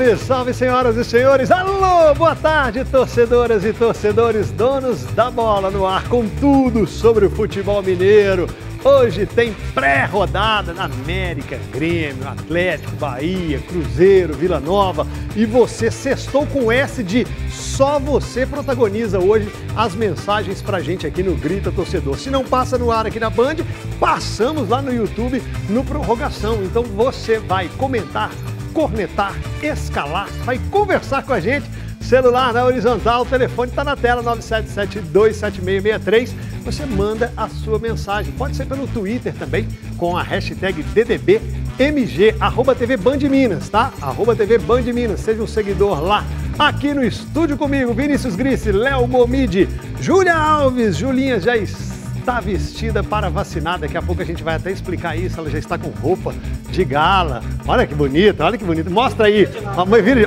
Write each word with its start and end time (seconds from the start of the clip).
Salve, 0.00 0.16
salve, 0.16 0.54
senhoras 0.54 0.96
e 0.96 1.04
senhores! 1.04 1.50
Alô, 1.50 2.14
boa 2.14 2.34
tarde, 2.34 2.86
torcedoras 2.86 3.66
e 3.66 3.72
torcedores, 3.74 4.50
donos 4.50 5.04
da 5.12 5.30
bola 5.30 5.70
no 5.70 5.86
ar, 5.86 6.08
com 6.08 6.26
tudo 6.26 6.86
sobre 6.86 7.26
o 7.26 7.30
futebol 7.30 7.82
mineiro. 7.82 8.48
Hoje 8.82 9.26
tem 9.26 9.54
pré-rodada 9.74 10.72
na 10.72 10.84
América, 10.84 11.60
Grêmio, 11.70 12.26
Atlético, 12.26 12.96
Bahia, 12.96 13.58
Cruzeiro, 13.58 14.32
Vila 14.32 14.58
Nova. 14.58 15.06
E 15.36 15.44
você 15.44 15.90
sextou 15.90 16.46
com 16.46 16.72
S 16.72 17.02
de 17.02 17.26
só 17.50 17.98
você 17.98 18.46
protagoniza 18.46 19.18
hoje 19.18 19.52
as 19.76 19.94
mensagens 19.94 20.62
pra 20.62 20.80
gente 20.80 21.06
aqui 21.06 21.22
no 21.22 21.36
Grita 21.36 21.70
Torcedor. 21.70 22.18
Se 22.18 22.30
não 22.30 22.42
passa 22.42 22.78
no 22.78 22.90
ar 22.90 23.06
aqui 23.06 23.20
na 23.20 23.28
Band, 23.28 23.56
passamos 23.98 24.66
lá 24.66 24.80
no 24.80 24.94
YouTube 24.94 25.42
no 25.68 25.84
Prorrogação. 25.84 26.62
Então 26.64 26.84
você 26.84 27.38
vai 27.38 27.68
comentar, 27.76 28.30
cornetar, 28.72 29.34
escalar, 29.62 30.28
vai 30.44 30.58
conversar 30.70 31.22
com 31.22 31.32
a 31.32 31.40
gente. 31.40 31.66
Celular 32.00 32.52
na 32.52 32.64
horizontal, 32.64 33.22
o 33.22 33.26
telefone 33.26 33.70
está 33.70 33.84
na 33.84 33.94
tela 33.94 34.20
97727663. 34.22 36.30
Você 36.64 36.84
manda 36.86 37.32
a 37.36 37.48
sua 37.48 37.78
mensagem. 37.78 38.32
Pode 38.32 38.56
ser 38.56 38.66
pelo 38.66 38.88
Twitter 38.88 39.32
também, 39.34 39.68
com 39.96 40.16
a 40.16 40.22
hashtag 40.22 40.82
DDBMG, 40.82 42.34
arroba 42.40 42.74
TV 42.74 42.96
Band 42.96 43.18
Minas, 43.18 43.68
tá? 43.68 43.92
Arroba 44.00 44.34
TV 44.34 44.58
Band 44.58 44.82
Minas. 44.92 45.20
Seja 45.20 45.40
um 45.42 45.46
seguidor 45.46 46.00
lá. 46.00 46.24
Aqui 46.58 46.92
no 46.92 47.04
estúdio 47.04 47.56
comigo, 47.56 47.94
Vinícius 47.94 48.34
Grice, 48.34 48.72
Léo 48.72 49.06
Gomide, 49.06 49.68
Júlia 50.00 50.34
Alves, 50.34 50.96
Julinha 50.96 51.38
já 51.38 51.56
está 51.56 51.99
vestida 52.38 53.02
para 53.02 53.28
vacinar. 53.28 53.78
Daqui 53.78 53.96
a 53.96 54.02
pouco 54.02 54.22
a 54.22 54.24
gente 54.24 54.42
vai 54.42 54.56
até 54.56 54.70
explicar 54.70 55.16
isso. 55.16 55.40
Ela 55.40 55.50
já 55.50 55.58
está 55.58 55.78
com 55.78 55.88
roupa 55.88 56.34
de 56.70 56.84
gala. 56.84 57.42
Olha 57.66 57.86
que 57.86 57.94
bonita, 57.94 58.44
olha 58.44 58.58
que 58.58 58.64
bonita. 58.64 58.90
Mostra 58.90 59.26
aí. 59.26 59.48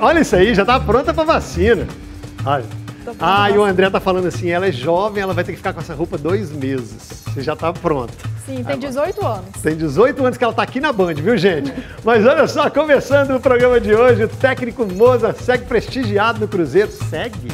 Olha 0.02 0.19
isso 0.19 0.36
aí, 0.36 0.55
já 0.55 0.64
está 0.64 0.80
pronta 0.80 1.14
para 1.14 1.23
vacina. 1.23 1.88
Olha. 2.44 2.66
Ah, 3.19 3.50
e 3.50 3.58
o 3.58 3.64
André 3.64 3.89
tá 3.89 4.00
falando 4.00 4.27
assim, 4.27 4.50
ela 4.50 4.67
é 4.67 4.72
jovem, 4.72 5.22
ela 5.22 5.33
vai 5.33 5.44
ter 5.44 5.52
que 5.52 5.58
ficar 5.58 5.73
com 5.73 5.81
essa 5.81 5.94
roupa 5.94 6.17
dois 6.17 6.52
meses. 6.52 7.23
Você 7.27 7.42
já 7.42 7.55
tá 7.55 7.72
pronta. 7.73 8.14
Sim, 8.45 8.64
tem 8.64 8.77
18 8.77 9.25
anos. 9.25 9.61
Tem 9.61 9.75
18 9.75 10.25
anos 10.25 10.38
que 10.38 10.44
ela 10.44 10.53
tá 10.53 10.64
aqui 10.64 10.80
na 10.80 10.92
Band, 10.92 11.16
viu, 11.16 11.38
gente? 11.38 11.73
Mas 12.03 12.25
olha 12.25 12.47
só, 12.47 12.70
começando 12.70 13.36
o 13.36 13.39
programa 13.39 13.80
de 13.80 13.94
hoje, 13.94 14.23
o 14.23 14.27
técnico 14.27 14.86
Moza 14.86 15.33
segue 15.33 15.66
prestigiado 15.66 16.39
no 16.39 16.47
Cruzeiro. 16.47 16.92
Segue? 16.92 17.49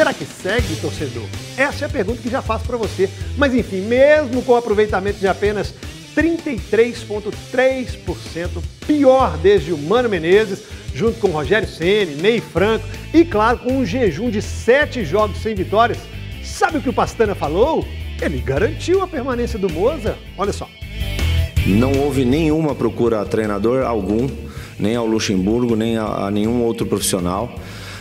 Será 0.00 0.14
que 0.14 0.24
segue, 0.24 0.76
torcedor? 0.76 1.26
Essa 1.58 1.84
é 1.84 1.86
a 1.86 1.90
pergunta 1.90 2.22
que 2.22 2.30
já 2.30 2.40
faço 2.40 2.64
para 2.64 2.78
você. 2.78 3.06
Mas 3.36 3.54
enfim, 3.54 3.82
mesmo 3.82 4.40
com 4.40 4.52
o 4.52 4.56
aproveitamento 4.56 5.18
de 5.18 5.28
apenas 5.28 5.74
33,3%, 6.16 8.62
pior 8.86 9.36
desde 9.36 9.74
o 9.74 9.76
Mano 9.76 10.08
Menezes, 10.08 10.62
junto 10.94 11.20
com 11.20 11.28
Rogério 11.28 11.68
Ceni, 11.68 12.14
Ney 12.14 12.40
Franco 12.40 12.86
e, 13.12 13.26
claro, 13.26 13.58
com 13.58 13.74
um 13.74 13.84
jejum 13.84 14.30
de 14.30 14.40
sete 14.40 15.04
jogos 15.04 15.36
sem 15.42 15.54
vitórias. 15.54 15.98
Sabe 16.42 16.78
o 16.78 16.80
que 16.80 16.88
o 16.88 16.94
Pastana 16.94 17.34
falou? 17.34 17.86
Ele 18.22 18.38
garantiu 18.38 19.02
a 19.02 19.06
permanência 19.06 19.58
do 19.58 19.70
Moza. 19.70 20.16
Olha 20.38 20.54
só. 20.54 20.66
Não 21.66 21.92
houve 21.92 22.24
nenhuma 22.24 22.74
procura 22.74 23.20
a 23.20 23.26
treinador 23.26 23.84
algum, 23.84 24.30
nem 24.78 24.96
ao 24.96 25.04
Luxemburgo, 25.04 25.76
nem 25.76 25.98
a, 25.98 26.06
a 26.06 26.30
nenhum 26.30 26.62
outro 26.62 26.86
profissional. 26.86 27.54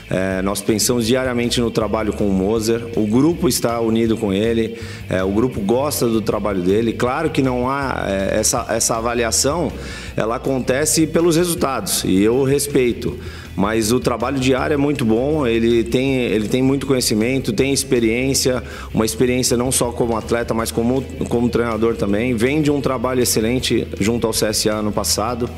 É, 0.09 0.41
nós 0.41 0.61
pensamos 0.61 1.05
diariamente 1.05 1.61
no 1.61 1.69
trabalho 1.69 2.13
com 2.13 2.27
o 2.27 2.33
Moser, 2.33 2.87
o 2.95 3.05
grupo 3.05 3.47
está 3.47 3.79
unido 3.79 4.17
com 4.17 4.33
ele, 4.33 4.75
é, 5.07 5.23
o 5.23 5.29
grupo 5.29 5.61
gosta 5.61 6.07
do 6.07 6.21
trabalho 6.21 6.61
dele. 6.61 6.93
Claro 6.93 7.29
que 7.29 7.41
não 7.41 7.69
há 7.69 8.05
é, 8.07 8.39
essa, 8.39 8.65
essa 8.69 8.97
avaliação, 8.97 9.71
ela 10.17 10.37
acontece 10.37 11.05
pelos 11.05 11.35
resultados 11.35 12.03
e 12.03 12.21
eu 12.21 12.43
respeito. 12.43 13.17
Mas 13.55 13.91
o 13.91 13.99
trabalho 13.99 14.39
diário 14.39 14.73
é 14.73 14.77
muito 14.77 15.03
bom, 15.03 15.45
ele 15.45 15.83
tem, 15.83 16.15
ele 16.15 16.47
tem 16.47 16.61
muito 16.61 16.87
conhecimento, 16.87 17.51
tem 17.51 17.73
experiência, 17.73 18.63
uma 18.93 19.05
experiência 19.05 19.57
não 19.57 19.69
só 19.69 19.91
como 19.91 20.15
atleta, 20.15 20.53
mas 20.53 20.71
como, 20.71 21.01
como 21.27 21.49
treinador 21.49 21.97
também. 21.97 22.33
Vem 22.35 22.61
de 22.61 22.71
um 22.71 22.79
trabalho 22.79 23.21
excelente 23.21 23.85
junto 23.99 24.25
ao 24.25 24.31
CSA 24.31 24.81
no 24.81 24.93
passado. 24.93 25.49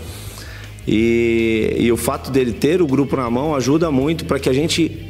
E, 0.88 1.76
e 1.78 1.92
o 1.92 1.98
fato 1.98 2.32
dele 2.32 2.52
ter 2.52 2.82
o 2.82 2.88
grupo 2.88 3.16
na 3.16 3.30
mão 3.30 3.56
ajuda 3.56 3.92
muito 3.92 4.26
para 4.26 4.40
que 4.40 4.50
a 4.50 4.54
gente 4.54 5.10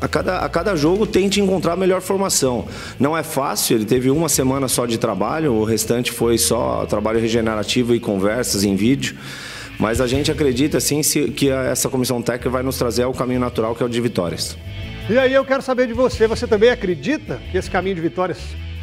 a 0.00 0.08
cada, 0.08 0.40
a 0.40 0.48
cada 0.48 0.76
jogo 0.76 1.06
tente 1.06 1.40
encontrar 1.40 1.72
a 1.72 1.76
melhor 1.76 2.02
formação. 2.02 2.66
Não 2.98 3.16
é 3.16 3.22
fácil, 3.22 3.76
ele 3.76 3.86
teve 3.86 4.10
uma 4.10 4.28
semana 4.28 4.68
só 4.68 4.84
de 4.84 4.98
trabalho, 4.98 5.52
o 5.52 5.64
restante 5.64 6.12
foi 6.12 6.36
só 6.36 6.84
trabalho 6.84 7.18
regenerativo 7.18 7.94
e 7.94 8.00
conversas 8.00 8.64
em 8.64 8.76
vídeo. 8.76 9.16
Mas 9.78 10.00
a 10.00 10.06
gente 10.06 10.30
acredita 10.30 10.78
sim 10.78 11.00
que 11.34 11.48
essa 11.48 11.88
comissão 11.88 12.22
técnica 12.22 12.50
vai 12.50 12.62
nos 12.62 12.78
trazer 12.78 13.04
o 13.06 13.12
caminho 13.12 13.40
natural 13.40 13.74
que 13.74 13.82
é 13.82 13.86
o 13.86 13.88
de 13.88 14.00
vitórias. 14.00 14.56
E 15.08 15.18
aí 15.18 15.32
eu 15.32 15.44
quero 15.44 15.62
saber 15.62 15.86
de 15.86 15.92
você, 15.92 16.26
você 16.26 16.46
também 16.46 16.70
acredita 16.70 17.40
que 17.50 17.58
esse 17.58 17.70
caminho 17.70 17.94
de 17.94 18.00
vitórias 18.00 18.38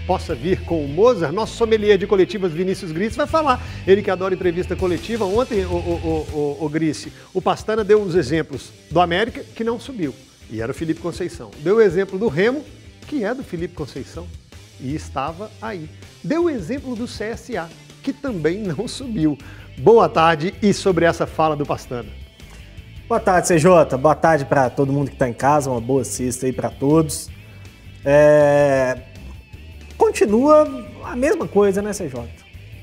possa 0.05 0.33
vir 0.35 0.61
com 0.61 0.83
o 0.83 0.87
Mozart, 0.87 1.33
nosso 1.33 1.55
sommelier 1.55 1.97
de 1.97 2.07
coletivas 2.07 2.51
Vinícius 2.51 2.91
Gris 2.91 3.15
vai 3.15 3.27
falar. 3.27 3.61
Ele 3.85 4.01
que 4.01 4.11
adora 4.11 4.33
entrevista 4.33 4.75
coletiva. 4.75 5.25
Ontem, 5.25 5.65
o, 5.65 5.73
o, 5.73 6.27
o, 6.59 6.65
o, 6.65 6.69
Gris, 6.69 7.07
o 7.33 7.41
Pastana 7.41 7.83
deu 7.83 8.01
uns 8.01 8.15
exemplos 8.15 8.71
do 8.89 8.99
América 8.99 9.43
que 9.55 9.63
não 9.63 9.79
subiu, 9.79 10.13
e 10.49 10.61
era 10.61 10.71
o 10.71 10.75
Felipe 10.75 11.01
Conceição. 11.01 11.51
Deu 11.59 11.77
o 11.77 11.81
exemplo 11.81 12.17
do 12.17 12.27
Remo, 12.27 12.63
que 13.07 13.23
é 13.23 13.33
do 13.33 13.43
Felipe 13.43 13.73
Conceição, 13.73 14.27
e 14.79 14.93
estava 14.95 15.51
aí. 15.61 15.89
Deu 16.23 16.45
o 16.45 16.49
exemplo 16.49 16.95
do 16.95 17.05
CSA, 17.05 17.69
que 18.03 18.11
também 18.11 18.59
não 18.59 18.87
subiu. 18.87 19.37
Boa 19.77 20.09
tarde 20.09 20.53
e 20.61 20.73
sobre 20.73 21.05
essa 21.05 21.25
fala 21.25 21.55
do 21.55 21.65
Pastana. 21.65 22.09
Boa 23.07 23.19
tarde, 23.19 23.47
CJ. 23.49 23.97
Boa 23.99 24.15
tarde 24.15 24.45
para 24.45 24.69
todo 24.69 24.93
mundo 24.93 25.09
que 25.09 25.15
está 25.15 25.27
em 25.27 25.33
casa. 25.33 25.69
Uma 25.69 25.81
boa 25.81 26.03
sexta 26.03 26.45
aí 26.45 26.53
para 26.53 26.69
todos. 26.69 27.29
É 28.05 29.10
continua 30.01 30.67
a 31.03 31.15
mesma 31.15 31.47
coisa, 31.47 31.79
né, 31.79 31.91
CJ? 31.91 32.27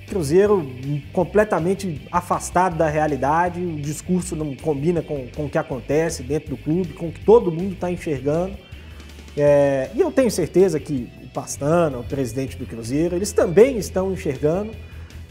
Cruzeiro 0.08 0.64
completamente 1.12 2.06
afastado 2.12 2.76
da 2.76 2.88
realidade, 2.88 3.60
o 3.60 3.76
discurso 3.76 4.36
não 4.36 4.54
combina 4.54 5.02
com, 5.02 5.26
com 5.34 5.46
o 5.46 5.50
que 5.50 5.58
acontece 5.58 6.22
dentro 6.22 6.50
do 6.50 6.56
clube, 6.56 6.92
com 6.92 7.08
o 7.08 7.12
que 7.12 7.24
todo 7.24 7.50
mundo 7.50 7.72
está 7.72 7.90
enxergando. 7.90 8.56
É, 9.36 9.90
e 9.96 10.00
eu 10.00 10.12
tenho 10.12 10.30
certeza 10.30 10.78
que 10.78 11.10
o 11.24 11.28
Pastana, 11.30 11.98
o 11.98 12.04
presidente 12.04 12.56
do 12.56 12.64
Cruzeiro, 12.64 13.16
eles 13.16 13.32
também 13.32 13.78
estão 13.78 14.12
enxergando. 14.12 14.70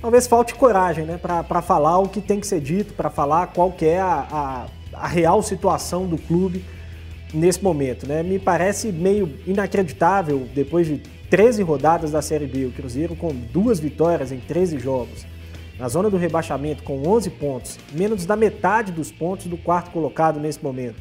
Talvez 0.02 0.28
falte 0.28 0.54
coragem 0.56 1.06
né, 1.06 1.18
para 1.18 1.62
falar 1.62 2.00
o 2.00 2.10
que 2.10 2.20
tem 2.20 2.42
que 2.42 2.48
ser 2.48 2.60
dito, 2.60 2.94
para 2.94 3.10
falar 3.10 3.48
qual 3.48 3.72
que 3.72 3.86
é 3.86 4.00
a, 4.00 4.28
a, 4.30 4.66
a 4.94 5.08
real 5.08 5.42
situação 5.42 6.06
do 6.06 6.18
clube 6.18 6.64
nesse 7.34 7.64
momento. 7.64 8.06
Né? 8.06 8.22
Me 8.24 8.38
parece 8.38 8.92
meio 8.92 9.34
inacreditável, 9.48 10.48
depois 10.54 10.86
de 10.86 11.17
13 11.30 11.62
rodadas 11.62 12.12
da 12.12 12.22
Série 12.22 12.48
B, 12.48 12.66
o 12.66 12.72
Cruzeiro 12.72 13.16
com 13.16 13.34
duas 13.34 13.80
vitórias 13.80 14.32
em 14.32 14.40
13 14.40 14.80
jogos, 14.80 15.26
na 15.78 15.90
zona 15.90 16.10
do 16.10 16.16
rebaixamento 16.16 16.84
com 16.84 17.06
11 17.06 17.30
pontos, 17.32 17.78
menos 17.92 18.26
da 18.26 18.36
metade 18.36 18.94
dos 18.94 19.12
pontos 19.12 19.48
do 19.48 19.58
quarto 19.58 19.92
colocado 19.92 20.40
nesse 20.40 20.64
momento. 20.64 20.96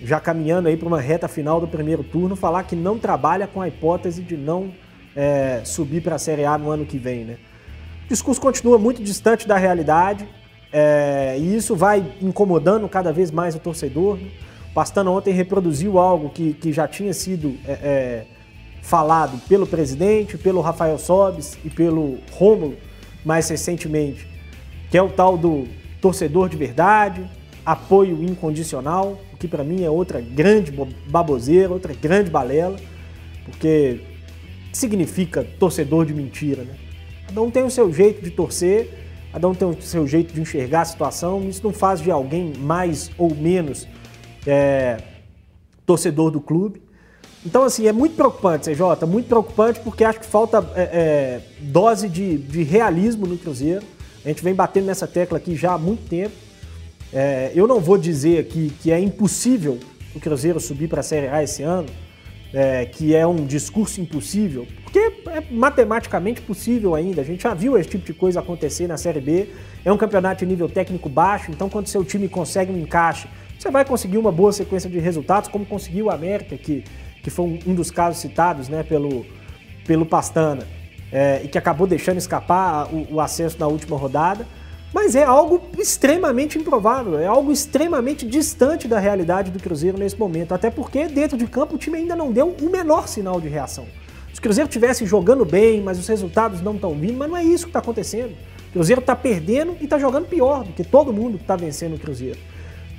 Já 0.00 0.18
caminhando 0.18 0.66
aí 0.66 0.76
para 0.76 0.88
uma 0.88 1.00
reta 1.00 1.28
final 1.28 1.60
do 1.60 1.68
primeiro 1.68 2.02
turno, 2.02 2.34
falar 2.34 2.64
que 2.64 2.74
não 2.74 2.98
trabalha 2.98 3.46
com 3.46 3.62
a 3.62 3.68
hipótese 3.68 4.22
de 4.22 4.36
não 4.36 4.72
é, 5.14 5.62
subir 5.64 6.02
para 6.02 6.16
a 6.16 6.18
Série 6.18 6.44
A 6.44 6.58
no 6.58 6.70
ano 6.70 6.84
que 6.84 6.98
vem. 6.98 7.24
Né? 7.24 7.36
O 8.06 8.08
discurso 8.08 8.40
continua 8.40 8.76
muito 8.76 9.02
distante 9.02 9.46
da 9.46 9.56
realidade 9.56 10.28
é, 10.72 11.36
e 11.38 11.54
isso 11.54 11.76
vai 11.76 12.04
incomodando 12.20 12.88
cada 12.88 13.12
vez 13.12 13.30
mais 13.30 13.54
o 13.54 13.60
torcedor. 13.60 14.18
O 14.70 14.74
Pastano 14.74 15.12
ontem 15.12 15.32
reproduziu 15.32 15.96
algo 16.00 16.30
que, 16.30 16.54
que 16.54 16.72
já 16.72 16.88
tinha 16.88 17.14
sido 17.14 17.56
é, 17.64 17.72
é 17.72 18.26
falado 18.84 19.40
pelo 19.48 19.66
presidente, 19.66 20.36
pelo 20.36 20.60
Rafael 20.60 20.98
Sobes 20.98 21.56
e 21.64 21.70
pelo 21.70 22.18
Rômulo 22.30 22.76
mais 23.24 23.48
recentemente, 23.48 24.28
que 24.90 24.98
é 24.98 25.02
o 25.02 25.08
tal 25.08 25.38
do 25.38 25.66
torcedor 26.02 26.50
de 26.50 26.56
verdade, 26.58 27.26
apoio 27.64 28.22
incondicional, 28.22 29.18
o 29.32 29.38
que 29.38 29.48
para 29.48 29.64
mim 29.64 29.82
é 29.82 29.88
outra 29.88 30.20
grande 30.20 30.70
baboseira, 31.08 31.72
outra 31.72 31.94
grande 31.94 32.30
balela, 32.30 32.76
porque 33.46 34.02
significa 34.70 35.42
torcedor 35.58 36.04
de 36.04 36.12
mentira, 36.12 36.62
né? 36.62 36.74
Cada 37.26 37.40
um 37.40 37.50
tem 37.50 37.64
o 37.64 37.70
seu 37.70 37.90
jeito 37.90 38.22
de 38.22 38.30
torcer, 38.32 38.90
cada 39.32 39.48
um 39.48 39.54
tem 39.54 39.66
o 39.66 39.80
seu 39.80 40.06
jeito 40.06 40.34
de 40.34 40.42
enxergar 40.42 40.82
a 40.82 40.84
situação, 40.84 41.48
isso 41.48 41.64
não 41.64 41.72
faz 41.72 42.02
de 42.02 42.10
alguém 42.10 42.52
mais 42.58 43.10
ou 43.16 43.34
menos 43.34 43.88
é, 44.46 44.98
torcedor 45.86 46.30
do 46.30 46.38
clube. 46.38 46.83
Então, 47.44 47.62
assim, 47.62 47.86
é 47.86 47.92
muito 47.92 48.16
preocupante, 48.16 48.70
CJ, 48.70 49.06
muito 49.06 49.26
preocupante 49.28 49.78
porque 49.80 50.02
acho 50.02 50.20
que 50.20 50.26
falta 50.26 50.66
é, 50.74 50.82
é, 50.82 51.40
dose 51.60 52.08
de, 52.08 52.38
de, 52.38 52.62
realismo 52.62 53.26
no 53.26 53.36
Cruzeiro. 53.36 53.84
A 54.24 54.28
gente 54.28 54.42
vem 54.42 54.54
batendo 54.54 54.86
nessa 54.86 55.06
tecla 55.06 55.36
aqui 55.36 55.54
já 55.54 55.74
há 55.74 55.78
muito 55.78 56.08
tempo. 56.08 56.34
É, 57.12 57.52
eu 57.54 57.66
não 57.66 57.80
vou 57.80 57.98
dizer 57.98 58.38
aqui 58.38 58.72
que 58.80 58.90
é 58.90 58.98
impossível 58.98 59.78
o 60.14 60.20
Cruzeiro 60.20 60.58
subir 60.58 60.88
para 60.88 61.00
a 61.00 61.02
Série 61.02 61.28
A 61.28 61.42
esse 61.42 61.62
ano, 61.62 61.88
é, 62.52 62.86
que 62.86 63.14
é 63.14 63.26
um 63.26 63.44
discurso 63.44 64.00
impossível, 64.00 64.66
porque 64.82 64.98
é 64.98 65.42
matematicamente 65.50 66.40
possível 66.40 66.94
ainda. 66.94 67.20
A 67.20 67.24
gente 67.24 67.42
já 67.42 67.52
viu 67.52 67.76
esse 67.76 67.90
tipo 67.90 68.06
de 68.06 68.14
coisa 68.14 68.40
acontecer 68.40 68.86
na 68.86 68.96
Série 68.96 69.20
B. 69.20 69.50
É 69.84 69.92
um 69.92 69.98
campeonato 69.98 70.40
de 70.40 70.46
nível 70.46 70.68
técnico 70.68 71.10
baixo, 71.10 71.50
então 71.50 71.68
quando 71.68 71.88
seu 71.88 72.02
time 72.04 72.26
consegue 72.26 72.72
um 72.72 72.78
encaixe, 72.78 73.28
você 73.58 73.70
vai 73.70 73.84
conseguir 73.84 74.16
uma 74.18 74.32
boa 74.32 74.52
sequência 74.52 74.88
de 74.88 74.98
resultados, 74.98 75.48
como 75.48 75.66
conseguiu 75.66 76.06
o 76.06 76.10
América, 76.10 76.56
que, 76.56 76.84
que 77.24 77.30
foi 77.30 77.58
um 77.66 77.74
dos 77.74 77.90
casos 77.90 78.20
citados 78.20 78.68
né, 78.68 78.82
pelo, 78.82 79.24
pelo 79.86 80.04
Pastana, 80.04 80.64
é, 81.10 81.40
e 81.42 81.48
que 81.48 81.56
acabou 81.56 81.86
deixando 81.86 82.18
escapar 82.18 82.86
o, 82.92 83.14
o 83.14 83.20
acesso 83.20 83.56
na 83.58 83.66
última 83.66 83.96
rodada. 83.96 84.46
Mas 84.92 85.16
é 85.16 85.24
algo 85.24 85.60
extremamente 85.76 86.56
improvável, 86.56 87.18
é 87.18 87.26
algo 87.26 87.50
extremamente 87.50 88.24
distante 88.24 88.86
da 88.86 89.00
realidade 89.00 89.50
do 89.50 89.58
Cruzeiro 89.58 89.98
nesse 89.98 90.16
momento. 90.16 90.52
Até 90.52 90.70
porque 90.70 91.08
dentro 91.08 91.36
de 91.36 91.46
campo 91.48 91.74
o 91.74 91.78
time 91.78 91.98
ainda 91.98 92.14
não 92.14 92.30
deu 92.30 92.54
o 92.60 92.70
menor 92.70 93.08
sinal 93.08 93.40
de 93.40 93.48
reação. 93.48 93.86
Se 94.32 94.38
o 94.38 94.42
Cruzeiro 94.42 94.68
estivesse 94.68 95.04
jogando 95.06 95.44
bem, 95.44 95.80
mas 95.80 95.98
os 95.98 96.06
resultados 96.06 96.60
não 96.60 96.74
estão 96.74 96.94
vindo, 96.94 97.16
mas 97.16 97.28
não 97.28 97.36
é 97.36 97.42
isso 97.42 97.64
que 97.64 97.70
está 97.70 97.80
acontecendo. 97.80 98.36
O 98.68 98.72
Cruzeiro 98.74 99.00
está 99.00 99.16
perdendo 99.16 99.76
e 99.80 99.84
está 99.84 99.98
jogando 99.98 100.26
pior 100.26 100.62
do 100.62 100.72
que 100.72 100.84
todo 100.84 101.12
mundo 101.12 101.38
que 101.38 101.44
está 101.44 101.56
vencendo 101.56 101.96
o 101.96 101.98
Cruzeiro. 101.98 102.38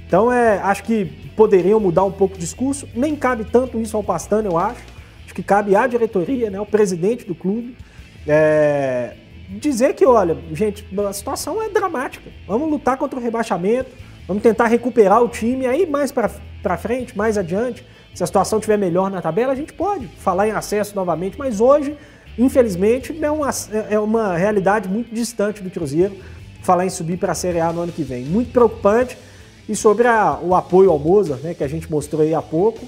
Então 0.07 0.31
é, 0.31 0.59
acho 0.59 0.83
que 0.83 1.05
poderiam 1.35 1.79
mudar 1.79 2.03
um 2.03 2.11
pouco 2.11 2.35
o 2.35 2.37
discurso. 2.37 2.87
Nem 2.93 3.15
cabe 3.15 3.45
tanto 3.45 3.79
isso 3.79 3.97
ao 3.97 4.03
Pastano, 4.03 4.49
eu 4.49 4.57
acho. 4.57 4.81
Acho 5.25 5.33
que 5.33 5.43
cabe 5.43 5.75
à 5.75 5.87
diretoria, 5.87 6.49
né, 6.49 6.57
ao 6.57 6.65
presidente 6.65 7.25
do 7.25 7.35
clube. 7.35 7.75
É, 8.27 9.15
dizer 9.49 9.93
que, 9.93 10.05
olha, 10.05 10.37
gente, 10.53 10.85
a 11.07 11.13
situação 11.13 11.61
é 11.61 11.69
dramática. 11.69 12.29
Vamos 12.47 12.69
lutar 12.69 12.97
contra 12.97 13.19
o 13.19 13.21
rebaixamento, 13.21 13.91
vamos 14.27 14.43
tentar 14.43 14.67
recuperar 14.67 15.21
o 15.21 15.27
time. 15.27 15.65
Aí 15.65 15.85
mais 15.85 16.11
para 16.11 16.77
frente, 16.77 17.17
mais 17.17 17.37
adiante, 17.37 17.85
se 18.13 18.23
a 18.23 18.27
situação 18.27 18.59
estiver 18.59 18.77
melhor 18.77 19.11
na 19.11 19.21
tabela, 19.21 19.53
a 19.53 19.55
gente 19.55 19.73
pode 19.73 20.07
falar 20.07 20.47
em 20.47 20.51
acesso 20.51 20.95
novamente. 20.95 21.37
Mas 21.37 21.59
hoje, 21.59 21.97
infelizmente, 22.37 23.17
é 23.21 23.31
uma, 23.31 23.49
é 23.89 23.99
uma 23.99 24.37
realidade 24.37 24.87
muito 24.87 25.13
distante 25.13 25.61
do 25.61 25.69
Cruzeiro 25.69 26.15
falar 26.61 26.85
em 26.85 26.89
subir 26.89 27.17
para 27.17 27.33
a 27.33 27.35
Série 27.35 27.59
A 27.59 27.71
no 27.71 27.81
ano 27.81 27.91
que 27.91 28.03
vem. 28.03 28.23
Muito 28.25 28.51
preocupante. 28.51 29.17
E 29.67 29.75
sobre 29.75 30.07
a, 30.07 30.39
o 30.41 30.53
apoio 30.53 30.91
ao 30.91 31.00
Mozart, 31.00 31.41
né, 31.41 31.53
que 31.53 31.63
a 31.63 31.67
gente 31.67 31.89
mostrou 31.91 32.21
aí 32.21 32.33
há 32.33 32.41
pouco, 32.41 32.85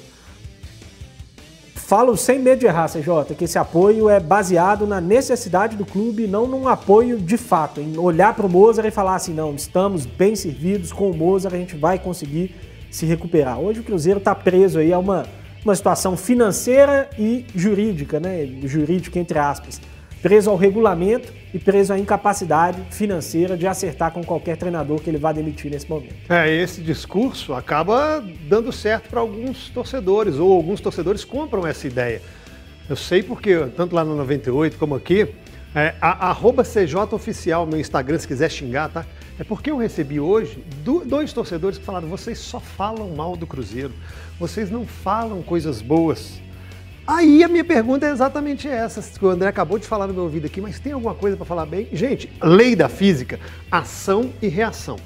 Falo 1.88 2.18
sem 2.18 2.38
medo 2.38 2.60
de 2.60 2.66
errar, 2.66 2.90
CJ, 2.90 3.34
que 3.38 3.46
esse 3.46 3.58
apoio 3.58 4.10
é 4.10 4.20
baseado 4.20 4.86
na 4.86 5.00
necessidade 5.00 5.78
do 5.78 5.86
clube, 5.86 6.28
não 6.28 6.46
num 6.46 6.68
apoio 6.68 7.18
de 7.18 7.38
fato, 7.38 7.80
em 7.80 7.98
olhar 7.98 8.36
para 8.36 8.46
o 8.46 8.50
Mozart 8.50 8.86
e 8.86 8.92
falar 8.92 9.16
assim, 9.16 9.34
não, 9.34 9.56
estamos 9.56 10.06
bem 10.06 10.36
servidos 10.36 10.92
com 10.92 11.10
o 11.10 11.16
Mozart, 11.16 11.56
a 11.56 11.58
gente 11.58 11.78
vai 11.78 11.98
conseguir 11.98 12.54
se 12.92 13.06
recuperar. 13.06 13.58
Hoje 13.58 13.80
o 13.80 13.84
Cruzeiro 13.86 14.18
está 14.18 14.36
preso 14.36 14.80
aí 14.80 14.92
a 14.92 15.00
uma, 15.00 15.26
uma 15.64 15.74
situação 15.74 16.18
financeira 16.18 17.10
e 17.18 17.46
jurídica, 17.56 18.20
né? 18.20 18.46
Jurídica 18.64 19.18
entre 19.18 19.40
aspas 19.40 19.80
preso 20.28 20.50
ao 20.50 20.58
regulamento 20.58 21.32
e 21.54 21.58
preso 21.58 21.94
à 21.94 21.98
incapacidade 21.98 22.82
financeira 22.92 23.56
de 23.56 23.66
acertar 23.66 24.12
com 24.12 24.22
qualquer 24.22 24.58
treinador 24.58 25.00
que 25.00 25.10
ele 25.10 25.18
vá 25.18 25.32
demitir 25.32 25.72
nesse 25.72 25.90
momento. 25.90 26.14
É, 26.28 26.54
esse 26.54 26.82
discurso 26.82 27.54
acaba 27.54 28.22
dando 28.42 28.70
certo 28.74 29.08
para 29.08 29.22
alguns 29.22 29.70
torcedores, 29.70 30.36
ou 30.36 30.52
alguns 30.52 30.82
torcedores 30.82 31.24
compram 31.24 31.66
essa 31.66 31.88
ideia. 31.88 32.22
Eu 32.90 32.98
sei 32.98 33.24
porque, 33.24 33.56
tanto 33.78 33.96
lá 33.96 34.04
no 34.04 34.18
98 34.18 34.78
como 34.78 34.96
aqui, 34.96 35.34
é, 35.74 35.96
a, 36.02 36.28
arroba 36.28 36.62
CJ 36.62 36.96
Oficial 37.14 37.66
no 37.66 37.80
Instagram, 37.80 38.20
se 38.20 38.28
quiser 38.28 38.52
xingar, 38.52 38.90
tá? 38.90 39.06
É 39.40 39.46
porque 39.46 39.72
eu 39.72 39.78
recebi 39.78 40.20
hoje 40.20 40.62
dois 41.06 41.32
torcedores 41.32 41.78
que 41.78 41.86
falaram: 41.86 42.10
vocês 42.10 42.38
só 42.38 42.60
falam 42.60 43.16
mal 43.16 43.38
do 43.38 43.48
Cruzeiro, 43.48 43.94
vocês 44.38 44.70
não 44.70 44.86
falam 44.86 45.42
coisas 45.42 45.82
boas. 45.82 46.42
Aí 47.08 47.42
a 47.42 47.48
minha 47.48 47.64
pergunta 47.64 48.06
é 48.06 48.12
exatamente 48.12 48.68
essa, 48.68 49.02
que 49.02 49.26
o 49.26 49.30
André 49.30 49.48
acabou 49.48 49.80
de 49.80 49.88
falar 49.88 50.08
no 50.08 50.14
meu 50.14 50.24
ouvido 50.24 50.46
aqui, 50.46 50.60
mas 50.60 50.78
tem 50.78 50.92
alguma 50.92 51.16
coisa 51.16 51.38
para 51.38 51.46
falar 51.46 51.66
bem? 51.66 51.88
Gente, 51.94 52.30
lei 52.44 52.76
da 52.76 52.90
física, 52.90 53.40
ação 53.72 54.34
e 54.42 54.50
reação. 54.50 54.98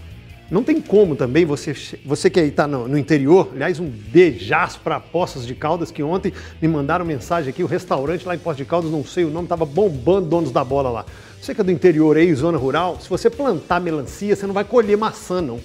Não 0.49 0.63
tem 0.63 0.81
como 0.81 1.15
também 1.15 1.45
você, 1.45 1.75
você 2.03 2.27
que 2.27 2.39
está 2.39 2.65
no, 2.65 2.87
no, 2.87 2.97
interior, 2.97 3.49
aliás, 3.53 3.79
um 3.79 3.85
beijaço 3.85 4.79
para 4.79 4.99
Poços 4.99 5.45
de 5.45 5.53
Caldas, 5.53 5.91
que 5.91 6.01
ontem 6.01 6.33
me 6.59 6.67
mandaram 6.67 7.05
mensagem 7.05 7.51
aqui, 7.51 7.63
o 7.63 7.67
restaurante 7.67 8.25
lá 8.25 8.33
em 8.33 8.39
Poços 8.39 8.57
de 8.57 8.65
Caldas, 8.65 8.89
não 8.89 9.05
sei 9.05 9.23
o 9.23 9.29
nome, 9.29 9.45
estava 9.45 9.63
bombando 9.63 10.27
donos 10.27 10.51
da 10.51 10.63
bola 10.63 10.89
lá. 10.89 11.05
Você 11.39 11.53
que 11.53 11.61
é 11.61 11.63
do 11.63 11.71
interior 11.71 12.17
aí, 12.17 12.33
zona 12.33 12.57
rural, 12.57 12.97
se 12.99 13.07
você 13.07 13.29
plantar 13.29 13.79
melancia, 13.79 14.35
você 14.35 14.47
não 14.47 14.55
vai 14.55 14.63
colher 14.63 14.97
maçã, 14.97 15.39
não. 15.39 15.59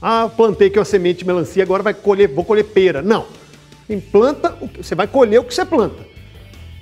Ah, 0.00 0.30
plantei 0.34 0.68
aqui 0.68 0.78
uma 0.78 0.84
semente 0.86 1.18
de 1.18 1.26
melancia, 1.26 1.62
agora 1.62 1.82
vai 1.82 1.92
colher, 1.92 2.28
vou 2.28 2.44
colher 2.44 2.64
pera. 2.64 3.02
Não 3.02 3.43
planta, 4.10 4.56
você 4.76 4.94
vai 4.94 5.06
colher 5.06 5.40
o 5.40 5.44
que 5.44 5.54
você 5.54 5.64
planta. 5.64 6.14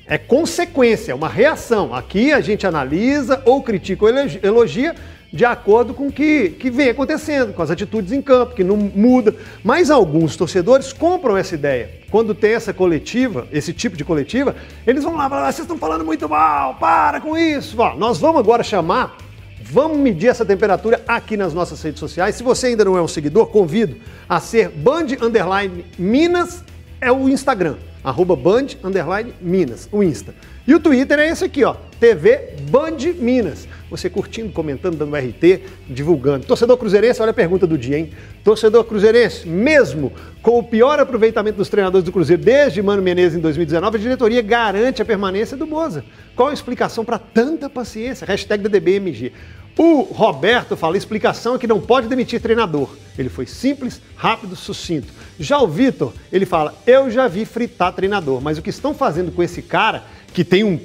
É 0.06 0.19
consequência, 0.19 1.12
é 1.12 1.14
uma 1.14 1.28
reação. 1.28 1.94
Aqui 1.94 2.32
a 2.32 2.40
gente 2.40 2.66
analisa 2.66 3.43
ou 3.44 3.62
critica 3.62 4.04
ou 4.04 4.10
elogia 4.10 4.94
de 5.32 5.46
acordo 5.46 5.94
com 5.94 6.08
o 6.08 6.12
que, 6.12 6.50
que 6.50 6.70
vem 6.70 6.90
acontecendo, 6.90 7.54
com 7.54 7.62
as 7.62 7.70
atitudes 7.70 8.12
em 8.12 8.20
campo, 8.20 8.54
que 8.54 8.62
não 8.62 8.76
muda. 8.76 9.34
Mas 9.64 9.90
alguns 9.90 10.37
torcedores 10.37 10.93
compram 10.93 11.37
essa 11.37 11.54
ideia. 11.54 11.88
Quando 12.10 12.34
tem 12.34 12.52
essa 12.52 12.75
coletiva, 12.75 13.48
esse 13.50 13.72
tipo 13.72 13.96
de 13.96 14.05
coletiva, 14.05 14.55
eles 14.87 15.02
vão 15.02 15.16
lá 15.16 15.31
falar: 15.31 15.48
ah, 15.48 15.52
vocês 15.52 15.64
estão 15.64 15.78
falando 15.78 16.05
muito 16.05 16.28
mal, 16.28 16.75
para 16.75 17.20
com 17.20 17.37
isso. 17.37 17.81
Ó, 17.81 17.96
nós 17.96 18.19
vamos 18.19 18.40
agora 18.40 18.62
chamar, 18.62 19.16
vamos 19.62 19.96
medir 19.96 20.28
essa 20.28 20.44
temperatura 20.44 21.02
aqui 21.08 21.38
nas 21.38 21.55
nossas 21.55 21.81
redes 21.81 22.00
sociais. 22.00 22.34
Se 22.34 22.43
você 22.43 22.66
ainda 22.66 22.84
não 22.84 22.98
é 22.98 23.00
um 23.00 23.08
seguidor, 23.08 23.46
convido 23.46 23.96
a 24.28 24.38
ser 24.38 24.69
Band 24.69 25.06
Underline 25.22 25.87
Minas 25.98 26.62
é 27.02 27.10
o 27.10 27.28
Instagram, 27.28 27.75
arroba 28.04 28.37
Band 28.37 28.69
Underline 28.82 29.34
Minas, 29.40 29.88
o 29.90 30.04
Insta. 30.04 30.32
E 30.64 30.72
o 30.72 30.78
Twitter 30.78 31.19
é 31.19 31.28
esse 31.28 31.44
aqui, 31.44 31.64
ó, 31.64 31.75
TV 31.99 32.54
Band 32.70 32.99
Minas. 33.19 33.66
Você 33.90 34.08
curtindo, 34.08 34.52
comentando, 34.52 34.96
dando 34.96 35.16
RT, 35.16 35.64
divulgando. 35.88 36.46
Torcedor 36.46 36.76
cruzeirense, 36.76 37.20
olha 37.20 37.32
a 37.32 37.34
pergunta 37.34 37.66
do 37.66 37.76
dia, 37.76 37.99
hein? 37.99 38.10
Torcedor 38.44 38.84
cruzeirense, 38.84 39.49
mesmo 39.49 40.12
com 40.40 40.60
o 40.60 40.62
pior 40.62 41.00
aproveitamento 41.00 41.56
dos 41.56 41.69
treinadores 41.69 42.04
do 42.04 42.12
Cruzeiro 42.12 42.40
desde 42.40 42.81
Mano 42.81 43.02
Menezes 43.02 43.37
em 43.37 43.40
2019, 43.40 43.96
a 43.96 44.00
diretoria 44.00 44.40
garante 44.40 45.02
a 45.02 45.05
permanência 45.05 45.56
do 45.56 45.66
Moza. 45.66 46.05
Qual 46.37 46.50
a 46.50 46.55
explicação 46.55 47.05
para 47.05 47.19
tanta 47.19 47.69
paciência? 47.69 48.25
Hashtag 48.25 48.62
DDBMG. 48.62 49.32
O 49.76 50.02
Roberto 50.02 50.76
fala: 50.76 50.96
explicação 50.96 51.54
é 51.54 51.58
que 51.58 51.66
não 51.66 51.80
pode 51.80 52.08
demitir 52.08 52.40
treinador. 52.40 52.90
Ele 53.19 53.28
foi 53.28 53.46
simples, 53.46 54.00
rápido, 54.16 54.56
sucinto. 54.56 55.12
Já 55.38 55.58
o 55.60 55.66
Vitor, 55.66 56.12
ele 56.32 56.46
fala: 56.46 56.74
eu 56.86 57.10
já 57.10 57.28
vi 57.28 57.44
fritar 57.44 57.92
treinador, 57.92 58.40
mas 58.40 58.58
o 58.58 58.62
que 58.62 58.70
estão 58.70 58.94
fazendo 58.94 59.32
com 59.32 59.42
esse 59.42 59.62
cara, 59.62 60.04
que 60.32 60.44
tem 60.44 60.64
um 60.64 60.79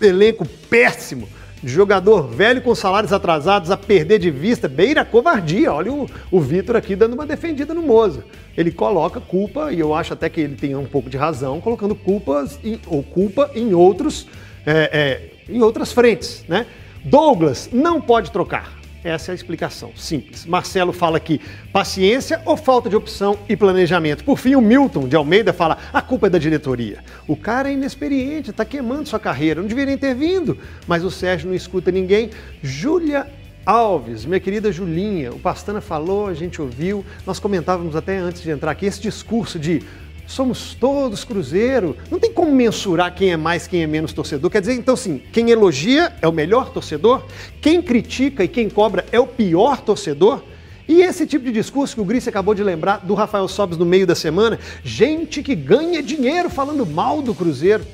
elenco 0.00 0.46
péssimo, 0.70 1.28
jogador 1.64 2.28
velho 2.28 2.62
com 2.62 2.74
salários 2.74 3.12
atrasados 3.12 3.70
a 3.70 3.76
perder 3.76 4.18
de 4.18 4.30
vista, 4.30 4.68
beira 4.68 5.04
covardia. 5.04 5.72
Olha 5.72 5.92
o, 5.92 6.08
o 6.30 6.40
Vitor 6.40 6.76
aqui 6.76 6.94
dando 6.94 7.14
uma 7.14 7.26
defendida 7.26 7.74
no 7.74 7.82
Moza. 7.82 8.24
Ele 8.56 8.70
coloca 8.70 9.20
culpa, 9.20 9.72
e 9.72 9.80
eu 9.80 9.94
acho 9.94 10.12
até 10.12 10.28
que 10.28 10.40
ele 10.40 10.56
tem 10.56 10.74
um 10.76 10.86
pouco 10.86 11.10
de 11.10 11.16
razão, 11.16 11.60
colocando 11.60 11.94
culpas 11.94 12.58
em, 12.62 12.80
ou 12.86 13.02
culpa 13.02 13.50
em 13.54 13.74
outros, 13.74 14.26
é, 14.64 15.30
é, 15.48 15.52
em 15.52 15.60
outras 15.62 15.92
frentes, 15.92 16.44
né? 16.48 16.66
Douglas 17.04 17.70
não 17.72 18.00
pode 18.00 18.30
trocar. 18.30 18.78
Essa 19.04 19.30
é 19.30 19.32
a 19.32 19.34
explicação, 19.34 19.92
simples. 19.94 20.44
Marcelo 20.44 20.92
fala 20.92 21.16
aqui, 21.16 21.40
paciência 21.72 22.42
ou 22.44 22.56
falta 22.56 22.90
de 22.90 22.96
opção 22.96 23.38
e 23.48 23.56
planejamento. 23.56 24.24
Por 24.24 24.38
fim, 24.38 24.56
o 24.56 24.60
Milton 24.60 25.06
de 25.06 25.14
Almeida 25.14 25.52
fala, 25.52 25.78
a 25.92 26.02
culpa 26.02 26.26
é 26.26 26.30
da 26.30 26.38
diretoria. 26.38 27.04
O 27.26 27.36
cara 27.36 27.70
é 27.70 27.72
inexperiente, 27.72 28.50
está 28.50 28.64
queimando 28.64 29.08
sua 29.08 29.20
carreira, 29.20 29.60
não 29.60 29.68
deveria 29.68 29.96
ter 29.96 30.14
vindo. 30.14 30.58
Mas 30.86 31.04
o 31.04 31.10
Sérgio 31.10 31.48
não 31.48 31.54
escuta 31.54 31.92
ninguém. 31.92 32.30
Júlia 32.60 33.28
Alves, 33.64 34.24
minha 34.24 34.40
querida 34.40 34.72
Julinha, 34.72 35.30
o 35.30 35.38
Pastana 35.38 35.80
falou, 35.80 36.26
a 36.26 36.34
gente 36.34 36.60
ouviu, 36.60 37.04
nós 37.26 37.38
comentávamos 37.38 37.94
até 37.94 38.16
antes 38.16 38.42
de 38.42 38.50
entrar 38.50 38.70
aqui 38.70 38.86
esse 38.86 39.00
discurso 39.00 39.58
de 39.58 39.82
somos 40.28 40.74
todos 40.74 41.24
Cruzeiro. 41.24 41.96
Não 42.10 42.20
tem 42.20 42.32
como 42.32 42.52
mensurar 42.52 43.12
quem 43.14 43.32
é 43.32 43.36
mais, 43.36 43.66
quem 43.66 43.82
é 43.82 43.86
menos 43.86 44.12
torcedor. 44.12 44.50
Quer 44.50 44.60
dizer, 44.60 44.74
então, 44.74 44.94
assim, 44.94 45.20
quem 45.32 45.50
elogia 45.50 46.14
é 46.20 46.28
o 46.28 46.32
melhor 46.32 46.70
torcedor, 46.70 47.24
quem 47.60 47.82
critica 47.82 48.44
e 48.44 48.48
quem 48.48 48.68
cobra 48.68 49.04
é 49.10 49.18
o 49.18 49.26
pior 49.26 49.80
torcedor. 49.80 50.44
E 50.86 51.02
esse 51.02 51.26
tipo 51.26 51.44
de 51.44 51.52
discurso 51.52 51.94
que 51.94 52.00
o 52.00 52.04
Gris 52.04 52.28
acabou 52.28 52.54
de 52.54 52.62
lembrar 52.62 52.98
do 52.98 53.14
Rafael 53.14 53.48
Sobes 53.48 53.76
no 53.76 53.84
meio 53.84 54.06
da 54.06 54.14
semana, 54.14 54.58
gente 54.84 55.42
que 55.42 55.54
ganha 55.54 56.02
dinheiro 56.02 56.48
falando 56.48 56.86
mal 56.86 57.20
do 57.20 57.34
Cruzeiro, 57.34 57.84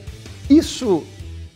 isso 0.50 1.04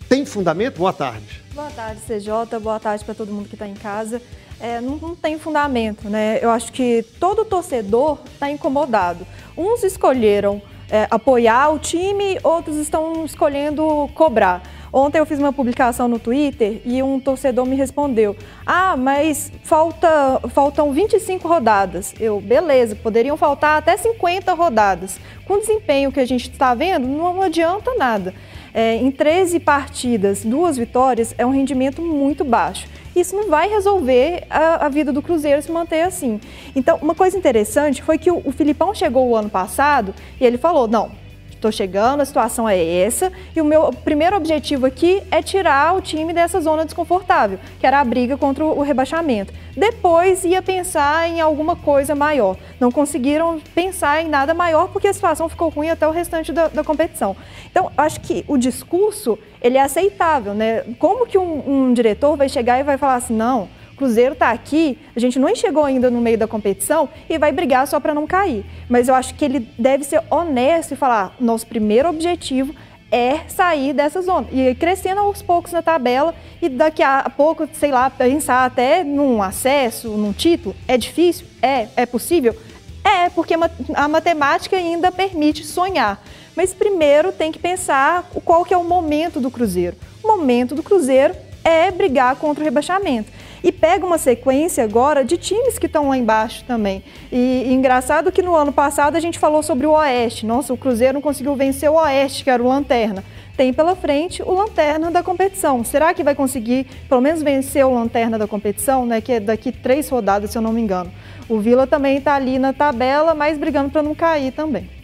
tem 0.08 0.24
fundamento? 0.24 0.78
Boa 0.78 0.92
tarde. 0.92 1.42
Boa 1.54 1.70
tarde, 1.70 2.00
CJ. 2.00 2.58
Boa 2.60 2.80
tarde 2.80 3.04
para 3.04 3.14
todo 3.14 3.32
mundo 3.32 3.48
que 3.48 3.54
está 3.54 3.68
em 3.68 3.74
casa. 3.74 4.22
É, 4.60 4.80
não, 4.80 4.96
não, 4.96 5.14
tem 5.14 5.38
fundamento, 5.38 6.08
né? 6.08 6.38
Eu 6.42 6.50
acho 6.50 6.72
que 6.72 7.04
todo 7.20 7.44
torcedor 7.44 8.18
está 8.32 8.50
incomodado. 8.50 9.26
Uns 9.56 9.84
escolheram 9.84 10.60
é, 10.90 11.06
apoiar 11.10 11.70
o 11.70 11.78
time, 11.78 12.38
outros 12.42 12.76
estão 12.76 13.24
escolhendo 13.24 14.08
cobrar. 14.14 14.62
Ontem 14.92 15.18
eu 15.18 15.26
fiz 15.26 15.38
uma 15.38 15.52
publicação 15.52 16.08
no 16.08 16.18
Twitter 16.18 16.80
e 16.84 17.02
um 17.02 17.20
torcedor 17.20 17.66
me 17.66 17.76
respondeu: 17.76 18.34
Ah, 18.66 18.96
mas 18.96 19.52
falta, 19.62 20.40
faltam 20.48 20.92
25 20.92 21.46
rodadas. 21.46 22.14
Eu, 22.18 22.40
beleza, 22.40 22.96
poderiam 22.96 23.36
faltar 23.36 23.78
até 23.78 23.96
50 23.96 24.52
rodadas. 24.54 25.20
Com 25.44 25.54
o 25.54 25.60
desempenho 25.60 26.10
que 26.10 26.20
a 26.20 26.26
gente 26.26 26.50
está 26.50 26.74
vendo, 26.74 27.06
não 27.06 27.42
adianta 27.42 27.94
nada. 27.94 28.34
É, 28.72 28.96
em 28.96 29.10
13 29.10 29.60
partidas, 29.60 30.44
duas 30.44 30.76
vitórias, 30.76 31.34
é 31.38 31.44
um 31.44 31.50
rendimento 31.50 32.02
muito 32.02 32.44
baixo. 32.44 32.86
Isso 33.14 33.34
não 33.34 33.48
vai 33.48 33.68
resolver 33.68 34.44
a, 34.48 34.86
a 34.86 34.88
vida 34.88 35.12
do 35.12 35.20
Cruzeiro 35.20 35.60
se 35.60 35.70
manter 35.72 36.02
assim. 36.02 36.40
Então, 36.74 36.98
uma 37.02 37.14
coisa 37.14 37.36
interessante 37.36 38.02
foi 38.02 38.18
que 38.18 38.30
o, 38.30 38.42
o 38.44 38.52
Filipão 38.52 38.94
chegou 38.94 39.28
o 39.28 39.36
ano 39.36 39.50
passado 39.50 40.14
e 40.40 40.44
ele 40.44 40.58
falou: 40.58 40.86
não, 40.86 41.10
estou 41.58 41.70
chegando, 41.70 42.20
a 42.20 42.24
situação 42.24 42.68
é 42.68 42.82
essa, 43.00 43.32
e 43.54 43.60
o 43.60 43.64
meu 43.64 43.92
primeiro 43.92 44.36
objetivo 44.36 44.86
aqui 44.86 45.22
é 45.30 45.42
tirar 45.42 45.94
o 45.94 46.00
time 46.00 46.32
dessa 46.32 46.60
zona 46.60 46.84
desconfortável, 46.84 47.58
que 47.78 47.86
era 47.86 48.00
a 48.00 48.04
briga 48.04 48.36
contra 48.36 48.64
o 48.64 48.80
rebaixamento. 48.80 49.52
Depois 49.76 50.44
ia 50.44 50.62
pensar 50.62 51.28
em 51.28 51.40
alguma 51.40 51.76
coisa 51.76 52.14
maior. 52.14 52.56
Não 52.80 52.90
conseguiram 52.90 53.60
pensar 53.74 54.22
em 54.22 54.28
nada 54.28 54.54
maior 54.54 54.88
porque 54.88 55.06
a 55.06 55.12
situação 55.12 55.48
ficou 55.48 55.68
ruim 55.68 55.88
até 55.88 56.06
o 56.06 56.10
restante 56.10 56.52
da, 56.52 56.68
da 56.68 56.82
competição. 56.82 57.36
Então, 57.70 57.92
acho 57.96 58.20
que 58.20 58.44
o 58.48 58.56
discurso 58.56 59.38
ele 59.60 59.76
é 59.76 59.82
aceitável, 59.82 60.54
né? 60.54 60.84
Como 60.98 61.26
que 61.26 61.38
um, 61.38 61.62
um 61.88 61.92
diretor 61.92 62.36
vai 62.36 62.48
chegar 62.48 62.80
e 62.80 62.82
vai 62.82 62.96
falar 62.96 63.16
assim, 63.16 63.34
não, 63.34 63.68
Cruzeiro 63.98 64.32
está 64.32 64.50
aqui, 64.50 64.96
a 65.14 65.18
gente 65.18 65.38
não 65.38 65.54
chegou 65.54 65.84
ainda 65.84 66.08
no 66.08 66.20
meio 66.20 66.38
da 66.38 66.46
competição 66.46 67.08
e 67.28 67.36
vai 67.36 67.50
brigar 67.50 67.86
só 67.86 67.98
para 67.98 68.14
não 68.14 68.26
cair. 68.26 68.64
Mas 68.88 69.08
eu 69.08 69.14
acho 69.14 69.34
que 69.34 69.44
ele 69.44 69.68
deve 69.76 70.04
ser 70.04 70.22
honesto 70.30 70.92
e 70.92 70.96
falar: 70.96 71.34
nosso 71.40 71.66
primeiro 71.66 72.08
objetivo 72.08 72.74
é 73.10 73.40
sair 73.48 73.92
dessa 73.92 74.22
zona. 74.22 74.46
E 74.52 74.74
crescendo 74.76 75.20
aos 75.20 75.42
poucos 75.42 75.72
na 75.72 75.82
tabela 75.82 76.34
e 76.62 76.68
daqui 76.68 77.02
a 77.02 77.28
pouco, 77.36 77.68
sei 77.72 77.90
lá, 77.90 78.08
pensar 78.08 78.64
até 78.64 79.02
num 79.02 79.42
acesso, 79.42 80.10
num 80.10 80.32
título. 80.32 80.76
É 80.86 80.96
difícil? 80.96 81.46
É. 81.60 81.88
É 81.96 82.06
possível? 82.06 82.56
É, 83.04 83.28
porque 83.30 83.54
a 83.94 84.08
matemática 84.08 84.76
ainda 84.76 85.10
permite 85.10 85.64
sonhar. 85.64 86.22
Mas 86.54 86.72
primeiro 86.72 87.32
tem 87.32 87.50
que 87.50 87.58
pensar 87.58 88.30
qual 88.44 88.64
que 88.64 88.74
é 88.74 88.76
o 88.76 88.84
momento 88.84 89.40
do 89.40 89.50
Cruzeiro. 89.50 89.96
O 90.22 90.28
momento 90.28 90.74
do 90.74 90.82
Cruzeiro 90.82 91.34
é 91.64 91.90
brigar 91.90 92.36
contra 92.36 92.62
o 92.62 92.64
rebaixamento 92.64 93.37
e 93.62 93.72
pega 93.72 94.06
uma 94.06 94.18
sequência 94.18 94.84
agora 94.84 95.24
de 95.24 95.36
times 95.36 95.78
que 95.78 95.86
estão 95.86 96.08
lá 96.08 96.16
embaixo 96.16 96.64
também. 96.64 97.02
E, 97.30 97.64
e, 97.66 97.72
engraçado 97.72 98.32
que 98.32 98.42
no 98.42 98.54
ano 98.54 98.72
passado 98.72 99.16
a 99.16 99.20
gente 99.20 99.38
falou 99.38 99.62
sobre 99.62 99.86
o 99.86 99.92
Oeste. 99.92 100.46
Nossa, 100.46 100.72
o 100.72 100.76
Cruzeiro 100.76 101.14
não 101.14 101.20
conseguiu 101.20 101.54
vencer 101.54 101.90
o 101.90 101.94
Oeste, 101.94 102.44
que 102.44 102.50
era 102.50 102.62
o 102.62 102.68
Lanterna. 102.68 103.24
Tem 103.56 103.72
pela 103.72 103.96
frente 103.96 104.42
o 104.42 104.52
Lanterna 104.52 105.10
da 105.10 105.22
competição. 105.22 105.82
Será 105.82 106.14
que 106.14 106.22
vai 106.22 106.34
conseguir 106.34 106.86
pelo 107.08 107.20
menos 107.20 107.42
vencer 107.42 107.84
o 107.84 107.92
Lanterna 107.92 108.38
da 108.38 108.46
competição, 108.46 109.04
né? 109.04 109.20
Que 109.20 109.32
é 109.32 109.40
daqui 109.40 109.72
três 109.72 110.08
rodadas, 110.08 110.50
se 110.50 110.58
eu 110.58 110.62
não 110.62 110.72
me 110.72 110.80
engano. 110.80 111.10
O 111.48 111.58
Vila 111.58 111.86
também 111.86 112.18
está 112.18 112.34
ali 112.34 112.58
na 112.58 112.72
tabela, 112.72 113.34
mas 113.34 113.58
brigando 113.58 113.90
para 113.90 114.02
não 114.02 114.14
cair 114.14 114.52
também. 114.52 114.97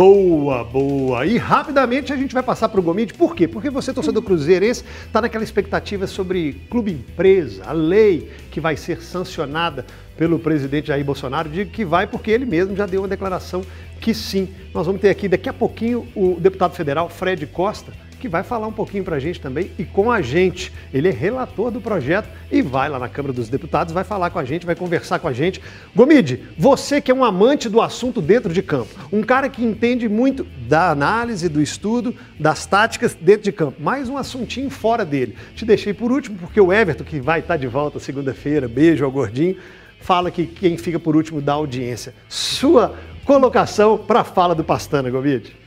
Boa, 0.00 0.64
boa. 0.64 1.26
E 1.26 1.36
rapidamente 1.36 2.10
a 2.10 2.16
gente 2.16 2.32
vai 2.32 2.42
passar 2.42 2.70
para 2.70 2.80
o 2.80 2.82
Gomide. 2.82 3.12
Por 3.12 3.36
quê? 3.36 3.46
Porque 3.46 3.68
você, 3.68 3.92
torcedor 3.92 4.22
cruzeirense, 4.22 4.82
está 5.04 5.20
naquela 5.20 5.44
expectativa 5.44 6.06
sobre 6.06 6.54
clube 6.70 6.92
empresa, 6.92 7.64
a 7.66 7.72
lei 7.72 8.32
que 8.50 8.62
vai 8.62 8.78
ser 8.78 9.02
sancionada 9.02 9.84
pelo 10.16 10.38
presidente 10.38 10.86
Jair 10.86 11.04
Bolsonaro. 11.04 11.50
Digo 11.50 11.70
que 11.70 11.84
vai 11.84 12.06
porque 12.06 12.30
ele 12.30 12.46
mesmo 12.46 12.74
já 12.74 12.86
deu 12.86 13.02
uma 13.02 13.08
declaração 13.08 13.60
que 14.00 14.14
sim. 14.14 14.48
Nós 14.72 14.86
vamos 14.86 15.02
ter 15.02 15.10
aqui 15.10 15.28
daqui 15.28 15.50
a 15.50 15.52
pouquinho 15.52 16.08
o 16.16 16.38
deputado 16.40 16.74
federal 16.74 17.10
Fred 17.10 17.46
Costa 17.48 17.92
que 18.20 18.28
vai 18.28 18.44
falar 18.44 18.68
um 18.68 18.72
pouquinho 18.72 19.02
para 19.02 19.16
a 19.16 19.18
gente 19.18 19.40
também 19.40 19.70
e 19.78 19.84
com 19.84 20.12
a 20.12 20.20
gente. 20.20 20.72
Ele 20.92 21.08
é 21.08 21.10
relator 21.10 21.70
do 21.70 21.80
projeto 21.80 22.28
e 22.52 22.62
vai 22.62 22.88
lá 22.88 22.98
na 22.98 23.08
Câmara 23.08 23.32
dos 23.32 23.48
Deputados, 23.48 23.92
vai 23.92 24.04
falar 24.04 24.30
com 24.30 24.38
a 24.38 24.44
gente, 24.44 24.66
vai 24.66 24.76
conversar 24.76 25.18
com 25.18 25.26
a 25.26 25.32
gente. 25.32 25.60
Gomide, 25.96 26.42
você 26.56 27.00
que 27.00 27.10
é 27.10 27.14
um 27.14 27.24
amante 27.24 27.68
do 27.68 27.80
assunto 27.80 28.20
dentro 28.20 28.52
de 28.52 28.62
campo, 28.62 28.94
um 29.10 29.22
cara 29.22 29.48
que 29.48 29.64
entende 29.64 30.08
muito 30.08 30.46
da 30.68 30.90
análise, 30.90 31.48
do 31.48 31.60
estudo, 31.60 32.14
das 32.38 32.66
táticas 32.66 33.14
dentro 33.14 33.42
de 33.42 33.52
campo, 33.52 33.82
mais 33.82 34.08
um 34.08 34.16
assuntinho 34.16 34.70
fora 34.70 35.04
dele. 35.04 35.34
Te 35.56 35.64
deixei 35.64 35.94
por 35.94 36.12
último 36.12 36.36
porque 36.38 36.60
o 36.60 36.72
Everton, 36.72 37.04
que 37.04 37.18
vai 37.18 37.40
estar 37.40 37.54
tá 37.54 37.58
de 37.58 37.66
volta 37.66 37.98
segunda-feira, 37.98 38.68
beijo 38.68 39.04
ao 39.04 39.10
gordinho, 39.10 39.56
fala 40.00 40.30
que 40.30 40.46
quem 40.46 40.76
fica 40.76 40.98
por 40.98 41.16
último 41.16 41.40
dá 41.40 41.54
audiência. 41.54 42.14
Sua 42.28 42.94
colocação 43.24 43.96
para 43.96 44.20
a 44.20 44.24
fala 44.24 44.54
do 44.54 44.62
Pastana, 44.62 45.10
Gomide. 45.10 45.59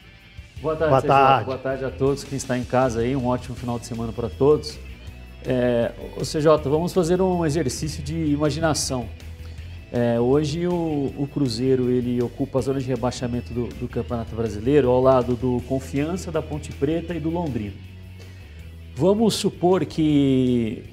Boa 0.63 0.77
tarde, 0.77 0.91
Boa 0.91 1.01
tarde. 1.01 1.45
Boa 1.45 1.57
tarde 1.57 1.83
a 1.83 1.91
todos 1.91 2.23
que 2.23 2.37
está 2.37 2.57
em 2.57 2.63
casa 2.63 3.01
aí. 3.01 3.17
Um 3.17 3.27
ótimo 3.27 3.53
final 3.53 3.77
de 3.77 3.85
semana 3.85 4.13
para 4.13 4.29
todos. 4.29 4.79
É, 5.45 5.91
o 6.15 6.21
CJ, 6.21 6.69
vamos 6.69 6.93
fazer 6.93 7.21
um 7.21 7.45
exercício 7.45 8.01
de 8.01 8.15
imaginação. 8.15 9.09
É, 9.91 10.17
hoje 10.21 10.65
o, 10.65 11.13
o, 11.17 11.27
Cruzeiro 11.27 11.89
ele 11.89 12.21
ocupa 12.23 12.59
a 12.59 12.61
zona 12.61 12.79
de 12.79 12.85
rebaixamento 12.85 13.53
do, 13.53 13.67
do, 13.67 13.89
Campeonato 13.89 14.33
Brasileiro 14.37 14.89
ao 14.89 15.01
lado 15.01 15.35
do 15.35 15.61
Confiança, 15.67 16.31
da 16.31 16.41
Ponte 16.41 16.71
Preta 16.71 17.13
e 17.13 17.19
do 17.19 17.29
Londrina. 17.29 17.73
Vamos 18.95 19.35
supor 19.35 19.83
que 19.83 20.85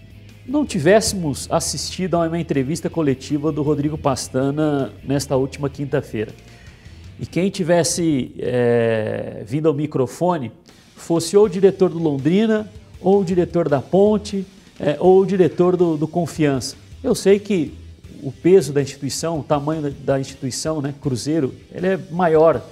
não 0.48 0.66
tivéssemos 0.66 1.46
assistido 1.48 2.16
a 2.16 2.26
uma 2.26 2.40
entrevista 2.40 2.90
coletiva 2.90 3.52
do 3.52 3.62
Rodrigo 3.62 3.96
Pastana 3.96 4.92
nesta 5.04 5.36
última 5.36 5.70
quinta-feira 5.70 6.32
e 7.20 7.26
quem 7.26 7.50
tivesse 7.50 8.32
é, 8.38 9.44
vindo 9.46 9.68
ao 9.68 9.74
microfone 9.74 10.50
fosse 10.96 11.36
ou 11.36 11.44
o 11.44 11.48
diretor 11.50 11.90
do 11.90 11.98
Londrina, 11.98 12.66
ou 12.98 13.20
o 13.20 13.24
diretor 13.24 13.68
da 13.68 13.82
Ponte, 13.82 14.46
é, 14.78 14.96
ou 14.98 15.20
o 15.20 15.26
diretor 15.26 15.76
do, 15.76 15.98
do, 15.98 16.08
Confiança. 16.08 16.76
Eu 17.04 17.14
sei 17.14 17.38
que 17.38 17.74
o 18.22 18.32
peso 18.32 18.72
da 18.72 18.80
instituição, 18.80 19.40
o 19.40 19.42
tamanho 19.42 19.90
da, 19.90 20.18
instituição, 20.18 20.80
né, 20.80 20.94
Cruzeiro, 20.98 21.54
ele 21.70 21.88
é 21.88 22.00
maior 22.10 22.62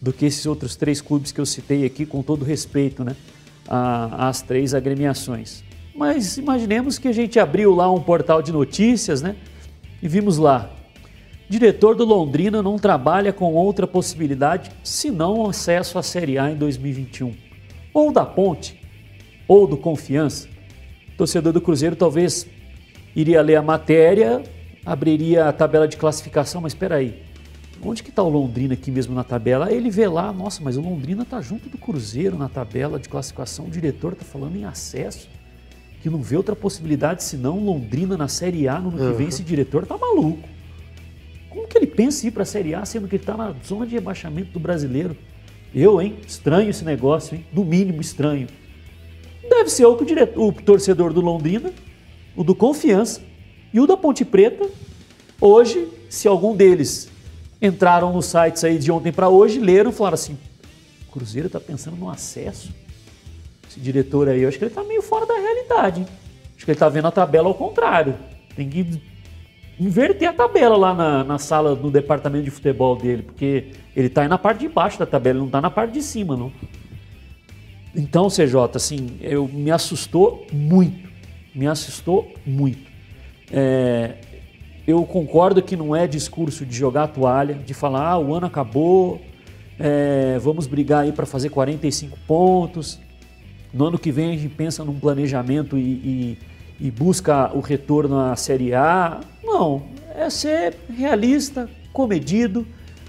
do 0.00 0.12
que 0.12 0.26
esses 0.26 0.46
outros 0.46 0.74
três 0.74 1.00
clubes 1.00 1.30
que 1.30 1.40
eu 1.40 1.46
citei 1.46 1.84
aqui, 1.84 2.04
com 2.04 2.22
todo 2.22 2.44
respeito 2.44 3.04
né, 3.04 3.14
às 3.68 4.42
três 4.42 4.74
agremiações. 4.74 5.62
Mas 5.94 6.38
imaginemos 6.38 6.98
que 6.98 7.06
a 7.06 7.12
gente 7.12 7.38
abriu 7.38 7.72
lá 7.72 7.88
um 7.88 8.00
portal 8.00 8.42
de 8.42 8.50
notícias 8.50 9.22
né, 9.22 9.36
e 10.02 10.08
vimos 10.08 10.38
lá 10.38 10.68
Diretor 11.52 11.94
do 11.94 12.06
Londrina 12.06 12.62
não 12.62 12.78
trabalha 12.78 13.30
com 13.30 13.52
outra 13.52 13.86
possibilidade 13.86 14.70
senão 14.82 15.40
o 15.40 15.50
acesso 15.50 15.98
à 15.98 16.02
Série 16.02 16.38
A 16.38 16.50
em 16.50 16.56
2021. 16.56 17.34
Ou 17.92 18.10
da 18.10 18.24
Ponte, 18.24 18.80
ou 19.46 19.66
do 19.66 19.76
Confiança. 19.76 20.48
O 21.12 21.18
torcedor 21.18 21.52
do 21.52 21.60
Cruzeiro 21.60 21.94
talvez 21.94 22.46
iria 23.14 23.42
ler 23.42 23.56
a 23.56 23.62
matéria, 23.62 24.42
abriria 24.82 25.46
a 25.46 25.52
tabela 25.52 25.86
de 25.86 25.98
classificação, 25.98 26.62
mas 26.62 26.72
espera 26.72 26.94
aí, 26.94 27.22
onde 27.84 28.02
que 28.02 28.08
está 28.08 28.22
o 28.22 28.30
Londrina 28.30 28.72
aqui 28.72 28.90
mesmo 28.90 29.14
na 29.14 29.22
tabela? 29.22 29.66
Aí 29.66 29.76
ele 29.76 29.90
vê 29.90 30.08
lá, 30.08 30.32
nossa, 30.32 30.62
mas 30.64 30.78
o 30.78 30.80
Londrina 30.80 31.22
está 31.22 31.42
junto 31.42 31.68
do 31.68 31.76
Cruzeiro 31.76 32.38
na 32.38 32.48
tabela 32.48 32.98
de 32.98 33.10
classificação, 33.10 33.66
o 33.66 33.70
diretor 33.70 34.14
está 34.14 34.24
falando 34.24 34.56
em 34.56 34.64
acesso, 34.64 35.28
que 36.00 36.08
não 36.08 36.22
vê 36.22 36.34
outra 36.34 36.56
possibilidade 36.56 37.22
senão 37.22 37.62
Londrina 37.62 38.16
na 38.16 38.26
Série 38.26 38.66
A 38.68 38.80
no 38.80 38.88
ano 38.88 39.10
que 39.10 39.18
vem, 39.18 39.28
esse 39.28 39.42
diretor 39.42 39.82
está 39.82 39.98
maluco. 39.98 40.48
Ele 41.82 41.90
pensa 41.90 42.24
em 42.24 42.28
ir 42.28 42.30
para 42.30 42.44
a 42.44 42.46
Série 42.46 42.76
A, 42.76 42.84
sendo 42.84 43.08
que 43.08 43.16
ele 43.16 43.24
está 43.24 43.36
na 43.36 43.52
zona 43.66 43.84
de 43.84 43.92
rebaixamento 43.92 44.52
do 44.52 44.60
brasileiro? 44.60 45.16
Eu, 45.74 46.00
hein? 46.00 46.16
Estranho 46.24 46.70
esse 46.70 46.84
negócio, 46.84 47.34
hein? 47.34 47.44
No 47.52 47.64
mínimo 47.64 48.00
estranho. 48.00 48.46
Deve 49.50 49.68
ser 49.68 49.84
o, 49.86 49.96
diretor, 50.04 50.40
o 50.40 50.52
torcedor 50.52 51.12
do 51.12 51.20
Londrina, 51.20 51.72
o 52.36 52.44
do 52.44 52.54
Confiança 52.54 53.20
e 53.74 53.80
o 53.80 53.86
da 53.86 53.96
Ponte 53.96 54.24
Preta. 54.24 54.70
Hoje, 55.40 55.88
se 56.08 56.28
algum 56.28 56.54
deles 56.54 57.08
entraram 57.60 58.12
nos 58.12 58.26
sites 58.26 58.62
aí 58.62 58.78
de 58.78 58.92
ontem 58.92 59.10
para 59.10 59.28
hoje, 59.28 59.58
leram 59.58 59.90
e 59.90 59.92
falaram 59.92 60.14
assim: 60.14 60.38
Cruzeiro 61.10 61.48
está 61.48 61.58
pensando 61.58 61.96
no 61.96 62.08
acesso. 62.08 62.72
Esse 63.68 63.80
diretor 63.80 64.28
aí, 64.28 64.42
eu 64.42 64.48
acho 64.48 64.56
que 64.56 64.62
ele 64.62 64.70
está 64.70 64.84
meio 64.84 65.02
fora 65.02 65.26
da 65.26 65.34
realidade. 65.34 66.02
Hein? 66.02 66.06
Acho 66.54 66.64
que 66.64 66.70
ele 66.70 66.76
está 66.76 66.88
vendo 66.88 67.08
a 67.08 67.10
tabela 67.10 67.48
ao 67.48 67.54
contrário. 67.54 68.14
Tem 68.54 68.68
que 68.68 69.11
inverter 69.78 70.28
a 70.28 70.32
tabela 70.32 70.76
lá 70.76 70.94
na, 70.94 71.24
na 71.24 71.38
sala, 71.38 71.74
no 71.74 71.90
departamento 71.90 72.44
de 72.44 72.50
futebol 72.50 72.96
dele, 72.96 73.22
porque 73.22 73.70
ele 73.94 74.06
está 74.06 74.22
aí 74.22 74.28
na 74.28 74.38
parte 74.38 74.60
de 74.60 74.68
baixo 74.68 74.98
da 74.98 75.06
tabela, 75.06 75.34
ele 75.34 75.40
não 75.40 75.46
está 75.46 75.60
na 75.60 75.70
parte 75.70 75.92
de 75.92 76.02
cima, 76.02 76.36
não. 76.36 76.52
Então, 77.94 78.28
CJ, 78.28 78.56
assim, 78.74 79.18
eu, 79.20 79.46
me 79.48 79.70
assustou 79.70 80.46
muito, 80.52 81.08
me 81.54 81.66
assustou 81.66 82.32
muito. 82.46 82.90
É, 83.50 84.14
eu 84.86 85.04
concordo 85.04 85.62
que 85.62 85.76
não 85.76 85.94
é 85.94 86.06
discurso 86.06 86.64
de 86.64 86.74
jogar 86.74 87.04
a 87.04 87.08
toalha, 87.08 87.54
de 87.54 87.74
falar, 87.74 88.08
ah, 88.08 88.18
o 88.18 88.34
ano 88.34 88.46
acabou, 88.46 89.20
é, 89.78 90.38
vamos 90.38 90.66
brigar 90.66 91.02
aí 91.02 91.12
para 91.12 91.26
fazer 91.26 91.50
45 91.50 92.18
pontos. 92.26 92.98
No 93.72 93.86
ano 93.86 93.98
que 93.98 94.10
vem 94.10 94.30
a 94.30 94.36
gente 94.36 94.48
pensa 94.48 94.84
num 94.84 94.98
planejamento 94.98 95.76
e, 95.76 95.80
e 95.80 96.38
e 96.82 96.90
busca 96.90 97.56
o 97.56 97.60
retorno 97.60 98.18
à 98.18 98.34
Série 98.34 98.74
A. 98.74 99.20
Não, 99.44 99.84
é 100.16 100.28
ser 100.28 100.74
realista, 100.92 101.70
comedido, 101.92 102.66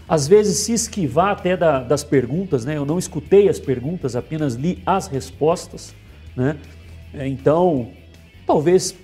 às 0.07 0.27
vezes 0.27 0.59
se 0.59 0.73
esquivar 0.73 1.31
até 1.31 1.57
da, 1.57 1.79
das 1.81 2.03
perguntas, 2.03 2.63
né? 2.65 2.77
Eu 2.77 2.85
não 2.85 2.99
escutei 2.99 3.49
as 3.49 3.59
perguntas, 3.59 4.15
apenas 4.15 4.53
li 4.53 4.83
as 4.85 5.07
respostas, 5.07 5.95
né? 6.35 6.55
Então, 7.15 7.89
talvez 8.45 8.95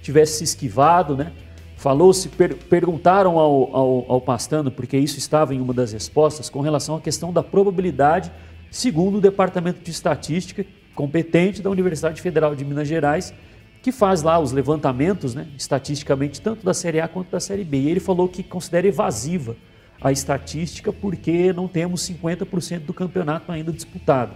tivesse 0.00 0.38
se 0.38 0.44
esquivado, 0.44 1.14
né? 1.14 1.30
Falou-se, 1.76 2.30
per, 2.30 2.56
perguntaram 2.56 3.38
ao, 3.38 3.76
ao, 3.76 4.12
ao 4.12 4.20
Pastano, 4.22 4.70
porque 4.70 4.96
isso 4.96 5.18
estava 5.18 5.54
em 5.54 5.60
uma 5.60 5.74
das 5.74 5.92
respostas, 5.92 6.48
com 6.48 6.62
relação 6.62 6.96
à 6.96 7.00
questão 7.02 7.30
da 7.30 7.42
probabilidade 7.42 8.32
segundo 8.70 9.18
o 9.18 9.20
Departamento 9.20 9.80
de 9.84 9.90
Estatística 9.90 10.64
competente 10.94 11.60
da 11.60 11.68
Universidade 11.68 12.22
Federal 12.22 12.56
de 12.56 12.64
Minas 12.64 12.88
Gerais, 12.88 13.34
que 13.86 13.92
faz 13.92 14.20
lá 14.20 14.36
os 14.40 14.50
levantamentos, 14.50 15.32
né, 15.32 15.46
estatisticamente, 15.56 16.40
tanto 16.40 16.66
da 16.66 16.74
Série 16.74 16.98
A 16.98 17.06
quanto 17.06 17.30
da 17.30 17.38
Série 17.38 17.62
B. 17.62 17.78
E 17.78 17.88
ele 17.88 18.00
falou 18.00 18.26
que 18.26 18.42
considera 18.42 18.88
evasiva 18.88 19.54
a 20.02 20.10
estatística 20.10 20.92
porque 20.92 21.52
não 21.52 21.68
temos 21.68 22.02
50% 22.02 22.80
do 22.80 22.92
campeonato 22.92 23.52
ainda 23.52 23.70
disputado. 23.70 24.32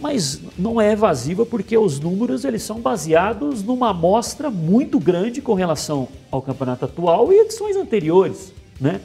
Mas 0.00 0.40
não 0.58 0.80
é 0.80 0.92
evasiva 0.92 1.44
porque 1.44 1.76
os 1.76 2.00
números 2.00 2.46
eles 2.46 2.62
são 2.62 2.80
baseados 2.80 3.62
numa 3.62 3.90
amostra 3.90 4.48
muito 4.48 4.98
grande 4.98 5.42
com 5.42 5.52
relação 5.52 6.08
ao 6.30 6.40
campeonato 6.40 6.86
atual 6.86 7.30
e 7.30 7.40
edições 7.40 7.76
anteriores, 7.76 8.54
né? 8.80 9.02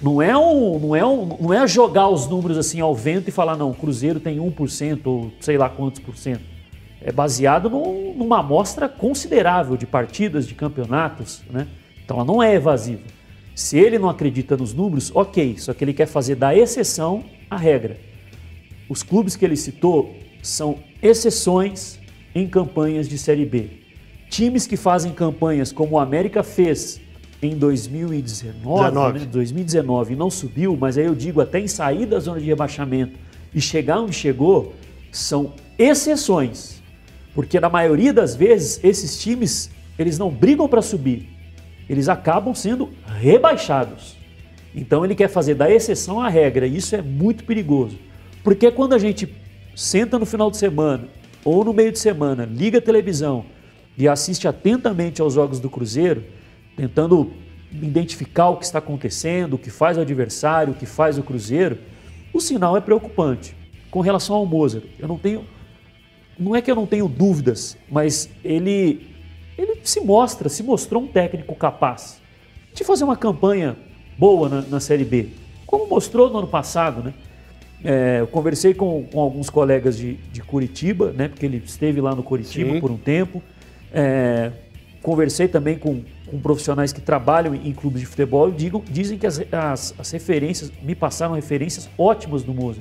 Não 0.00 0.22
é, 0.22 0.34
um, 0.34 0.78
não, 0.78 0.96
é 0.96 1.04
um, 1.04 1.36
não 1.38 1.52
é 1.52 1.68
jogar 1.68 2.08
os 2.08 2.26
números 2.26 2.56
assim 2.56 2.80
ao 2.80 2.94
vento 2.94 3.28
e 3.28 3.30
falar, 3.30 3.54
não, 3.54 3.70
o 3.70 3.74
Cruzeiro 3.74 4.18
tem 4.18 4.38
1% 4.38 5.00
ou 5.04 5.30
sei 5.40 5.58
lá 5.58 5.68
quantos 5.68 6.00
por 6.00 6.16
cento. 6.16 6.57
É 7.00 7.12
baseado 7.12 7.70
num, 7.70 8.14
numa 8.14 8.40
amostra 8.40 8.88
considerável 8.88 9.76
de 9.76 9.86
partidas, 9.86 10.46
de 10.46 10.54
campeonatos, 10.54 11.42
né? 11.50 11.66
Então 12.04 12.16
ela 12.16 12.24
não 12.24 12.42
é 12.42 12.54
evasiva. 12.54 13.02
Se 13.54 13.78
ele 13.78 13.98
não 13.98 14.08
acredita 14.08 14.56
nos 14.56 14.72
números, 14.72 15.10
ok, 15.14 15.56
só 15.58 15.74
que 15.74 15.84
ele 15.84 15.92
quer 15.92 16.06
fazer 16.06 16.36
da 16.36 16.54
exceção 16.54 17.24
a 17.50 17.56
regra. 17.56 17.98
Os 18.88 19.02
clubes 19.02 19.36
que 19.36 19.44
ele 19.44 19.56
citou 19.56 20.14
são 20.42 20.78
exceções 21.02 21.98
em 22.34 22.48
campanhas 22.48 23.08
de 23.08 23.18
Série 23.18 23.44
B. 23.44 23.68
Times 24.30 24.66
que 24.66 24.76
fazem 24.76 25.12
campanhas 25.12 25.72
como 25.72 25.96
o 25.96 25.98
América 25.98 26.42
fez 26.42 27.00
em 27.42 27.56
2019, 27.56 29.18
né? 29.18 29.26
2019 29.26 30.16
não 30.16 30.30
subiu, 30.30 30.76
mas 30.76 30.98
aí 30.98 31.04
eu 31.06 31.14
digo 31.14 31.40
até 31.40 31.60
em 31.60 31.68
sair 31.68 32.06
da 32.06 32.18
zona 32.18 32.40
de 32.40 32.46
rebaixamento 32.46 33.18
e 33.54 33.60
chegar 33.60 34.00
onde 34.00 34.12
chegou, 34.12 34.74
são 35.10 35.54
exceções. 35.78 36.77
Porque 37.38 37.60
na 37.60 37.68
maioria 37.68 38.12
das 38.12 38.34
vezes 38.34 38.80
esses 38.82 39.22
times, 39.22 39.70
eles 39.96 40.18
não 40.18 40.28
brigam 40.28 40.66
para 40.66 40.82
subir. 40.82 41.28
Eles 41.88 42.08
acabam 42.08 42.52
sendo 42.52 42.90
rebaixados. 43.06 44.16
Então 44.74 45.04
ele 45.04 45.14
quer 45.14 45.28
fazer 45.28 45.54
da 45.54 45.70
exceção 45.70 46.20
a 46.20 46.28
regra, 46.28 46.66
e 46.66 46.76
isso 46.76 46.96
é 46.96 47.00
muito 47.00 47.44
perigoso. 47.44 47.96
Porque 48.42 48.72
quando 48.72 48.92
a 48.92 48.98
gente 48.98 49.32
senta 49.76 50.18
no 50.18 50.26
final 50.26 50.50
de 50.50 50.56
semana 50.56 51.06
ou 51.44 51.64
no 51.64 51.72
meio 51.72 51.92
de 51.92 52.00
semana, 52.00 52.44
liga 52.44 52.78
a 52.78 52.82
televisão 52.82 53.44
e 53.96 54.08
assiste 54.08 54.48
atentamente 54.48 55.22
aos 55.22 55.34
jogos 55.34 55.60
do 55.60 55.70
Cruzeiro, 55.70 56.24
tentando 56.76 57.32
identificar 57.70 58.48
o 58.48 58.56
que 58.56 58.64
está 58.64 58.80
acontecendo, 58.80 59.54
o 59.54 59.58
que 59.58 59.70
faz 59.70 59.96
o 59.96 60.00
adversário, 60.00 60.72
o 60.72 60.76
que 60.76 60.86
faz 60.86 61.18
o 61.18 61.22
Cruzeiro, 61.22 61.78
o 62.32 62.40
sinal 62.40 62.76
é 62.76 62.80
preocupante. 62.80 63.54
Com 63.92 64.00
relação 64.00 64.34
ao 64.34 64.44
Mozart, 64.44 64.86
eu 64.98 65.06
não 65.06 65.16
tenho. 65.16 65.56
Não 66.38 66.54
é 66.54 66.62
que 66.62 66.70
eu 66.70 66.74
não 66.76 66.86
tenho 66.86 67.08
dúvidas, 67.08 67.76
mas 67.90 68.30
ele, 68.44 69.08
ele 69.56 69.80
se 69.82 70.00
mostra, 70.00 70.48
se 70.48 70.62
mostrou 70.62 71.02
um 71.02 71.06
técnico 71.06 71.54
capaz 71.54 72.20
de 72.72 72.84
fazer 72.84 73.04
uma 73.04 73.16
campanha 73.16 73.76
boa 74.16 74.48
na, 74.48 74.62
na 74.62 74.80
Série 74.80 75.04
B, 75.04 75.28
como 75.66 75.88
mostrou 75.88 76.30
no 76.30 76.38
ano 76.38 76.46
passado, 76.46 77.02
né? 77.02 77.14
É, 77.84 78.18
eu 78.20 78.26
conversei 78.26 78.74
com, 78.74 79.04
com, 79.04 79.20
alguns 79.20 79.48
colegas 79.48 79.96
de, 79.96 80.14
de, 80.32 80.42
Curitiba, 80.42 81.12
né, 81.12 81.28
porque 81.28 81.46
ele 81.46 81.62
esteve 81.64 82.00
lá 82.00 82.12
no 82.12 82.24
Curitiba 82.24 82.72
Sim. 82.72 82.80
por 82.80 82.90
um 82.90 82.96
tempo. 82.96 83.40
É, 83.92 84.50
conversei 85.00 85.46
também 85.46 85.78
com, 85.78 86.02
com, 86.26 86.40
profissionais 86.40 86.92
que 86.92 87.00
trabalham 87.00 87.54
em, 87.54 87.68
em 87.68 87.72
clubes 87.72 88.00
de 88.00 88.06
futebol 88.06 88.48
e 88.48 88.52
digo, 88.52 88.82
dizem 88.90 89.16
que 89.16 89.26
as, 89.26 89.40
as, 89.52 89.94
as, 89.96 90.10
referências, 90.10 90.72
me 90.82 90.94
passaram 90.94 91.34
referências 91.34 91.88
ótimas 91.96 92.42
do 92.42 92.52
Moza, 92.52 92.80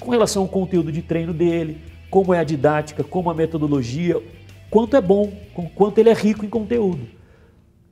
com 0.00 0.10
relação 0.10 0.42
ao 0.42 0.48
conteúdo 0.48 0.90
de 0.90 1.02
treino 1.02 1.32
dele, 1.32 1.78
como 2.12 2.34
é 2.34 2.38
a 2.38 2.44
didática, 2.44 3.02
como 3.02 3.30
a 3.30 3.34
metodologia, 3.34 4.22
quanto 4.68 4.94
é 4.94 5.00
bom, 5.00 5.32
quanto 5.74 5.96
ele 5.96 6.10
é 6.10 6.12
rico 6.12 6.44
em 6.44 6.48
conteúdo. 6.50 7.00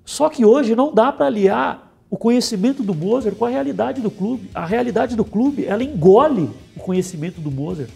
Só 0.05 0.29
que 0.29 0.45
hoje 0.45 0.77
não 0.77 0.93
dá 0.93 1.11
para 1.11 1.25
aliar 1.25 1.91
o 2.11 2.19
conhecimento 2.19 2.83
do 2.83 2.95
Mozart 2.95 3.35
com 3.35 3.47
a 3.47 3.49
realidade 3.49 4.03
do 4.03 4.11
clube. 4.11 4.51
A 4.55 4.67
realidade 4.67 5.17
do 5.17 5.25
clube, 5.25 5.65
ela 5.65 5.83
engole 5.83 6.51
o 6.77 6.81
conhecimento 6.81 7.41
do 7.41 7.51
Mozart. 7.51 7.89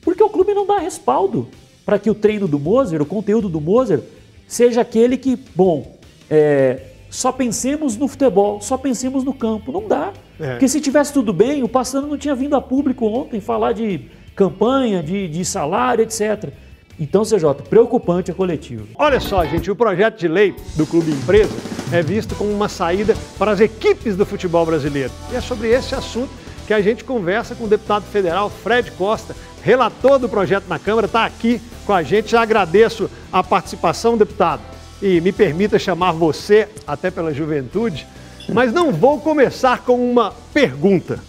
Porque 0.00 0.20
o 0.20 0.28
clube 0.28 0.52
não 0.52 0.66
dá 0.66 0.78
respaldo 0.78 1.46
para 1.86 1.96
que 1.96 2.10
o 2.10 2.14
treino 2.14 2.48
do 2.48 2.58
Mozart, 2.58 3.00
o 3.00 3.06
conteúdo 3.06 3.48
do 3.48 3.60
Mozart, 3.60 4.02
seja 4.48 4.80
aquele 4.80 5.16
que, 5.16 5.38
bom, 5.54 5.96
é, 6.28 6.86
só 7.08 7.30
pensemos 7.30 7.96
no 7.96 8.08
futebol, 8.08 8.60
só 8.60 8.76
pensemos 8.76 9.22
no 9.22 9.32
campo. 9.32 9.70
Não 9.70 9.86
dá. 9.86 10.12
É. 10.40 10.50
Porque 10.50 10.66
se 10.66 10.80
tivesse 10.80 11.12
tudo 11.12 11.32
bem, 11.32 11.62
o 11.62 11.68
Passando 11.68 12.08
não 12.08 12.18
tinha 12.18 12.34
vindo 12.34 12.56
a 12.56 12.60
público 12.60 13.06
ontem 13.06 13.40
falar 13.40 13.74
de 13.74 14.17
campanha, 14.38 15.02
de, 15.02 15.26
de 15.26 15.44
salário, 15.44 16.04
etc. 16.04 16.50
Então, 17.00 17.24
CJ, 17.24 17.64
preocupante 17.68 18.30
a 18.30 18.34
coletiva. 18.34 18.84
Olha 18.94 19.18
só, 19.18 19.44
gente, 19.44 19.68
o 19.68 19.74
projeto 19.74 20.16
de 20.16 20.28
lei 20.28 20.54
do 20.76 20.86
Clube 20.86 21.10
Empresa 21.10 21.52
é 21.92 22.00
visto 22.02 22.36
como 22.36 22.52
uma 22.52 22.68
saída 22.68 23.16
para 23.36 23.50
as 23.50 23.58
equipes 23.58 24.14
do 24.16 24.24
futebol 24.24 24.64
brasileiro. 24.64 25.10
E 25.32 25.36
é 25.36 25.40
sobre 25.40 25.68
esse 25.68 25.92
assunto 25.92 26.30
que 26.68 26.72
a 26.72 26.80
gente 26.80 27.02
conversa 27.02 27.56
com 27.56 27.64
o 27.64 27.68
deputado 27.68 28.04
federal 28.04 28.48
Fred 28.48 28.92
Costa, 28.92 29.34
relator 29.60 30.20
do 30.20 30.28
projeto 30.28 30.68
na 30.68 30.78
Câmara, 30.78 31.06
está 31.06 31.24
aqui 31.24 31.60
com 31.84 31.92
a 31.92 32.04
gente. 32.04 32.30
Já 32.30 32.42
agradeço 32.42 33.10
a 33.32 33.42
participação, 33.42 34.16
deputado. 34.16 34.62
E 35.02 35.20
me 35.20 35.32
permita 35.32 35.80
chamar 35.80 36.12
você, 36.12 36.68
até 36.86 37.10
pela 37.10 37.34
juventude, 37.34 38.06
mas 38.52 38.72
não 38.72 38.92
vou 38.92 39.20
começar 39.20 39.78
com 39.82 40.10
uma 40.10 40.32
pergunta. 40.52 41.27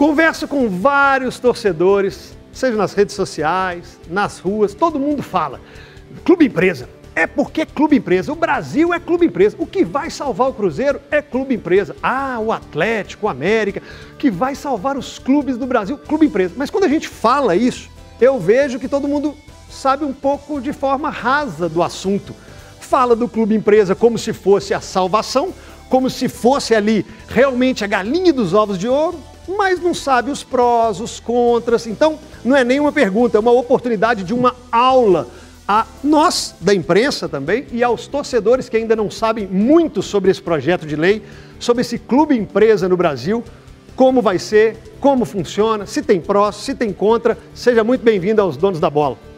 Converso 0.00 0.48
com 0.48 0.66
vários 0.66 1.38
torcedores 1.38 2.34
seja 2.54 2.74
nas 2.74 2.94
redes 2.94 3.14
sociais, 3.14 4.00
nas 4.08 4.38
ruas, 4.38 4.72
todo 4.72 4.98
mundo 4.98 5.22
fala. 5.22 5.60
Clube 6.24 6.46
empresa. 6.46 6.88
É 7.14 7.26
porque 7.26 7.60
é 7.60 7.66
clube 7.66 7.98
empresa. 7.98 8.32
O 8.32 8.34
Brasil 8.34 8.94
é 8.94 8.98
clube 8.98 9.26
empresa. 9.26 9.56
O 9.58 9.66
que 9.66 9.84
vai 9.84 10.08
salvar 10.08 10.48
o 10.48 10.54
Cruzeiro 10.54 10.98
é 11.10 11.20
clube 11.20 11.54
empresa. 11.54 11.94
Ah, 12.02 12.38
o 12.40 12.50
Atlético, 12.50 13.26
o 13.26 13.28
América, 13.28 13.82
que 14.18 14.30
vai 14.30 14.54
salvar 14.54 14.96
os 14.96 15.18
clubes 15.18 15.58
do 15.58 15.66
Brasil, 15.66 15.98
clube 15.98 16.24
empresa. 16.24 16.54
Mas 16.56 16.70
quando 16.70 16.84
a 16.84 16.88
gente 16.88 17.06
fala 17.06 17.54
isso, 17.54 17.90
eu 18.18 18.40
vejo 18.40 18.78
que 18.78 18.88
todo 18.88 19.06
mundo 19.06 19.36
sabe 19.68 20.06
um 20.06 20.14
pouco 20.14 20.62
de 20.62 20.72
forma 20.72 21.10
rasa 21.10 21.68
do 21.68 21.82
assunto. 21.82 22.34
Fala 22.80 23.14
do 23.14 23.28
clube 23.28 23.54
empresa 23.54 23.94
como 23.94 24.16
se 24.16 24.32
fosse 24.32 24.72
a 24.72 24.80
salvação, 24.80 25.52
como 25.90 26.08
se 26.08 26.26
fosse 26.26 26.74
ali 26.74 27.04
realmente 27.28 27.84
a 27.84 27.86
galinha 27.86 28.32
dos 28.32 28.54
ovos 28.54 28.78
de 28.78 28.88
ouro, 28.88 29.28
mas 29.56 29.80
não 29.80 29.94
sabe 29.94 30.30
os 30.30 30.42
prós, 30.42 31.00
os 31.00 31.20
contras. 31.20 31.86
Então, 31.86 32.18
não 32.44 32.56
é 32.56 32.64
nenhuma 32.64 32.92
pergunta, 32.92 33.36
é 33.36 33.40
uma 33.40 33.52
oportunidade 33.52 34.24
de 34.24 34.32
uma 34.32 34.54
aula 34.70 35.28
a 35.66 35.86
nós 36.02 36.54
da 36.60 36.74
imprensa 36.74 37.28
também 37.28 37.64
e 37.70 37.84
aos 37.84 38.08
torcedores 38.08 38.68
que 38.68 38.76
ainda 38.76 38.96
não 38.96 39.08
sabem 39.08 39.46
muito 39.46 40.02
sobre 40.02 40.30
esse 40.30 40.42
projeto 40.42 40.84
de 40.84 40.96
lei, 40.96 41.22
sobre 41.60 41.82
esse 41.82 41.96
clube 41.96 42.36
empresa 42.36 42.88
no 42.88 42.96
Brasil, 42.96 43.44
como 43.94 44.20
vai 44.20 44.38
ser, 44.38 44.76
como 44.98 45.24
funciona, 45.24 45.86
se 45.86 46.02
tem 46.02 46.20
prós, 46.20 46.56
se 46.56 46.74
tem 46.74 46.92
contra. 46.92 47.38
Seja 47.54 47.84
muito 47.84 48.02
bem-vindo 48.02 48.42
aos 48.42 48.56
donos 48.56 48.80
da 48.80 48.90
bola. 48.90 49.29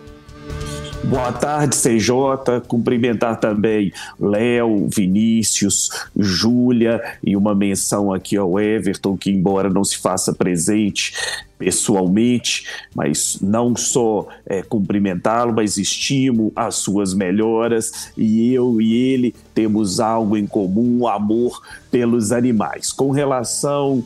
Boa 1.04 1.32
tarde, 1.32 1.76
CJ. 1.76 2.60
Cumprimentar 2.68 3.38
também 3.38 3.92
Léo, 4.18 4.88
Vinícius, 4.88 5.90
Júlia 6.16 7.02
e 7.22 7.36
uma 7.36 7.54
menção 7.54 8.12
aqui 8.12 8.36
ao 8.36 8.58
Everton, 8.58 9.16
que, 9.16 9.30
embora 9.30 9.68
não 9.68 9.84
se 9.84 9.98
faça 9.98 10.32
presente 10.32 11.12
pessoalmente, 11.58 12.66
mas 12.92 13.38
não 13.40 13.76
só 13.76 14.26
é, 14.44 14.62
cumprimentá-lo, 14.62 15.52
mas 15.54 15.76
estimo 15.76 16.52
as 16.56 16.76
suas 16.76 17.14
melhoras 17.14 18.10
e 18.16 18.52
eu 18.52 18.80
e 18.80 18.94
ele 18.94 19.34
temos 19.54 20.00
algo 20.00 20.36
em 20.36 20.44
comum, 20.44 21.06
amor 21.06 21.62
pelos 21.88 22.32
animais. 22.32 22.90
Com 22.90 23.10
relação 23.12 24.02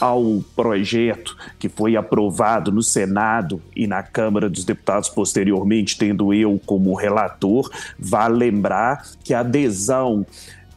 ao 0.00 0.42
projeto 0.56 1.36
que 1.58 1.68
foi 1.68 1.96
aprovado 1.96 2.72
no 2.72 2.82
Senado 2.82 3.60
e 3.76 3.86
na 3.86 4.02
Câmara 4.02 4.48
dos 4.48 4.64
Deputados 4.64 5.08
posteriormente, 5.08 5.98
tendo 5.98 6.32
eu 6.32 6.60
como 6.64 6.94
relator, 6.94 7.70
vale 7.98 8.36
lembrar 8.36 9.04
que 9.22 9.34
a 9.34 9.40
adesão 9.40 10.26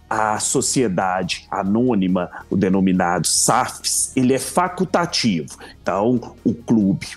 à 0.10 0.38
sociedade 0.40 1.48
anônima, 1.50 2.30
o 2.50 2.56
denominado 2.56 3.26
SAFs, 3.26 4.12
ele 4.16 4.34
é 4.34 4.40
facultativo. 4.40 5.58
Então, 5.82 6.36
o 6.44 6.54
clube 6.54 7.08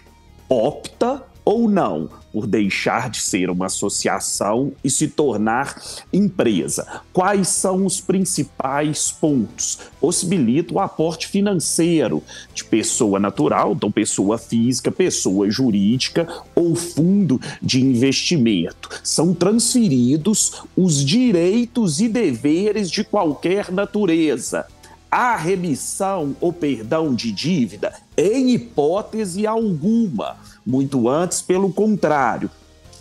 opta 0.48 1.22
ou 1.44 1.68
não 1.68 2.08
por 2.36 2.46
deixar 2.46 3.08
de 3.08 3.18
ser 3.18 3.48
uma 3.48 3.64
associação 3.64 4.70
e 4.84 4.90
se 4.90 5.08
tornar 5.08 5.82
empresa. 6.12 7.00
Quais 7.10 7.48
são 7.48 7.86
os 7.86 7.98
principais 7.98 9.10
pontos? 9.10 9.78
Possibilita 9.98 10.74
o 10.74 10.78
aporte 10.78 11.28
financeiro 11.28 12.22
de 12.52 12.62
pessoa 12.62 13.18
natural, 13.18 13.72
então 13.72 13.90
pessoa 13.90 14.36
física, 14.36 14.92
pessoa 14.92 15.48
jurídica 15.50 16.28
ou 16.54 16.76
fundo 16.76 17.40
de 17.62 17.82
investimento. 17.82 18.90
São 19.02 19.32
transferidos 19.32 20.60
os 20.76 21.02
direitos 21.02 22.02
e 22.02 22.06
deveres 22.06 22.90
de 22.90 23.02
qualquer 23.02 23.72
natureza 23.72 24.66
a 25.10 25.36
remissão 25.36 26.36
ou 26.40 26.52
perdão 26.52 27.14
de 27.14 27.32
dívida? 27.32 27.94
Em 28.14 28.50
hipótese 28.50 29.46
alguma. 29.46 30.36
Muito 30.66 31.08
antes, 31.08 31.40
pelo 31.40 31.72
contrário, 31.72 32.50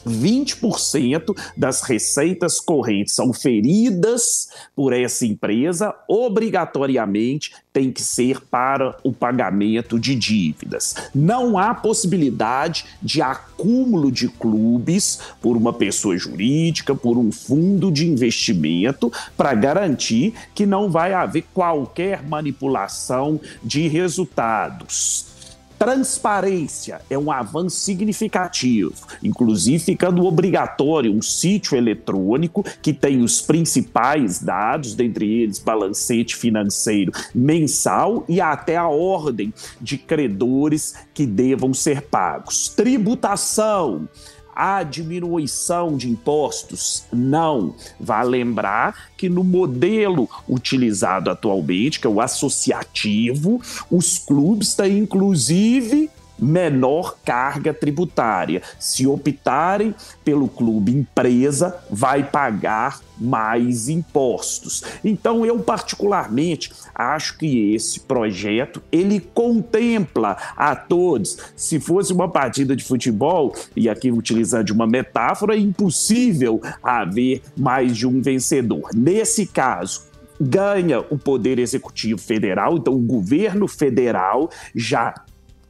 20% 0.06 1.36
das 1.58 1.82
receitas 1.82 2.60
correntes 2.60 3.16
são 3.16 3.34
feridas 3.34 4.50
por 4.76 4.94
essa 4.94 5.26
empresa, 5.26 5.94
obrigatoriamente 6.08 7.54
tem 7.74 7.92
que 7.92 8.02
ser 8.02 8.40
para 8.40 8.96
o 9.04 9.12
pagamento 9.12 10.00
de 10.00 10.16
dívidas. 10.16 10.96
Não 11.14 11.58
há 11.58 11.74
possibilidade 11.74 12.86
de 13.02 13.22
acúmulo 13.22 14.12
de 14.12 14.30
clubes 14.30 15.20
por 15.42 15.58
uma 15.58 15.74
pessoa 15.74 16.18
jurídica, 16.18 16.96
por 16.96 17.18
um 17.18 17.32
fundo 17.32 17.92
de 17.92 18.08
investimento, 18.08 19.12
para 19.36 19.54
garantir 19.54 20.34
que 20.54 20.66
não 20.66 20.90
vai 20.90 21.14
haver 21.14 21.46
qualquer 21.54 22.24
manipulação 22.24 23.42
de 23.64 23.88
resultados. 23.88 25.35
Transparência 25.78 27.02
é 27.10 27.18
um 27.18 27.32
avanço 27.32 27.78
significativo, 27.78 28.94
inclusive 29.22 29.80
ficando 29.80 30.26
obrigatório 30.26 31.14
um 31.14 31.22
sítio 31.22 31.78
eletrônico 31.78 32.64
que 32.82 32.94
tem 32.94 33.22
os 33.22 33.42
principais 33.42 34.40
dados, 34.40 34.96
dentre 34.96 35.42
eles 35.42 35.60
balancete 35.60 36.36
financeiro 36.36 37.12
mensal 37.34 38.24
e 38.28 38.40
até 38.40 38.78
a 38.78 38.88
ordem 38.88 39.54
de 39.82 39.98
credores 39.98 40.96
que 41.14 41.26
devam 41.26 41.74
ser 41.74 42.02
pagos. 42.04 42.70
Tributação 42.70 44.08
a 44.56 44.84
diminuição 44.84 45.98
de 45.98 46.10
impostos? 46.10 47.04
Não. 47.12 47.76
Vale 48.00 48.30
lembrar 48.30 49.10
que 49.18 49.28
no 49.28 49.44
modelo 49.44 50.30
utilizado 50.48 51.30
atualmente, 51.30 52.00
que 52.00 52.08
é 52.08 52.10
o 52.10 52.22
associativo, 52.22 53.62
os 53.92 54.18
clubes 54.18 54.74
têm 54.74 55.00
inclusive 55.00 56.10
menor 56.38 57.18
carga 57.24 57.74
tributária. 57.74 58.62
Se 58.80 59.08
optarem 59.08 59.94
pelo 60.24 60.48
clube 60.48 60.92
empresa, 60.92 61.76
vai 61.90 62.24
pagar 62.24 63.00
mais 63.18 63.88
impostos. 63.88 64.84
Então 65.04 65.46
eu 65.46 65.60
particularmente 65.60 66.72
acho 66.94 67.38
que 67.38 67.74
esse 67.74 68.02
projeto 68.02 68.82
ele 68.92 69.20
contempla 69.20 70.38
a 70.56 70.76
todos. 70.76 71.38
Se 71.56 71.80
fosse 71.80 72.12
uma 72.12 72.30
partida 72.30 72.76
de 72.76 72.84
futebol 72.84 73.56
e 73.76 73.90
aqui 73.90 74.12
utilizando 74.12 74.72
uma 74.72 74.88
metáfora, 74.88 75.56
é 75.56 75.60
impossível 75.60 76.62
haver 76.84 77.42
mais 77.58 77.96
de 77.96 78.08
um 78.08 78.22
vencedor. 78.22 78.90
Nesse 78.94 79.48
caso, 79.48 80.04
ganha 80.40 81.00
o 81.10 81.18
poder 81.18 81.60
executivo 81.60 82.20
federal, 82.20 82.78
então 82.78 82.94
o 82.94 83.00
governo 83.00 83.68
federal 83.68 84.50
já 84.76 85.14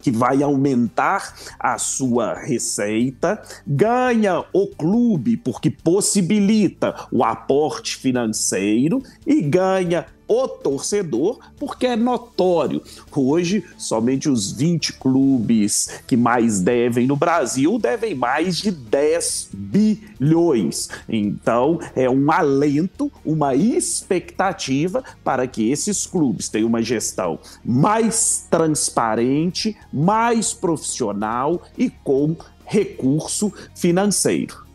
que 0.06 0.12
vai 0.12 0.44
aumentar 0.44 1.34
a 1.60 1.80
sua 1.80 2.36
receita, 2.36 3.42
ganha 3.66 4.46
o 4.54 4.68
clube 4.68 5.36
porque 5.36 5.72
possibilita 5.72 7.08
o 7.12 7.24
aporte 7.24 7.98
financeiro 7.98 9.02
e 9.26 9.42
ganha 9.42 10.06
o 10.28 10.48
torcedor, 10.48 11.40
porque 11.58 11.88
é 11.88 11.96
notório. 11.96 12.82
Hoje, 13.16 13.64
somente 13.78 14.30
os 14.30 14.52
20 14.52 14.94
clubes 14.94 16.02
que 16.08 16.18
mais 16.18 16.60
devem 16.60 17.08
no 17.08 17.16
Brasil 17.16 17.78
devem 17.80 18.16
mais 18.16 18.58
de 18.58 18.72
10 18.72 19.50
bilhões. 19.54 20.90
Então, 21.08 21.80
é 21.96 22.10
um 22.10 22.32
alento, 22.32 23.12
uma 23.24 23.56
expectativa 23.56 25.04
para 25.24 25.48
que 25.48 25.70
esses 25.70 26.06
clubes 26.06 26.50
tenham 26.50 26.68
uma 26.68 26.82
gestão 26.82 27.40
mais 27.64 28.48
transparente, 28.50 29.78
mais 29.92 30.54
profissional 30.54 31.62
e 31.78 31.90
com 31.90 32.36
recurso 32.66 33.54
financeiro. 33.76 34.66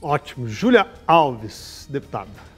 Ótimo. 0.00 0.48
Júlia 0.48 0.86
Alves, 1.06 1.86
deputada. 1.88 2.51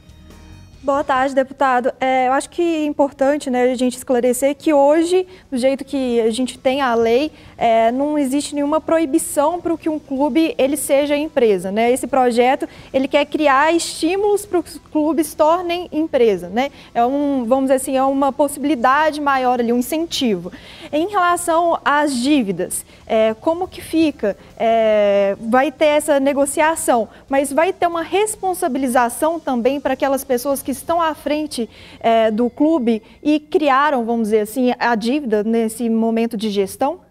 Boa 0.84 1.02
tarde, 1.02 1.34
deputado. 1.34 1.94
É, 1.98 2.28
eu 2.28 2.32
acho 2.34 2.50
que 2.50 2.60
é 2.60 2.84
importante 2.84 3.48
né, 3.48 3.62
a 3.72 3.74
gente 3.74 3.96
esclarecer 3.96 4.54
que 4.54 4.74
hoje, 4.74 5.26
do 5.50 5.56
jeito 5.56 5.82
que 5.82 6.20
a 6.20 6.28
gente 6.30 6.58
tem 6.58 6.82
a 6.82 6.94
lei, 6.94 7.32
é, 7.56 7.90
não 7.92 8.18
existe 8.18 8.54
nenhuma 8.54 8.80
proibição 8.80 9.60
para 9.60 9.76
que 9.76 9.88
um 9.88 9.98
clube 9.98 10.54
ele 10.58 10.76
seja 10.76 11.16
empresa. 11.16 11.70
Né? 11.70 11.92
Esse 11.92 12.06
projeto 12.06 12.68
ele 12.92 13.08
quer 13.08 13.24
criar 13.26 13.74
estímulos 13.74 14.46
para 14.46 14.62
que 14.62 14.70
os 14.70 14.78
clubes 14.90 15.34
tornem 15.34 15.88
empresa. 15.92 16.48
Né? 16.48 16.70
É 16.94 17.04
um, 17.04 17.44
vamos 17.46 17.64
dizer 17.64 17.74
assim, 17.74 17.96
é 17.96 18.02
uma 18.02 18.32
possibilidade 18.32 19.20
maior 19.20 19.60
ali, 19.60 19.72
um 19.72 19.78
incentivo. 19.78 20.52
Em 20.92 21.08
relação 21.08 21.78
às 21.84 22.14
dívidas, 22.14 22.84
é, 23.06 23.34
como 23.34 23.68
que 23.68 23.80
fica? 23.80 24.36
É, 24.56 25.36
vai 25.40 25.70
ter 25.70 25.86
essa 25.86 26.18
negociação, 26.18 27.08
mas 27.28 27.52
vai 27.52 27.72
ter 27.72 27.86
uma 27.86 28.02
responsabilização 28.02 29.38
também 29.38 29.80
para 29.80 29.94
aquelas 29.94 30.24
pessoas 30.24 30.62
que 30.62 30.70
estão 30.70 31.00
à 31.00 31.14
frente 31.14 31.68
é, 32.00 32.30
do 32.30 32.48
clube 32.48 33.02
e 33.22 33.38
criaram, 33.38 34.04
vamos 34.04 34.28
dizer 34.28 34.40
assim, 34.40 34.72
a 34.78 34.94
dívida 34.94 35.42
nesse 35.44 35.88
momento 35.88 36.36
de 36.36 36.50
gestão? 36.50 37.03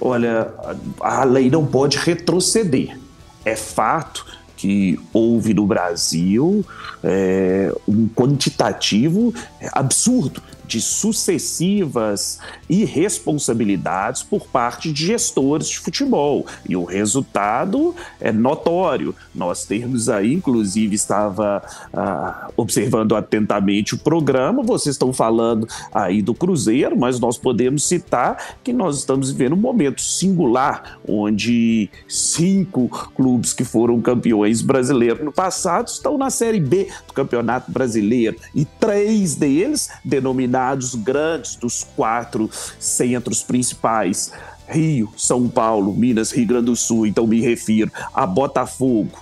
Olha, 0.00 0.52
a 1.00 1.24
lei 1.24 1.50
não 1.50 1.66
pode 1.66 1.96
retroceder. 1.96 2.98
É 3.44 3.56
fato 3.56 4.26
que 4.56 4.98
houve 5.12 5.54
no 5.54 5.66
Brasil 5.66 6.64
é, 7.04 7.72
um 7.86 8.08
quantitativo 8.08 9.32
absurdo 9.72 10.42
de 10.66 10.80
sucessivas 10.80 12.38
irresponsabilidades 12.68 14.22
por 14.22 14.46
parte 14.46 14.92
de 14.92 15.06
gestores 15.06 15.68
de 15.68 15.78
futebol. 15.78 16.46
E 16.68 16.76
o 16.76 16.84
resultado 16.84 17.94
é 18.20 18.32
notório. 18.32 19.14
Nós 19.34 19.64
temos 19.64 20.08
aí, 20.08 20.32
inclusive, 20.32 20.94
estava 20.94 21.62
ah, 21.92 22.50
observando 22.56 23.14
atentamente 23.14 23.94
o 23.94 23.98
programa, 23.98 24.62
vocês 24.62 24.94
estão 24.94 25.12
falando 25.12 25.68
aí 25.92 26.20
do 26.20 26.34
Cruzeiro, 26.34 26.98
mas 26.98 27.20
nós 27.20 27.38
podemos 27.38 27.84
citar 27.84 28.56
que 28.64 28.72
nós 28.72 28.98
estamos 28.98 29.30
vivendo 29.30 29.52
um 29.52 29.56
momento 29.56 30.00
singular, 30.00 30.98
onde 31.08 31.88
cinco 32.08 32.88
clubes 33.14 33.52
que 33.52 33.64
foram 33.64 34.00
campeões 34.00 34.62
brasileiros 34.62 35.24
no 35.24 35.32
passado 35.32 35.88
estão 35.88 36.18
na 36.18 36.30
Série 36.30 36.60
B 36.60 36.88
do 37.06 37.12
Campeonato 37.12 37.70
Brasileiro 37.70 38.36
e 38.54 38.64
três 38.64 39.34
deles, 39.34 39.90
denominados 40.04 40.55
grandes 40.94 41.56
dos 41.56 41.84
quatro 41.96 42.50
centros 42.78 43.42
principais, 43.42 44.32
Rio, 44.68 45.12
São 45.16 45.48
Paulo, 45.48 45.92
Minas, 45.92 46.32
Rio 46.32 46.46
Grande 46.46 46.66
do 46.66 46.76
Sul, 46.76 47.06
então 47.06 47.26
me 47.26 47.40
refiro 47.40 47.90
a 48.12 48.26
Botafogo, 48.26 49.18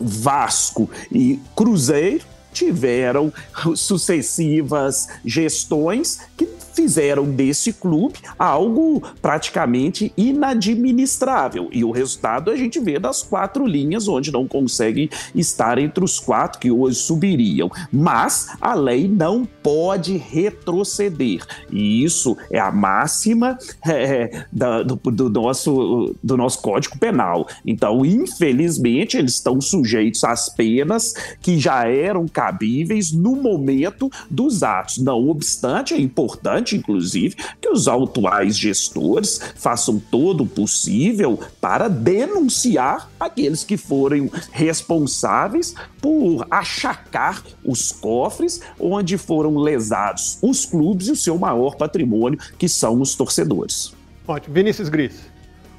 Vasco 0.00 0.90
e 1.10 1.40
Cruzeiro, 1.54 2.24
tiveram 2.52 3.32
sucessivas 3.74 5.08
gestões 5.24 6.20
que 6.36 6.48
fizeram 6.76 7.24
desse 7.24 7.72
clube 7.72 8.18
algo 8.38 9.02
praticamente 9.22 10.12
inadministrável. 10.16 11.68
E 11.72 11.82
o 11.82 11.90
resultado 11.90 12.50
a 12.50 12.56
gente 12.56 12.78
vê 12.78 12.98
das 12.98 13.22
quatro 13.22 13.66
linhas, 13.66 14.06
onde 14.06 14.30
não 14.30 14.46
conseguem 14.46 15.08
estar 15.34 15.78
entre 15.78 16.04
os 16.04 16.20
quatro 16.20 16.60
que 16.60 16.70
hoje 16.70 16.98
subiriam. 16.98 17.70
Mas 17.90 18.48
a 18.60 18.74
lei 18.74 19.08
não 19.08 19.44
pode 19.44 20.16
retroceder. 20.16 21.42
E 21.70 22.04
isso 22.04 22.36
é 22.50 22.58
a 22.58 22.70
máxima 22.70 23.58
é, 23.88 24.44
da, 24.52 24.82
do, 24.82 24.96
do, 24.96 25.30
nosso, 25.30 26.14
do 26.22 26.36
nosso 26.36 26.60
Código 26.60 26.98
Penal. 26.98 27.48
Então, 27.66 28.04
infelizmente, 28.04 29.16
eles 29.16 29.32
estão 29.32 29.60
sujeitos 29.60 30.22
às 30.24 30.48
penas 30.48 31.14
que 31.40 31.58
já 31.58 31.88
eram 31.88 32.28
cabíveis 32.28 33.12
no 33.12 33.34
momento 33.36 34.10
dos 34.30 34.62
atos. 34.62 34.98
Não 34.98 35.28
obstante, 35.28 35.94
é 35.94 36.00
importante 36.00 36.65
importante, 36.66 36.76
inclusive, 36.76 37.36
que 37.60 37.68
os 37.68 37.86
atuais 37.86 38.58
gestores 38.58 39.40
façam 39.54 39.98
todo 39.98 40.42
o 40.42 40.46
possível 40.46 41.38
para 41.60 41.88
denunciar 41.88 43.08
aqueles 43.18 43.62
que 43.62 43.76
forem 43.76 44.30
responsáveis 44.50 45.74
por 46.00 46.46
achacar 46.50 47.42
os 47.64 47.92
cofres 47.92 48.60
onde 48.78 49.16
foram 49.16 49.56
lesados 49.56 50.38
os 50.42 50.64
clubes 50.66 51.08
e 51.08 51.12
o 51.12 51.16
seu 51.16 51.38
maior 51.38 51.76
patrimônio, 51.76 52.38
que 52.58 52.68
são 52.68 53.00
os 53.00 53.14
torcedores. 53.14 53.94
Ótimo. 54.26 54.54
Vinícius 54.54 54.88
Gris. 54.88 55.14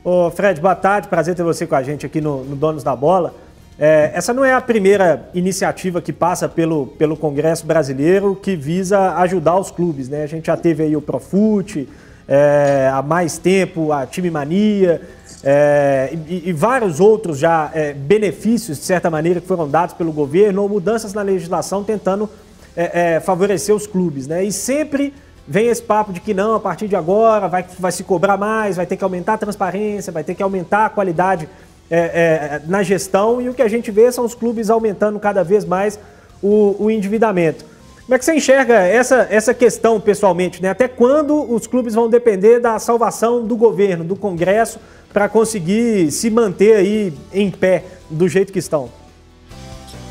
Ô 0.04 0.32
Fred, 0.32 0.62
boa 0.62 0.76
tarde. 0.76 1.10
Prazer 1.10 1.36
ter 1.36 1.44
você 1.44 1.68
com 1.68 1.76
a 1.76 1.84
gente 1.84 2.06
aqui 2.06 2.22
no, 2.22 2.44
no 2.44 2.56
Donos 2.56 2.84
da 2.84 2.96
Bola. 2.96 3.36
É, 3.80 4.12
essa 4.14 4.34
não 4.34 4.44
é 4.44 4.54
a 4.54 4.62
primeira 4.62 5.30
iniciativa 5.34 6.02
que 6.02 6.12
passa 6.12 6.50
pelo, 6.50 6.88
pelo 6.88 7.16
Congresso 7.16 7.66
Brasileiro 7.66 8.36
que 8.36 8.56
visa 8.56 9.14
ajudar 9.18 9.58
os 9.58 9.70
clubes. 9.70 10.10
Né? 10.10 10.24
A 10.24 10.28
gente 10.28 10.48
já 10.48 10.58
teve 10.58 10.84
aí 10.84 10.96
o 10.96 11.02
Profute, 11.02 11.88
é, 12.28 12.90
há 12.92 13.02
mais 13.02 13.38
tempo 13.38 13.92
a 13.92 14.06
Time 14.06 14.30
Mania 14.30 15.02
é, 15.44 16.18
e, 16.28 16.50
e, 16.50 16.54
vários 16.54 17.00
outros 17.00 17.38
já 17.38 17.72
é, 17.74 17.94
benefícios, 17.94 18.80
de 18.80 18.84
certa 18.84 19.10
maneira, 19.10 19.40
que 19.40 19.48
foram 19.48 19.70
dados 19.70 19.94
pelo 19.94 20.12
governo 20.12 20.64
ou 20.64 20.68
mudanças 20.68 21.14
na 21.14 21.22
legislação 21.22 21.84
tentando 21.84 22.30
é, 22.76 23.16
é, 23.16 23.20
favorecer 23.20 23.74
os 23.74 23.88
clubes, 23.88 24.28
né? 24.28 24.44
E 24.44 24.52
sempre 24.52 25.14
vem 25.48 25.68
esse 25.68 25.82
papo 25.82 26.12
de 26.12 26.20
que 26.20 26.34
não, 26.34 26.56
a 26.56 26.60
partir 26.60 26.88
de 26.88 26.96
agora 26.96 27.48
vai, 27.48 27.66
vai 27.80 27.92
se 27.92 28.04
cobrar 28.04 28.36
mais, 28.36 28.76
vai 28.76 28.86
ter 28.86 28.98
que 28.98 29.04
aumentar 29.04 29.36
a 29.36 29.38
transparência, 29.38 30.12
vai 30.12 30.24
ter 30.24 30.36
que 30.36 30.44
aumentar 30.44 30.88
a 30.88 30.90
qualidade 30.90 31.48
é, 31.90 31.98
é, 32.00 32.62
na 32.68 32.84
gestão 32.84 33.42
e 33.42 33.50
o 33.50 33.54
que 33.54 33.62
a 33.62 33.68
gente 33.68 33.92
vê 33.92 34.12
são 34.12 34.26
os 34.26 34.36
clubes 34.36 34.70
aumentando 34.70 35.20
cada 35.20 35.44
vez 35.44 35.66
mais 35.66 36.00
o, 36.42 36.76
o 36.80 36.92
endividamento. 36.92 37.64
Como 38.08 38.16
é 38.16 38.20
que 38.20 38.24
você 38.24 38.36
enxerga 38.36 38.76
essa, 38.76 39.28
essa 39.30 39.54
questão 39.54 40.00
pessoalmente? 40.00 40.62
Né? 40.62 40.70
Até 40.70 40.88
quando 40.88 41.52
os 41.54 41.68
clubes 41.68 41.94
vão 41.94 42.10
depender 42.10 42.60
da 42.60 42.80
salvação 42.80 43.46
do 43.46 43.58
governo, 43.58 44.04
do 44.04 44.16
Congresso, 44.16 44.80
para 45.12 45.28
conseguir 45.28 46.12
se 46.12 46.30
manter 46.30 46.76
aí 46.76 47.14
em 47.34 47.52
pé 47.52 47.84
do 48.10 48.30
jeito 48.30 48.54
que 48.54 48.60
estão? 48.60 48.90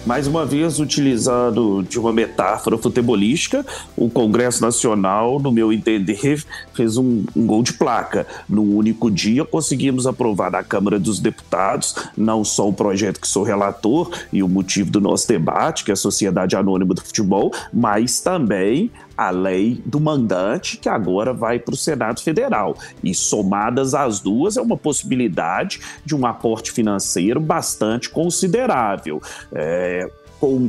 Mais 0.07 0.29
uma 0.29 0.47
vez, 0.47 0.79
utilizando 0.79 1.83
de 1.83 1.99
uma 1.99 2.13
metáfora 2.13 2.79
futebolística, 2.79 3.67
o 3.97 4.09
Congresso 4.09 4.63
Nacional, 4.63 5.41
no 5.41 5.51
meu 5.51 5.73
entender, 5.73 6.45
fez 6.73 6.97
um, 6.97 7.25
um 7.35 7.45
gol 7.45 7.61
de 7.61 7.73
placa. 7.73 8.25
Num 8.49 8.77
único 8.77 9.11
dia, 9.11 9.45
conseguimos 9.45 10.07
aprovar 10.07 10.53
na 10.53 10.63
Câmara 10.63 11.01
dos 11.01 11.19
Deputados 11.19 11.97
não 12.17 12.45
só 12.45 12.69
o 12.69 12.73
projeto 12.73 13.21
que 13.21 13.27
sou 13.27 13.43
relator 13.43 14.09
e 14.33 14.45
o 14.45 14.49
motivo 14.49 14.93
do 14.93 15.01
nosso 15.01 15.27
debate, 15.27 15.83
que 15.83 15.91
é 15.91 15.95
a 15.95 15.97
Sociedade 15.97 16.55
Anônima 16.55 16.95
do 16.95 17.03
Futebol, 17.03 17.53
mas 17.73 18.21
também 18.21 18.93
a 19.17 19.31
lei 19.31 19.83
do 19.85 19.99
mandante, 19.99 20.77
que 20.77 20.89
agora 20.89 21.33
vai 21.33 21.59
para 21.59 21.75
o 21.75 21.77
Senado 21.77 22.21
Federal. 22.21 22.77
E 23.03 23.15
somadas 23.15 23.95
as 23.95 24.21
duas, 24.21 24.57
é 24.57 24.61
uma 24.61 24.77
possibilidade 24.77 25.81
de 26.05 26.15
um 26.15 26.27
aporte 26.27 26.71
financeiro 26.73 27.41
bastante 27.41 28.11
considerável. 28.11 29.21
É, 29.53 30.11
com 30.39 30.69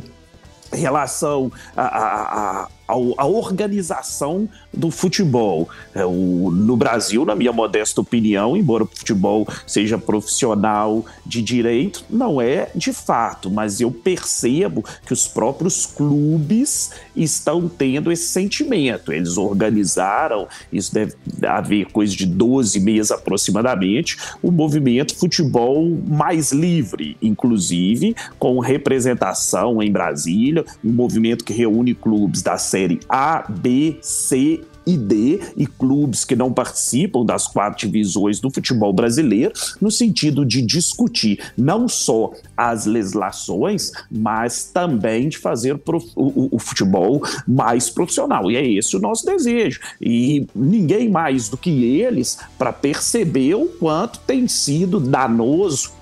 relação 0.72 1.50
a, 1.76 1.82
a, 1.82 2.62
a 2.62 2.68
a, 2.88 3.26
organização 3.26 4.48
do 4.72 4.90
futebol. 4.90 5.68
É, 5.94 6.04
o, 6.06 6.50
no 6.50 6.76
Brasil, 6.76 7.24
na 7.24 7.34
minha 7.34 7.52
modesta 7.52 8.00
opinião, 8.00 8.56
embora 8.56 8.84
o 8.84 8.86
futebol 8.86 9.46
seja 9.66 9.98
profissional 9.98 11.04
de 11.26 11.42
direito, 11.42 12.04
não 12.08 12.40
é 12.40 12.70
de 12.74 12.92
fato, 12.92 13.50
mas 13.50 13.80
eu 13.80 13.90
percebo 13.90 14.82
que 15.04 15.12
os 15.12 15.28
próprios 15.28 15.84
clubes 15.84 16.90
estão 17.14 17.68
tendo 17.68 18.10
esse 18.10 18.28
sentimento. 18.28 19.12
Eles 19.12 19.36
organizaram, 19.36 20.48
isso 20.72 20.94
deve 20.94 21.14
haver 21.46 21.86
coisa 21.92 22.16
de 22.16 22.24
12 22.24 22.80
meses 22.80 23.10
aproximadamente, 23.10 24.16
o 24.42 24.50
movimento 24.50 25.14
futebol 25.14 25.84
mais 26.06 26.52
livre, 26.52 27.16
inclusive 27.20 28.14
com 28.38 28.58
representação 28.60 29.82
em 29.82 29.90
Brasília, 29.90 30.64
um 30.82 30.92
movimento 30.92 31.44
que 31.44 31.52
reúne 31.52 31.94
clubes 31.94 32.42
da 32.42 32.56
série 32.78 33.00
A, 33.08 33.44
B, 33.48 33.98
C 34.00 34.60
e 34.86 34.96
D 34.96 35.40
e 35.56 35.66
clubes 35.66 36.24
que 36.24 36.34
não 36.34 36.50
participam 36.50 37.24
das 37.24 37.46
quatro 37.46 37.86
divisões 37.86 38.40
do 38.40 38.50
futebol 38.50 38.92
brasileiro, 38.92 39.52
no 39.80 39.90
sentido 39.90 40.46
de 40.46 40.62
discutir 40.62 41.52
não 41.58 41.88
só 41.88 42.32
as 42.56 42.86
legislações, 42.86 43.90
mas 44.10 44.64
também 44.64 45.28
de 45.28 45.36
fazer 45.36 45.74
o, 45.74 45.80
o, 46.16 46.48
o 46.52 46.58
futebol 46.58 47.20
mais 47.46 47.90
profissional. 47.90 48.50
E 48.50 48.56
é 48.56 48.66
esse 48.66 48.96
o 48.96 49.00
nosso 49.00 49.26
desejo. 49.26 49.80
E 50.00 50.46
ninguém 50.54 51.10
mais 51.10 51.48
do 51.48 51.56
que 51.58 51.84
eles 51.84 52.38
para 52.56 52.72
perceber 52.72 53.56
o 53.56 53.66
quanto 53.66 54.20
tem 54.20 54.48
sido 54.48 55.00
danoso 55.00 55.97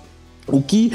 o 0.47 0.63
que 0.63 0.93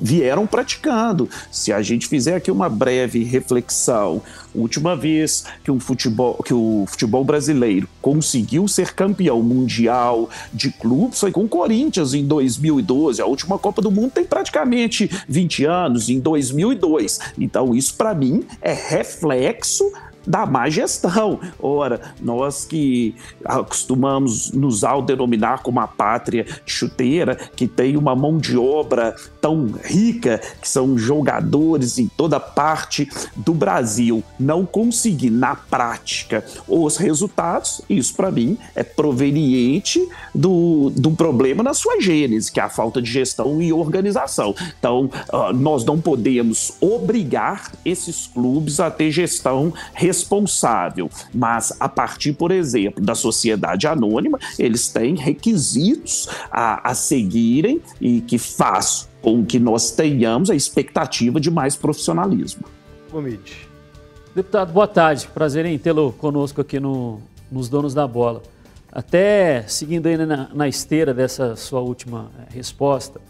vieram 0.00 0.46
praticando. 0.46 1.28
Se 1.50 1.72
a 1.72 1.82
gente 1.82 2.06
fizer 2.06 2.36
aqui 2.36 2.50
uma 2.50 2.68
breve 2.68 3.24
reflexão, 3.24 4.22
última 4.54 4.96
vez 4.96 5.44
que, 5.64 5.70
um 5.70 5.80
futebol, 5.80 6.42
que 6.44 6.54
o 6.54 6.84
futebol 6.86 7.24
brasileiro 7.24 7.88
conseguiu 8.00 8.66
ser 8.68 8.94
campeão 8.94 9.42
mundial 9.42 10.28
de 10.52 10.70
clubes 10.70 11.20
foi 11.20 11.30
com 11.30 11.44
o 11.44 11.48
Corinthians 11.48 12.14
em 12.14 12.24
2012. 12.24 13.20
A 13.20 13.26
última 13.26 13.58
Copa 13.58 13.82
do 13.82 13.90
Mundo 13.90 14.12
tem 14.12 14.24
praticamente 14.24 15.10
20 15.28 15.64
anos, 15.64 16.08
em 16.08 16.20
2002. 16.20 17.18
Então, 17.38 17.74
isso 17.74 17.94
para 17.94 18.14
mim 18.14 18.44
é 18.60 18.72
reflexo 18.72 19.92
da 20.28 20.44
má 20.44 20.68
gestão. 20.68 21.40
Ora, 21.58 22.00
nós 22.20 22.64
que 22.66 23.16
acostumamos 23.44 24.52
nos 24.52 24.84
autodenominar 24.84 25.62
como 25.62 25.80
a 25.80 25.86
pátria 25.86 26.46
chuteira, 26.66 27.34
que 27.34 27.66
tem 27.66 27.96
uma 27.96 28.14
mão 28.14 28.36
de 28.36 28.56
obra 28.56 29.16
tão 29.40 29.66
rica, 29.82 30.40
que 30.60 30.68
são 30.68 30.98
jogadores 30.98 31.98
em 31.98 32.06
toda 32.06 32.38
parte 32.38 33.08
do 33.34 33.54
Brasil, 33.54 34.22
não 34.38 34.66
conseguir 34.66 35.30
na 35.30 35.54
prática 35.56 36.44
os 36.68 36.98
resultados, 36.98 37.80
isso 37.88 38.14
para 38.14 38.30
mim 38.30 38.58
é 38.74 38.82
proveniente 38.82 40.06
do, 40.34 40.90
do 40.94 41.10
problema 41.12 41.62
na 41.62 41.72
sua 41.72 42.00
gênese, 42.00 42.52
que 42.52 42.60
é 42.60 42.62
a 42.62 42.68
falta 42.68 43.00
de 43.00 43.10
gestão 43.10 43.62
e 43.62 43.72
organização. 43.72 44.54
Então, 44.78 45.10
uh, 45.32 45.52
nós 45.54 45.84
não 45.84 45.98
podemos 45.98 46.74
obrigar 46.80 47.72
esses 47.84 48.26
clubes 48.26 48.78
a 48.80 48.90
ter 48.90 49.10
gestão 49.10 49.72
responsável 49.94 50.17
responsável, 50.18 51.08
mas 51.32 51.72
a 51.78 51.88
partir, 51.88 52.32
por 52.32 52.50
exemplo, 52.50 53.02
da 53.02 53.14
sociedade 53.14 53.86
anônima, 53.86 54.38
eles 54.58 54.88
têm 54.88 55.14
requisitos 55.14 56.28
a, 56.50 56.90
a 56.90 56.94
seguirem 56.94 57.80
e 58.00 58.20
que 58.20 58.38
faz 58.38 59.08
com 59.22 59.44
que 59.44 59.58
nós 59.58 59.90
tenhamos 59.90 60.50
a 60.50 60.54
expectativa 60.54 61.40
de 61.40 61.50
mais 61.50 61.76
profissionalismo. 61.76 62.64
Omid. 63.12 63.68
Deputado, 64.34 64.72
boa 64.72 64.86
tarde. 64.86 65.28
Prazer 65.32 65.64
em 65.64 65.78
tê-lo 65.78 66.12
conosco 66.12 66.60
aqui 66.60 66.78
no, 66.78 67.20
nos 67.50 67.68
Donos 67.68 67.94
da 67.94 68.06
Bola. 68.06 68.42
Até 68.90 69.64
seguindo 69.66 70.06
aí 70.06 70.16
na, 70.16 70.48
na 70.52 70.68
esteira 70.68 71.12
dessa 71.12 71.56
sua 71.56 71.80
última 71.80 72.30
eh, 72.38 72.54
resposta, 72.54 73.20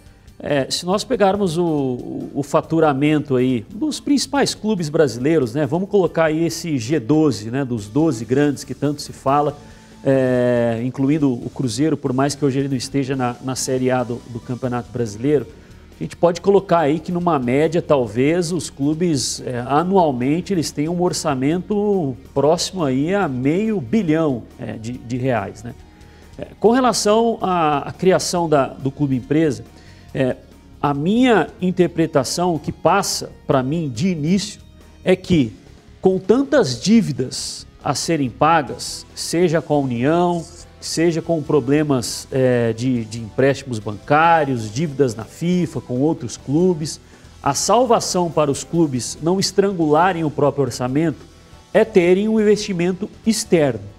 é, 0.41 0.71
se 0.71 0.87
nós 0.87 1.03
pegarmos 1.03 1.59
o, 1.59 2.31
o, 2.33 2.43
faturamento 2.45 3.35
aí 3.35 3.67
dos 3.75 3.99
principais 3.99 4.55
clubes 4.55 4.89
brasileiros, 4.89 5.53
né, 5.53 5.67
vamos 5.67 5.89
colocar 5.89 6.27
aí 6.27 6.45
esse 6.45 6.75
G12, 6.75 7.51
né, 7.51 7.65
dos 7.65 7.89
12 7.89 8.25
grandes 8.25 8.63
que 8.63 8.73
tanto 8.73 9.03
se 9.03 9.13
fala, 9.13 9.59
é, 10.05 10.81
incluindo 10.85 11.33
o 11.33 11.51
Cruzeiro, 11.51 11.97
por 11.97 12.13
mais 12.13 12.37
que 12.37 12.45
hoje 12.45 12.61
ele 12.61 12.69
não 12.69 12.77
esteja 12.77 13.17
na, 13.17 13.35
na 13.43 13.57
Série 13.57 13.91
A 13.91 14.05
do, 14.05 14.23
do, 14.29 14.39
Campeonato 14.39 14.93
Brasileiro, 14.93 15.45
a 15.99 16.05
gente 16.05 16.17
pode 16.17 16.41
colocar 16.41 16.79
aí 16.79 17.01
que 17.01 17.11
numa 17.11 17.37
média, 17.41 17.83
talvez, 17.83 18.53
os 18.53 18.71
clubes 18.71 19.43
é, 19.45 19.59
anualmente 19.67 20.55
eles 20.55 20.71
tenham 20.71 20.95
um 20.95 21.03
orçamento 21.03 22.17
próximo 22.33 22.85
aí 22.85 23.13
a 23.13 23.27
meio 23.27 23.81
bilhão 23.81 24.45
é, 24.57 24.75
de, 24.75 24.93
de, 24.93 25.17
reais. 25.17 25.65
Né? 25.65 25.75
É, 26.39 26.47
com 26.61 26.71
relação 26.71 27.39
à, 27.41 27.89
à 27.89 27.93
criação 27.93 28.49
da, 28.49 28.69
do 28.69 28.93
clube 28.93 29.17
empresa, 29.17 29.65
é, 30.15 30.37
a 30.81 30.95
minha 30.95 31.49
interpretação, 31.61 32.55
o 32.55 32.59
que 32.59 32.73
passa 32.73 33.31
para 33.47 33.63
mim 33.63 33.89
de 33.89 34.09
início, 34.09 34.61
é 35.05 35.17
que 35.17 35.53
com 36.01 36.19
tantas 36.19 36.81
dívidas 36.81 37.67
a 37.83 37.95
serem 37.95 38.31
pagas, 38.31 39.05
seja 39.15 39.61
com 39.61 39.75
a 39.75 39.79
União, 39.79 40.45
seja 40.81 41.21
com 41.21 41.43
problemas 41.43 42.29
é, 42.31 42.73
de, 42.73 43.05
de 43.05 43.21
empréstimos 43.21 43.79
bancários, 43.79 44.73
dívidas 44.73 45.15
na 45.15 45.25
FIFA, 45.25 45.81
com 45.81 46.01
outros 46.01 46.37
clubes, 46.37 47.01
a 47.43 47.55
salvação 47.55 48.31
para 48.31 48.51
os 48.51 48.65
clubes 48.65 49.19
não 49.23 49.39
estrangularem 49.39 50.25
o 50.25 50.31
próprio 50.31 50.65
orçamento 50.65 51.27
é 51.73 51.85
terem 51.85 52.29
um 52.29 52.41
investimento 52.41 53.09
externo. 53.27 53.98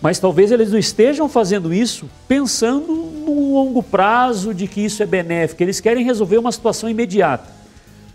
Mas 0.00 0.18
talvez 0.18 0.50
eles 0.50 0.70
não 0.70 0.78
estejam 0.78 1.28
fazendo 1.28 1.74
isso 1.74 2.08
pensando 2.26 2.92
no 2.94 3.54
longo 3.54 3.82
prazo 3.82 4.54
de 4.54 4.66
que 4.66 4.80
isso 4.80 5.02
é 5.02 5.06
benéfico. 5.06 5.62
Eles 5.62 5.80
querem 5.80 6.04
resolver 6.04 6.38
uma 6.38 6.50
situação 6.50 6.88
imediata. 6.88 7.60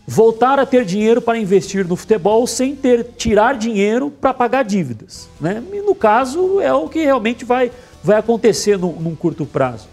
Voltar 0.08 0.60
a 0.60 0.66
ter 0.66 0.86
dinheiro 0.86 1.22
para 1.22 1.38
investir 1.38 1.88
no 1.88 1.96
futebol 1.96 2.46
sem 2.46 2.76
ter 2.76 3.04
tirar 3.18 3.56
dinheiro 3.58 4.12
para 4.12 4.34
pagar 4.34 4.64
dívidas. 4.64 5.28
Né? 5.40 5.64
E 5.74 5.82
no 5.82 5.96
caso, 5.96 6.60
é 6.60 6.74
o 6.74 6.88
que 6.88 7.04
realmente 7.04 7.46
vai, 7.46 7.72
vai 8.04 8.18
acontecer 8.18 8.78
no, 8.78 8.92
num 8.94 9.16
curto 9.16 9.46
prazo. 9.46 9.88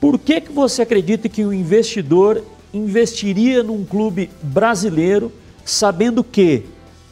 Por 0.00 0.18
que, 0.18 0.40
que 0.40 0.52
você 0.52 0.82
acredita 0.82 1.28
que 1.28 1.44
o 1.44 1.52
investidor 1.52 2.42
investiria 2.72 3.62
num 3.62 3.84
clube 3.84 4.30
brasileiro 4.42 5.32
sabendo 5.64 6.22
que 6.22 6.64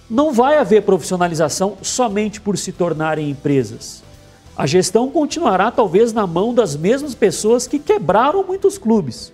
não 0.08 0.32
vai 0.32 0.58
haver 0.58 0.82
profissionalização 0.82 1.76
somente 1.82 2.40
por 2.40 2.58
se 2.58 2.72
tornarem 2.72 3.30
empresas. 3.30 4.02
A 4.56 4.66
gestão 4.66 5.10
continuará 5.10 5.70
talvez 5.70 6.12
na 6.12 6.26
mão 6.26 6.54
das 6.54 6.76
mesmas 6.76 7.14
pessoas 7.14 7.66
que 7.66 7.78
quebraram 7.78 8.44
muitos 8.44 8.78
clubes. 8.78 9.32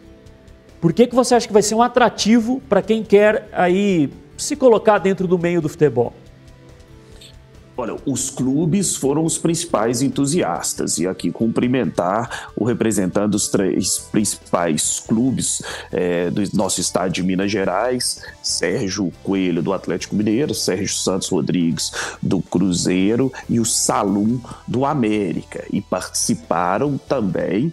Por 0.80 0.92
que, 0.92 1.06
que 1.06 1.14
você 1.14 1.34
acha 1.34 1.46
que 1.46 1.52
vai 1.52 1.62
ser 1.62 1.74
um 1.74 1.82
atrativo 1.82 2.62
para 2.68 2.80
quem 2.80 3.02
quer 3.02 3.48
aí 3.52 4.10
se 4.38 4.56
colocar 4.56 4.98
dentro 4.98 5.28
do 5.28 5.38
meio 5.38 5.60
do 5.60 5.68
futebol? 5.68 6.14
Olha, 7.80 7.96
os 8.04 8.28
clubes 8.28 8.94
foram 8.94 9.24
os 9.24 9.38
principais 9.38 10.02
entusiastas 10.02 10.98
e 10.98 11.06
aqui 11.06 11.32
cumprimentar 11.32 12.50
o 12.54 12.62
representante 12.62 13.30
dos 13.30 13.48
três 13.48 13.98
principais 13.98 15.00
clubes 15.00 15.62
é, 15.90 16.30
do 16.30 16.42
nosso 16.52 16.78
estado 16.78 17.10
de 17.10 17.22
Minas 17.22 17.50
Gerais, 17.50 18.22
Sérgio 18.42 19.10
Coelho 19.24 19.62
do 19.62 19.72
Atlético 19.72 20.14
Mineiro, 20.14 20.54
Sérgio 20.54 20.94
Santos 20.94 21.30
Rodrigues 21.30 21.90
do 22.20 22.42
Cruzeiro 22.42 23.32
e 23.48 23.58
o 23.58 23.64
Salum 23.64 24.38
do 24.68 24.84
América. 24.84 25.64
E 25.72 25.80
participaram 25.80 26.98
também 26.98 27.72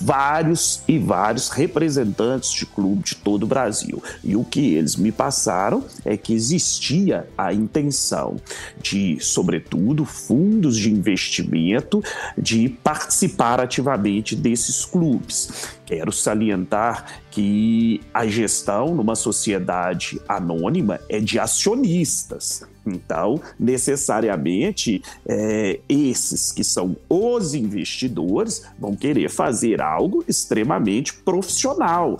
vários 0.00 0.82
e 0.88 0.98
vários 0.98 1.48
representantes 1.48 2.52
de 2.52 2.66
clube 2.66 3.02
de 3.02 3.16
todo 3.16 3.44
o 3.44 3.46
Brasil. 3.46 4.02
E 4.24 4.34
o 4.34 4.44
que 4.44 4.74
eles 4.74 4.96
me 4.96 5.12
passaram 5.12 5.84
é 6.04 6.16
que 6.16 6.32
existia 6.32 7.28
a 7.36 7.52
intenção 7.52 8.36
de, 8.80 9.18
sobretudo, 9.20 10.04
fundos 10.04 10.76
de 10.76 10.90
investimento 10.90 12.02
de 12.36 12.68
participar 12.68 13.60
ativamente 13.60 14.34
desses 14.34 14.84
clubes. 14.84 15.68
Quero 15.84 16.10
salientar 16.10 17.20
que 17.30 18.00
a 18.14 18.26
gestão 18.26 18.94
numa 18.94 19.14
sociedade 19.14 20.20
anônima 20.28 21.00
é 21.08 21.20
de 21.20 21.38
acionistas. 21.38 22.64
Então, 22.86 23.40
necessariamente, 23.58 25.02
é, 25.26 25.80
esses 25.88 26.52
que 26.52 26.64
são 26.64 26.96
os 27.08 27.54
investidores 27.54 28.64
vão 28.78 28.96
querer 28.96 29.30
fazer 29.30 29.80
algo 29.80 30.24
extremamente 30.26 31.14
profissional. 31.14 32.18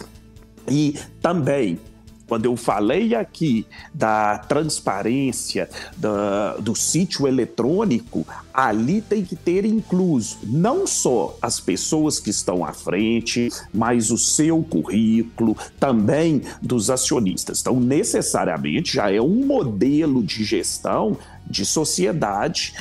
E 0.69 0.97
também 1.21 1.79
quando 2.27 2.47
eu 2.47 2.57
falei 2.57 3.15
aqui 3.15 3.67
da 3.93 4.39
transparência 4.39 5.69
da, 5.97 6.57
do 6.57 6.75
sítio 6.75 7.27
eletrônico, 7.27 8.27
ali 8.53 9.01
tem 9.01 9.25
que 9.25 9.37
ter 9.37 9.65
incluso 9.65 10.39
não 10.45 10.87
só 10.87 11.37
as 11.41 11.61
pessoas 11.61 12.19
que 12.19 12.31
estão 12.31 12.65
à 12.65 12.73
frente, 12.73 13.49
mas 13.73 14.11
o 14.11 14.19
seu 14.19 14.63
currículo, 14.63 15.57
também 15.79 16.43
dos 16.61 16.91
acionistas. 16.91 17.61
Então, 17.61 17.79
necessariamente, 17.79 18.95
já 18.95 19.11
é 19.11 19.21
um 19.21 19.47
modelo 19.47 20.23
de 20.23 20.45
gestão 20.45 21.17
de 21.47 21.67
sociedade 21.67 22.75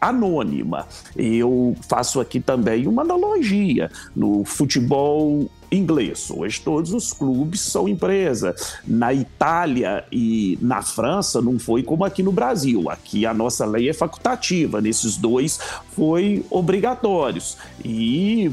anônima. 0.00 0.86
Eu 1.16 1.76
faço 1.88 2.20
aqui 2.20 2.40
também 2.40 2.86
uma 2.86 3.02
analogia 3.02 3.90
no 4.14 4.44
futebol 4.44 5.50
inglês. 5.70 6.30
Hoje 6.30 6.60
todos 6.60 6.92
os 6.92 7.12
clubes 7.12 7.60
são 7.60 7.88
empresa. 7.88 8.54
Na 8.86 9.12
Itália 9.12 10.04
e 10.10 10.58
na 10.60 10.82
França 10.82 11.42
não 11.42 11.58
foi 11.58 11.82
como 11.82 12.04
aqui 12.04 12.22
no 12.22 12.32
Brasil. 12.32 12.90
Aqui 12.90 13.26
a 13.26 13.34
nossa 13.34 13.66
lei 13.66 13.88
é 13.88 13.92
facultativa. 13.92 14.80
Nesses 14.80 15.16
dois 15.16 15.58
foi 15.92 16.44
obrigatórios. 16.50 17.56
E 17.84 18.50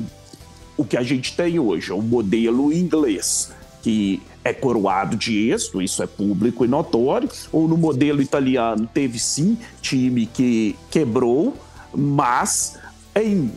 o 0.78 0.84
que 0.84 0.98
a 0.98 1.04
gente 1.04 1.36
tem 1.36 1.60
hoje 1.60 1.92
é 1.92 1.96
o 1.96 2.02
modelo 2.02 2.74
inglês 2.74 3.54
que 3.82 4.22
é 4.46 4.54
coroado 4.54 5.18
de 5.18 5.50
êxito, 5.50 5.82
isso 5.82 6.04
é 6.04 6.08
público 6.08 6.64
e 6.64 6.68
notório, 6.68 7.28
ou 7.52 7.68
no 7.68 7.76
modelo 7.76 8.22
italiano 8.22 8.88
teve 8.94 9.18
sim 9.18 9.58
time 9.82 10.28
que 10.28 10.76
quebrou, 10.92 11.58
mas 11.92 12.78
em, 13.16 13.52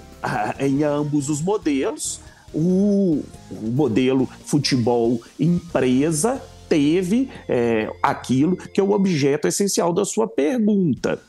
em 0.58 0.82
ambos 0.82 1.28
os 1.28 1.42
modelos 1.42 2.20
o, 2.54 3.22
o 3.50 3.70
modelo 3.70 4.26
futebol 4.46 5.20
empresa 5.38 6.42
teve 6.70 7.28
é, 7.46 7.92
aquilo 8.02 8.56
que 8.56 8.80
é 8.80 8.82
o 8.82 8.92
objeto 8.92 9.46
essencial 9.46 9.92
da 9.92 10.06
sua 10.06 10.26
pergunta. 10.26 11.20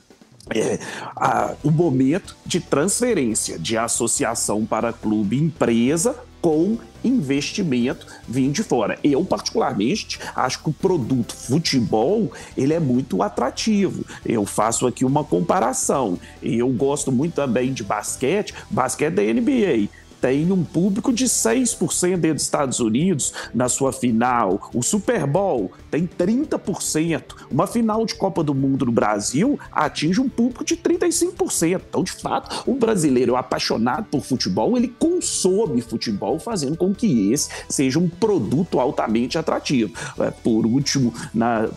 É, 0.56 0.80
a, 1.16 1.54
o 1.64 1.70
momento 1.70 2.36
de 2.46 2.60
transferência 2.60 3.60
de 3.60 3.78
associação 3.78 4.66
para 4.66 4.92
clube 4.92 5.38
empresa 5.38 6.16
com 6.42 6.78
investimento 7.04 8.06
vindo 8.28 8.54
de 8.54 8.64
fora. 8.64 8.98
Eu, 9.04 9.24
particularmente, 9.24 10.20
acho 10.36 10.64
que 10.64 10.70
o 10.70 10.74
produto 10.74 11.34
futebol 11.34 12.32
ele 12.58 12.74
é 12.74 12.80
muito 12.80 13.22
atrativo. 13.24 14.06
Eu 14.26 14.46
faço 14.46 14.86
aqui 14.88 15.06
uma 15.06 15.24
comparação. 15.24 16.20
Eu 16.42 16.70
gosto 16.70 17.12
muito 17.12 17.34
também 17.34 17.74
de 17.74 17.84
basquete, 17.84 18.54
basquete 18.70 19.16
da 19.16 19.24
NBA 19.24 19.90
tem 20.22 20.52
um 20.52 20.64
público 20.64 21.14
de 21.14 21.26
6% 21.26 22.18
dentro 22.18 22.36
dos 22.36 22.44
Estados 22.44 22.80
Unidos 22.80 23.34
na 23.54 23.70
sua 23.70 23.92
final. 23.92 24.70
O 24.74 24.84
Super 24.84 25.26
Bowl 25.26 25.72
tem 25.90 26.08
30%. 26.08 27.24
Uma 27.50 27.68
final 27.68 28.06
de 28.06 28.16
Copa 28.16 28.44
do 28.44 28.54
Mundo 28.54 28.86
no 28.86 28.92
Brasil 28.92 29.60
atinge 29.72 30.20
um 30.20 30.30
público 30.30 30.64
de 30.64 30.76
35%. 30.78 31.82
Então, 31.90 32.04
de 32.04 32.12
fato, 32.12 32.64
o 32.70 32.76
brasileiro 32.76 33.36
apaixonado 33.36 34.06
por 34.06 34.24
futebol, 34.24 34.78
ele 34.78 34.88
consome 34.88 35.82
futebol, 35.82 36.40
fazendo 36.40 36.78
com 36.78 36.94
que 36.94 37.32
esse 37.32 37.50
seja 37.70 38.00
um 38.00 38.10
produto 38.10 38.80
altamente 38.80 39.38
atrativo. 39.38 39.94
É, 40.20 40.32
por 40.32 40.66
último, 40.66 41.14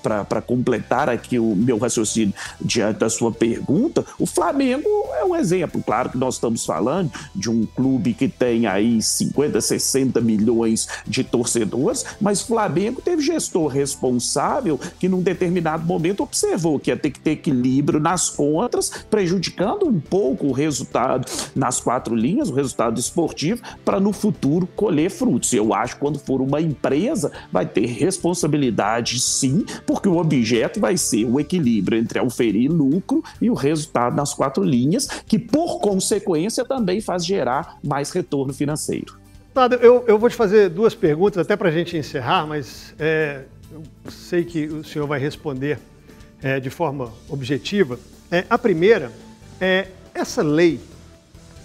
para 0.03 0.43
completar 0.43 1.09
aqui 1.09 1.39
o 1.39 1.55
meu 1.55 1.79
raciocínio 1.79 2.35
diante 2.61 2.99
da 2.99 3.11
sua 3.11 3.33
pergunta, 3.33 4.05
o 4.19 4.27
Flamengo 4.27 4.89
é 5.15 5.25
um 5.25 5.37
exemplo. 5.37 5.83
Claro 5.83 6.11
que 6.11 6.19
nós 6.19 6.35
estamos 6.35 6.65
falando 6.65 7.11
de 7.35 7.51
um 7.51 7.67
clube 7.67 8.15
que 8.15 8.32
tem 8.39 8.67
aí 8.67 9.01
50, 9.01 9.61
60 9.61 10.21
milhões 10.21 10.89
de 11.07 11.23
torcedores, 11.25 12.05
mas 12.21 12.43
Flamengo 12.43 13.01
teve 13.01 13.23
gestor 13.23 13.69
responsável 13.69 14.79
que 14.99 15.09
num 15.09 15.23
determinado 15.23 15.87
momento 15.87 16.23
observou 16.23 16.79
que 16.79 16.91
ia 16.91 16.97
ter 16.97 17.11
que 17.11 17.21
ter 17.21 17.33
equilíbrio 17.33 18.01
nas 18.01 18.31
contas, 18.31 18.91
prejudicando 19.11 19.87
um 19.87 20.01
pouco 20.01 20.47
o 20.47 20.53
resultado 20.53 21.27
nas 21.55 21.81
quatro 21.81 22.15
linhas, 22.15 22.49
o 22.49 22.55
resultado 22.55 22.99
esportivo, 22.99 23.63
para 23.85 24.01
no 24.01 24.13
futuro 24.13 24.67
colher 24.75 25.11
frutos. 25.11 25.53
Eu 25.53 25.75
acho 25.75 25.95
que 25.95 26.01
quando 26.01 26.19
for 26.19 26.41
uma 26.41 26.61
empresa, 26.61 27.33
vai 27.51 27.67
ter 27.67 27.87
responsabilidade 27.87 29.21
sim, 29.21 29.65
porque 29.87 30.09
o 30.09 30.17
objeto 30.17 30.81
vai 30.81 30.97
ser 30.97 31.25
o 31.25 31.39
equilíbrio 31.39 31.99
entre 31.99 32.21
oferir 32.21 32.71
lucro 32.71 33.23
e 33.41 33.51
o 33.51 33.55
resultado 33.55 34.17
nas 34.17 34.35
quatro 34.35 34.63
linhas, 34.63 35.07
que 35.27 35.39
por 35.39 35.81
consequência 35.81 36.65
também 36.65 37.01
faz 37.01 37.25
gerar 37.25 37.79
mais 37.83 38.11
retorno 38.23 38.55
financeiro. 38.55 39.19
Nada, 39.55 39.77
eu, 39.77 40.05
eu 40.07 40.19
vou 40.19 40.31
te 40.31 40.37
fazer 40.37 40.71
duas 40.71 40.95
perguntas, 40.95 41.39
até 41.39 41.57
para 41.57 41.69
a 41.69 41.73
gente 41.73 41.97
encerrar, 41.97 42.47
mas 42.47 42.95
é, 42.99 43.43
eu 43.71 43.83
sei 44.11 44.45
que 44.45 44.67
o 44.67 44.83
senhor 44.83 45.07
vai 45.07 45.21
responder 45.21 45.79
é, 46.43 46.59
de 46.59 46.71
forma 46.71 47.13
objetiva. 47.29 47.99
É, 48.31 48.47
a 48.49 48.57
primeira 48.57 49.13
é 49.61 49.89
essa 50.15 50.43
lei, 50.43 50.81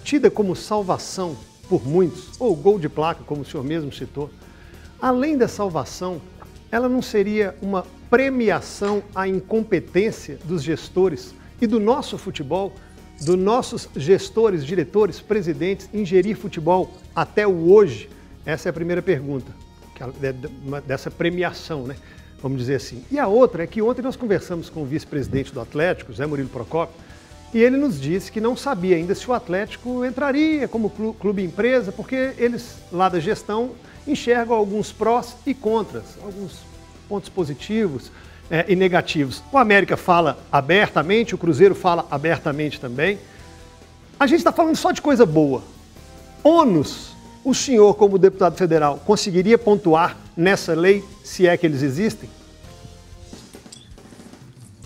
tida 0.04 0.30
como 0.30 0.54
salvação 0.54 1.36
por 1.68 1.86
muitos, 1.86 2.30
ou 2.38 2.54
gol 2.54 2.78
de 2.78 2.88
placa, 2.88 3.22
como 3.24 3.42
o 3.42 3.44
senhor 3.44 3.64
mesmo 3.64 3.92
citou, 3.92 4.30
além 5.00 5.38
da 5.38 5.48
salvação, 5.48 6.20
ela 6.70 6.88
não 6.88 7.00
seria 7.00 7.54
uma 7.62 7.86
premiação 8.10 9.02
à 9.14 9.26
incompetência 9.26 10.38
dos 10.44 10.62
gestores 10.62 11.34
e 11.60 11.66
do 11.66 11.80
nosso 11.80 12.18
futebol 12.18 12.72
dos 13.20 13.36
nossos 13.36 13.88
gestores, 13.96 14.64
diretores, 14.64 15.20
presidentes 15.20 15.88
em 15.92 16.04
gerir 16.04 16.36
futebol 16.36 16.90
até 17.14 17.46
o 17.46 17.72
hoje? 17.72 18.08
Essa 18.46 18.68
é 18.68 18.70
a 18.70 18.72
primeira 18.72 19.02
pergunta, 19.02 19.52
é 20.22 20.80
dessa 20.80 21.10
premiação, 21.10 21.84
né? 21.84 21.96
Vamos 22.40 22.58
dizer 22.58 22.76
assim. 22.76 23.04
E 23.10 23.18
a 23.18 23.26
outra 23.26 23.64
é 23.64 23.66
que 23.66 23.82
ontem 23.82 24.00
nós 24.00 24.14
conversamos 24.14 24.70
com 24.70 24.82
o 24.82 24.86
vice-presidente 24.86 25.52
do 25.52 25.60
Atlético, 25.60 26.12
Zé 26.12 26.24
Murilo 26.24 26.48
Procópio, 26.48 26.94
e 27.52 27.58
ele 27.58 27.76
nos 27.76 28.00
disse 28.00 28.30
que 28.30 28.40
não 28.40 28.56
sabia 28.56 28.96
ainda 28.96 29.14
se 29.14 29.28
o 29.28 29.32
Atlético 29.32 30.04
entraria 30.04 30.68
como 30.68 30.90
clube 30.90 31.42
empresa, 31.42 31.90
porque 31.90 32.32
eles 32.36 32.76
lá 32.92 33.08
da 33.08 33.18
gestão 33.18 33.72
enxergam 34.06 34.56
alguns 34.56 34.92
prós 34.92 35.34
e 35.46 35.54
contras, 35.54 36.04
alguns 36.22 36.60
pontos 37.08 37.28
positivos, 37.28 38.12
é, 38.50 38.64
e 38.68 38.76
negativos. 38.76 39.42
O 39.52 39.58
América 39.58 39.96
fala 39.96 40.38
abertamente, 40.50 41.34
o 41.34 41.38
Cruzeiro 41.38 41.74
fala 41.74 42.06
abertamente 42.10 42.80
também. 42.80 43.18
A 44.18 44.26
gente 44.26 44.38
está 44.38 44.52
falando 44.52 44.76
só 44.76 44.90
de 44.90 45.00
coisa 45.00 45.24
boa. 45.24 45.62
Ônus, 46.42 47.12
o 47.44 47.54
senhor, 47.54 47.94
como 47.94 48.18
deputado 48.18 48.56
federal, 48.56 49.00
conseguiria 49.04 49.58
pontuar 49.58 50.16
nessa 50.36 50.74
lei, 50.74 51.04
se 51.22 51.46
é 51.46 51.56
que 51.56 51.66
eles 51.66 51.82
existem? 51.82 52.28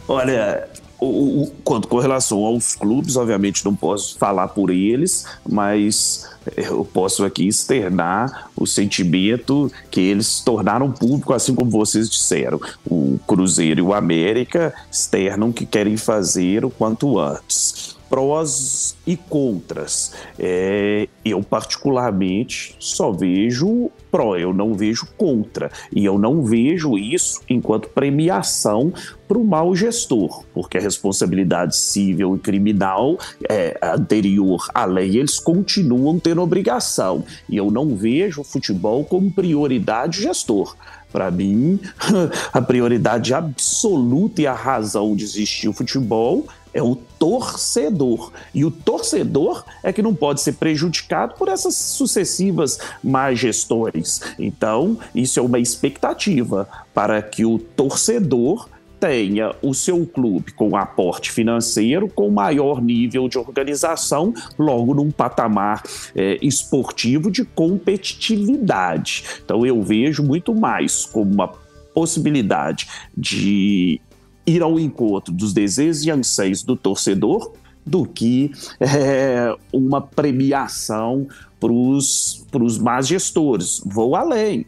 Olha, 0.08 0.68
o, 1.02 1.42
o, 1.42 1.50
quanto 1.64 1.88
com 1.88 1.98
relação 1.98 2.44
aos 2.44 2.74
clubes, 2.74 3.16
obviamente 3.16 3.64
não 3.64 3.74
posso 3.74 4.16
falar 4.18 4.48
por 4.48 4.70
eles, 4.70 5.26
mas 5.48 6.28
eu 6.56 6.84
posso 6.84 7.24
aqui 7.24 7.46
externar 7.46 8.50
o 8.56 8.66
sentimento 8.66 9.70
que 9.90 10.00
eles 10.00 10.40
tornaram 10.40 10.90
público, 10.90 11.32
assim 11.32 11.54
como 11.54 11.70
vocês 11.70 12.08
disseram. 12.08 12.60
O 12.88 13.18
Cruzeiro 13.26 13.80
e 13.80 13.82
o 13.82 13.94
América 13.94 14.74
externam 14.90 15.52
que 15.52 15.66
querem 15.66 15.96
fazer 15.96 16.64
o 16.64 16.70
quanto 16.70 17.18
antes. 17.18 17.96
Prós 18.12 18.94
e 19.06 19.16
contras. 19.16 20.12
É, 20.38 21.08
eu, 21.24 21.42
particularmente, 21.42 22.76
só 22.78 23.10
vejo 23.10 23.90
pró, 24.10 24.36
eu 24.36 24.52
não 24.52 24.74
vejo 24.74 25.08
contra. 25.16 25.70
E 25.90 26.04
eu 26.04 26.18
não 26.18 26.42
vejo 26.44 26.98
isso 26.98 27.40
enquanto 27.48 27.88
premiação 27.88 28.92
para 29.26 29.38
o 29.38 29.44
mau 29.44 29.74
gestor, 29.74 30.44
porque 30.52 30.76
a 30.76 30.80
responsabilidade 30.82 31.74
civil 31.74 32.36
e 32.36 32.38
criminal 32.38 33.16
é 33.48 33.78
anterior 33.82 34.62
à 34.74 34.84
lei, 34.84 35.16
eles 35.16 35.38
continuam 35.38 36.18
tendo 36.18 36.42
obrigação. 36.42 37.24
E 37.48 37.56
eu 37.56 37.70
não 37.70 37.96
vejo 37.96 38.42
o 38.42 38.44
futebol 38.44 39.06
como 39.06 39.32
prioridade 39.32 40.20
gestor. 40.20 40.76
Para 41.10 41.30
mim, 41.30 41.80
a 42.52 42.60
prioridade 42.60 43.32
absoluta 43.32 44.42
e 44.42 44.46
a 44.46 44.52
razão 44.52 45.16
de 45.16 45.24
existir 45.24 45.68
o 45.68 45.72
futebol 45.72 46.46
é 46.72 46.82
o 46.82 46.96
torcedor. 46.96 48.32
E 48.54 48.64
o 48.64 48.70
torcedor 48.70 49.64
é 49.82 49.92
que 49.92 50.02
não 50.02 50.14
pode 50.14 50.40
ser 50.40 50.54
prejudicado 50.54 51.34
por 51.34 51.48
essas 51.48 51.74
sucessivas 51.74 52.78
má 53.02 53.32
gestões. 53.34 54.20
Então, 54.38 54.98
isso 55.14 55.38
é 55.38 55.42
uma 55.42 55.58
expectativa 55.58 56.68
para 56.94 57.20
que 57.22 57.44
o 57.44 57.58
torcedor 57.58 58.68
tenha 59.02 59.52
o 59.60 59.74
seu 59.74 60.06
clube 60.06 60.52
com 60.52 60.76
aporte 60.76 61.32
financeiro, 61.32 62.08
com 62.08 62.30
maior 62.30 62.80
nível 62.80 63.28
de 63.28 63.36
organização, 63.36 64.32
logo 64.56 64.94
num 64.94 65.10
patamar 65.10 65.82
é, 66.14 66.38
esportivo 66.40 67.28
de 67.28 67.44
competitividade. 67.44 69.24
Então 69.44 69.66
eu 69.66 69.82
vejo 69.82 70.22
muito 70.22 70.54
mais 70.54 71.04
como 71.04 71.34
uma 71.34 71.48
possibilidade 71.92 72.86
de 73.16 74.00
ir 74.46 74.62
ao 74.62 74.78
encontro 74.78 75.32
dos 75.32 75.52
desejos 75.52 76.04
e 76.04 76.10
anseios 76.10 76.62
do 76.62 76.76
torcedor 76.76 77.52
do 77.84 78.06
que 78.06 78.52
é, 78.80 79.54
uma 79.72 80.00
premiação 80.00 81.26
para 81.58 81.72
os 81.72 82.78
más 82.78 83.06
gestores. 83.06 83.80
Vou 83.84 84.16
além. 84.16 84.66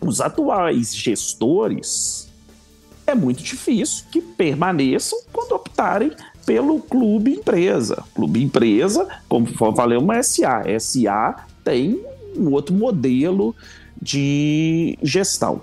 Os 0.00 0.20
atuais 0.20 0.94
gestores 0.94 2.28
é 3.06 3.14
muito 3.14 3.42
difícil 3.42 4.04
que 4.10 4.20
permaneçam 4.20 5.18
quando 5.32 5.52
optarem 5.52 6.12
pelo 6.44 6.80
clube 6.80 7.34
empresa. 7.34 8.04
Clube 8.14 8.42
empresa, 8.42 9.06
como 9.28 9.46
falei, 9.46 9.96
uma 9.98 10.22
SA. 10.22 10.62
SA 10.78 11.46
tem 11.64 12.00
um 12.36 12.52
outro 12.52 12.74
modelo 12.74 13.54
de 14.00 14.98
gestão. 15.02 15.62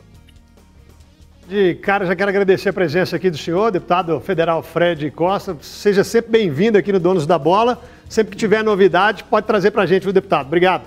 De 1.47 1.75
cara, 1.75 2.05
já 2.05 2.15
quero 2.15 2.29
agradecer 2.29 2.69
a 2.69 2.73
presença 2.73 3.17
aqui 3.17 3.29
do 3.29 3.37
senhor, 3.37 3.69
deputado 3.69 4.17
federal 4.21 4.63
Fred 4.63 5.11
Costa. 5.11 5.57
Seja 5.61 6.01
sempre 6.03 6.31
bem-vindo 6.31 6.77
aqui 6.77 6.91
no 6.91 6.99
Donos 6.99 7.27
da 7.27 7.37
Bola. 7.37 7.81
Sempre 8.07 8.31
que 8.31 8.37
tiver 8.37 8.63
novidade, 8.63 9.25
pode 9.25 9.45
trazer 9.45 9.71
para 9.71 9.83
a 9.83 9.85
gente, 9.85 10.03
viu, 10.03 10.13
deputado? 10.13 10.47
Obrigado. 10.47 10.83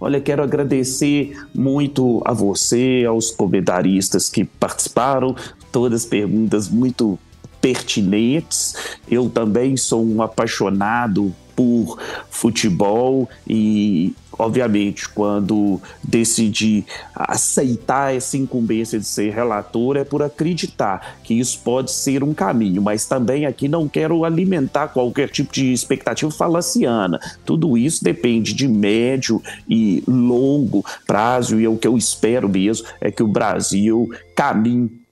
Olha, 0.00 0.20
quero 0.20 0.42
agradecer 0.42 1.36
muito 1.54 2.20
a 2.24 2.32
você, 2.32 3.04
aos 3.06 3.30
comentaristas 3.30 4.28
que 4.28 4.44
participaram, 4.44 5.36
todas 5.70 6.04
perguntas 6.04 6.68
muito 6.68 7.16
pertinentes. 7.60 8.98
Eu 9.08 9.30
também 9.30 9.76
sou 9.76 10.04
um 10.04 10.22
apaixonado 10.22 11.32
por 11.58 11.98
futebol 12.30 13.28
e, 13.44 14.14
obviamente, 14.38 15.08
quando 15.08 15.80
decidi 16.04 16.86
aceitar 17.12 18.14
essa 18.14 18.36
incumbência 18.36 18.96
de 18.96 19.04
ser 19.04 19.34
relator, 19.34 19.96
é 19.96 20.04
por 20.04 20.22
acreditar 20.22 21.16
que 21.24 21.34
isso 21.34 21.58
pode 21.64 21.90
ser 21.90 22.22
um 22.22 22.32
caminho, 22.32 22.80
mas 22.80 23.06
também 23.06 23.44
aqui 23.44 23.66
não 23.66 23.88
quero 23.88 24.24
alimentar 24.24 24.86
qualquer 24.86 25.30
tipo 25.30 25.52
de 25.52 25.72
expectativa 25.72 26.30
falaciana. 26.30 27.18
Tudo 27.44 27.76
isso 27.76 28.04
depende 28.04 28.54
de 28.54 28.68
médio 28.68 29.42
e 29.68 30.04
longo 30.06 30.84
prazo, 31.08 31.58
e 31.58 31.66
o 31.66 31.76
que 31.76 31.88
eu 31.88 31.98
espero 31.98 32.48
mesmo 32.48 32.86
é 33.00 33.10
que 33.10 33.24
o 33.24 33.26
Brasil 33.26 34.08
caminhe 34.36 35.07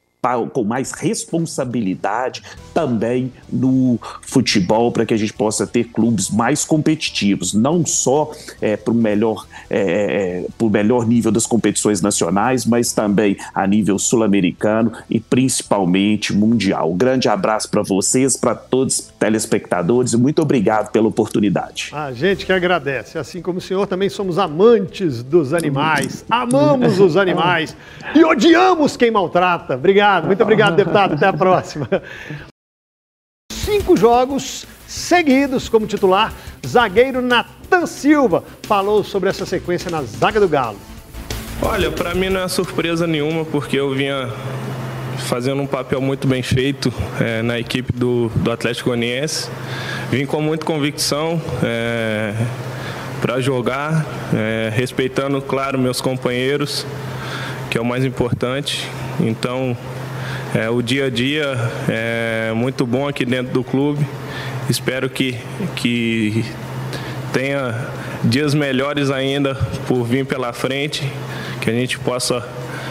com 0.52 0.64
mais 0.64 0.92
responsabilidade 0.92 2.42
também 2.74 3.32
no 3.50 3.98
futebol, 4.22 4.92
para 4.92 5.06
que 5.06 5.14
a 5.14 5.16
gente 5.16 5.32
possa 5.32 5.66
ter 5.66 5.84
clubes 5.84 6.30
mais 6.30 6.64
competitivos, 6.64 7.54
não 7.54 7.84
só 7.86 8.30
é, 8.60 8.76
para 8.76 8.92
o 8.92 8.96
melhor, 8.96 9.46
é, 9.70 10.44
é 10.60 10.68
melhor 10.68 11.06
nível 11.06 11.32
das 11.32 11.46
competições 11.46 12.00
nacionais, 12.00 12.66
mas 12.66 12.92
também 12.92 13.36
a 13.54 13.66
nível 13.66 13.98
sul-americano 13.98 14.92
e 15.08 15.18
principalmente 15.18 16.34
mundial. 16.34 16.92
Um 16.92 16.96
grande 16.96 17.28
abraço 17.28 17.70
para 17.70 17.82
vocês, 17.82 18.36
para 18.36 18.54
todos 18.54 18.98
os 18.98 19.06
telespectadores 19.18 20.12
e 20.12 20.16
muito 20.16 20.42
obrigado 20.42 20.90
pela 20.90 21.08
oportunidade. 21.08 21.90
A 21.92 22.12
gente 22.12 22.44
que 22.44 22.52
agradece, 22.52 23.18
assim 23.18 23.40
como 23.40 23.58
o 23.58 23.60
senhor, 23.60 23.86
também 23.86 24.08
somos 24.08 24.38
amantes 24.38 25.22
dos 25.22 25.52
animais, 25.52 26.24
amamos 26.30 26.98
os 27.00 27.16
animais 27.18 27.76
e 28.14 28.24
odiamos 28.24 28.96
quem 28.96 29.10
maltrata. 29.10 29.74
Obrigado. 29.74 30.15
Obrigado, 30.16 30.26
muito 30.26 30.42
obrigado, 30.42 30.76
deputado. 30.76 31.14
Até 31.14 31.26
a 31.26 31.32
próxima. 31.32 31.88
Cinco 33.52 33.96
jogos 33.96 34.66
seguidos 34.86 35.68
como 35.68 35.86
titular, 35.86 36.32
zagueiro 36.66 37.20
Natan 37.20 37.86
Silva 37.86 38.44
falou 38.62 39.02
sobre 39.02 39.28
essa 39.28 39.44
sequência 39.44 39.90
na 39.90 40.02
zaga 40.02 40.38
do 40.38 40.48
Galo. 40.48 40.78
Olha, 41.60 41.90
para 41.90 42.14
mim 42.14 42.28
não 42.28 42.40
é 42.40 42.48
surpresa 42.48 43.06
nenhuma, 43.06 43.44
porque 43.44 43.76
eu 43.76 43.92
vinha 43.92 44.30
fazendo 45.18 45.60
um 45.62 45.66
papel 45.66 46.00
muito 46.00 46.28
bem 46.28 46.42
feito 46.42 46.92
é, 47.20 47.42
na 47.42 47.58
equipe 47.58 47.92
do, 47.92 48.28
do 48.36 48.50
Atlético 48.50 48.90
Goianiense. 48.90 49.50
Vim 50.10 50.26
com 50.26 50.40
muita 50.40 50.64
convicção 50.64 51.40
é, 51.62 52.34
para 53.20 53.40
jogar, 53.40 54.06
é, 54.32 54.70
respeitando, 54.72 55.42
claro, 55.42 55.78
meus 55.78 56.00
companheiros, 56.00 56.86
que 57.70 57.78
é 57.78 57.80
o 57.80 57.84
mais 57.84 58.04
importante. 58.04 58.88
Então, 59.18 59.76
é, 60.54 60.70
o 60.70 60.80
dia 60.80 61.06
a 61.06 61.10
dia 61.10 61.54
é 61.88 62.52
muito 62.54 62.86
bom 62.86 63.08
aqui 63.08 63.24
dentro 63.24 63.52
do 63.52 63.62
clube. 63.62 64.06
Espero 64.68 65.08
que, 65.10 65.38
que 65.74 66.44
tenha 67.32 67.88
dias 68.24 68.54
melhores 68.54 69.10
ainda 69.10 69.54
por 69.86 70.04
vir 70.04 70.24
pela 70.24 70.52
frente, 70.52 71.06
que 71.60 71.70
a 71.70 71.72
gente 71.72 71.98
possa 71.98 72.46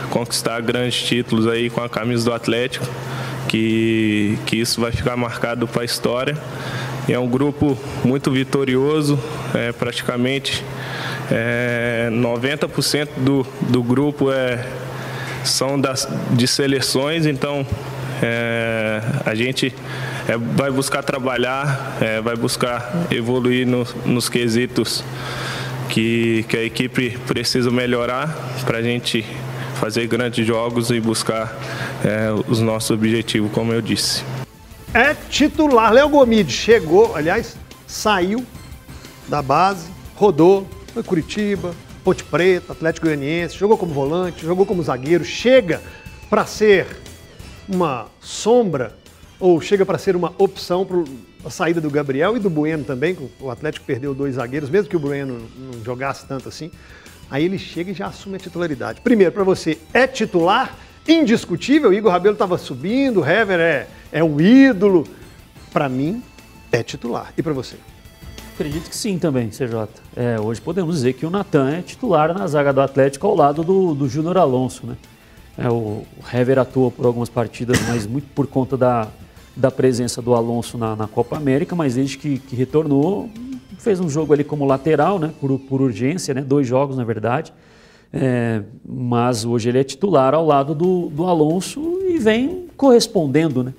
conquistar 0.10 0.62
grandes 0.62 1.02
títulos 1.04 1.48
aí 1.48 1.70
com 1.70 1.82
a 1.82 1.90
camisa 1.90 2.26
do 2.26 2.34
Atlético, 2.34 2.86
que, 3.48 4.38
que 4.46 4.58
isso 4.58 4.80
vai 4.80 4.92
ficar 4.92 5.18
marcado 5.18 5.68
para 5.68 5.82
a 5.82 5.86
história. 5.86 6.38
E 7.08 7.14
é 7.14 7.20
um 7.20 7.28
grupo 7.28 7.78
muito 8.04 8.32
vitorioso, 8.32 9.20
é, 9.54 9.72
praticamente 9.72 10.64
é, 11.32 12.10
90% 12.12 13.10
do, 13.18 13.46
do 13.62 13.84
grupo 13.84 14.32
é, 14.32 14.66
são 15.46 15.80
das, 15.80 16.08
de 16.32 16.48
seleções, 16.48 17.26
então 17.26 17.66
é, 18.22 19.02
a 19.26 19.36
gente 19.36 19.74
é, 20.28 20.38
vai 20.38 20.72
buscar 20.72 21.04
trabalhar, 21.04 21.98
é, 22.02 22.22
vai 22.22 22.36
buscar 22.36 23.08
evoluir 23.12 23.68
no, 23.68 23.86
nos 24.06 24.30
quesitos 24.30 25.04
que, 25.89 26.46
que 26.48 26.58
a 26.58 26.64
equipe 26.64 27.18
precisa 27.28 27.70
melhorar 27.70 28.36
para 28.66 28.80
a 28.80 28.82
gente 28.82 29.26
fazer 29.76 30.08
grandes 30.08 30.46
jogos 30.46 30.89
e 30.89 31.00
buscar 31.00 31.56
é, 32.04 32.30
os 32.48 32.60
nossos 32.60 32.91
objetivos, 32.91 33.52
como 33.52 33.74
eu 33.74 33.82
disse. 33.82 34.24
É 34.93 35.14
titular. 35.30 35.91
Léo 35.91 36.10
Gomide 36.10 36.52
chegou, 36.52 37.16
aliás, 37.16 37.58
saiu 37.86 38.46
da 39.28 39.41
base, 39.41 39.88
rodou, 40.16 40.68
foi 40.93 41.04
Curitiba, 41.04 41.76
Ponte 42.06 42.24
Preta, 42.24 42.72
Atlético 42.72 43.08
Goianiense, 43.08 43.58
jogou 43.58 43.80
como 43.80 43.91
volante, 43.91 44.45
jogou 44.45 44.64
como 44.64 44.84
zagueiro, 44.84 45.26
chega 45.26 45.82
para 46.30 46.45
ser 46.45 46.86
uma 47.68 48.06
sombra 48.22 48.95
ou 49.39 49.60
chega 49.60 49.84
para 49.84 49.97
ser 49.97 50.16
uma 50.16 50.32
opção 50.38 50.86
para 50.86 51.03
a 51.43 51.49
saída 51.49 51.82
do 51.82 51.89
Gabriel 51.89 52.38
e 52.38 52.39
do 52.39 52.47
Bueno 52.47 52.84
também, 52.84 53.18
o 53.39 53.49
Atlético 53.49 53.88
perdeu 53.88 54.14
dois 54.14 54.36
zagueiros, 54.36 54.70
mesmo 54.70 54.88
que 54.88 54.95
o 54.95 54.99
Bueno 54.99 55.49
não 55.58 55.84
jogasse 55.84 56.28
tanto 56.28 56.47
assim. 56.47 56.70
Aí 57.28 57.43
ele 57.43 57.58
chega 57.58 57.89
e 57.89 57.93
já 57.95 58.06
assume 58.06 58.36
a 58.36 58.39
titularidade. 58.39 59.01
Primeiro, 59.01 59.32
para 59.32 59.43
você, 59.43 59.80
é 59.91 60.06
titular, 60.06 60.78
indiscutível, 61.08 61.91
Igor 61.91 62.12
Rabelo 62.12 62.34
estava 62.34 62.56
subindo, 62.60 63.22
o 63.22 63.28
Hever 63.28 63.60
é, 63.60 63.88
é 64.12 64.24
um 64.24 64.39
ídolo. 64.39 65.08
Para 65.74 65.89
mim, 65.89 66.22
é 66.72 66.84
titular. 66.84 67.34
E 67.36 67.41
para 67.41 67.51
você? 67.51 67.78
Acredito 68.56 68.89
que 68.89 68.95
sim 68.95 69.20
também, 69.20 69.49
CJ. 69.49 69.89
É, 70.16 70.39
hoje 70.39 70.62
podemos 70.62 70.95
dizer 70.95 71.12
que 71.12 71.26
o 71.26 71.30
Natan 71.30 71.72
é 71.72 71.82
titular 71.82 72.34
na 72.34 72.47
zaga 72.47 72.72
do 72.72 72.80
Atlético 72.80 73.28
ao 73.28 73.36
lado 73.36 73.66
do, 73.66 73.93
do 73.93 74.08
Júnior 74.08 74.38
Alonso, 74.38 74.88
né? 74.88 74.95
É, 75.58 75.70
o, 75.70 76.03
Hever 76.34 76.60
atua 76.60 76.89
por 76.89 77.06
algumas 77.06 77.28
partidas, 77.28 77.78
mas 77.86 78.08
muito 78.08 78.30
por 78.34 78.47
conta 78.47 78.78
da, 78.78 79.10
da 79.58 79.70
presença 79.70 80.22
do 80.22 80.34
Alonso 80.34 80.78
na, 80.78 80.95
na 80.95 81.06
Copa 81.06 81.36
América, 81.36 81.76
mas 81.76 81.95
desde 81.95 82.18
que, 82.18 82.39
que, 82.39 82.56
retornou, 82.56 83.30
fez 83.78 83.99
um 83.99 84.08
jogo 84.08 84.32
ali 84.32 84.45
como 84.45 84.64
lateral, 84.64 85.20
né? 85.20 85.34
Por, 85.41 85.60
por 85.60 85.82
urgência, 85.82 86.34
né? 86.34 86.39
Dois 86.39 86.66
jogos, 86.66 86.95
na 86.95 87.03
verdade. 87.03 87.51
É, 88.14 88.62
mas 88.88 89.43
hoje 89.43 89.68
ele 89.68 89.80
é 89.80 89.84
titular 89.84 90.34
ao 90.34 90.45
lado 90.45 90.74
do, 90.74 91.10
do 91.10 91.26
Alonso 91.26 91.99
e 92.08 92.18
vem 92.18 92.68
correspondendo, 92.78 93.66
né? 93.66 93.74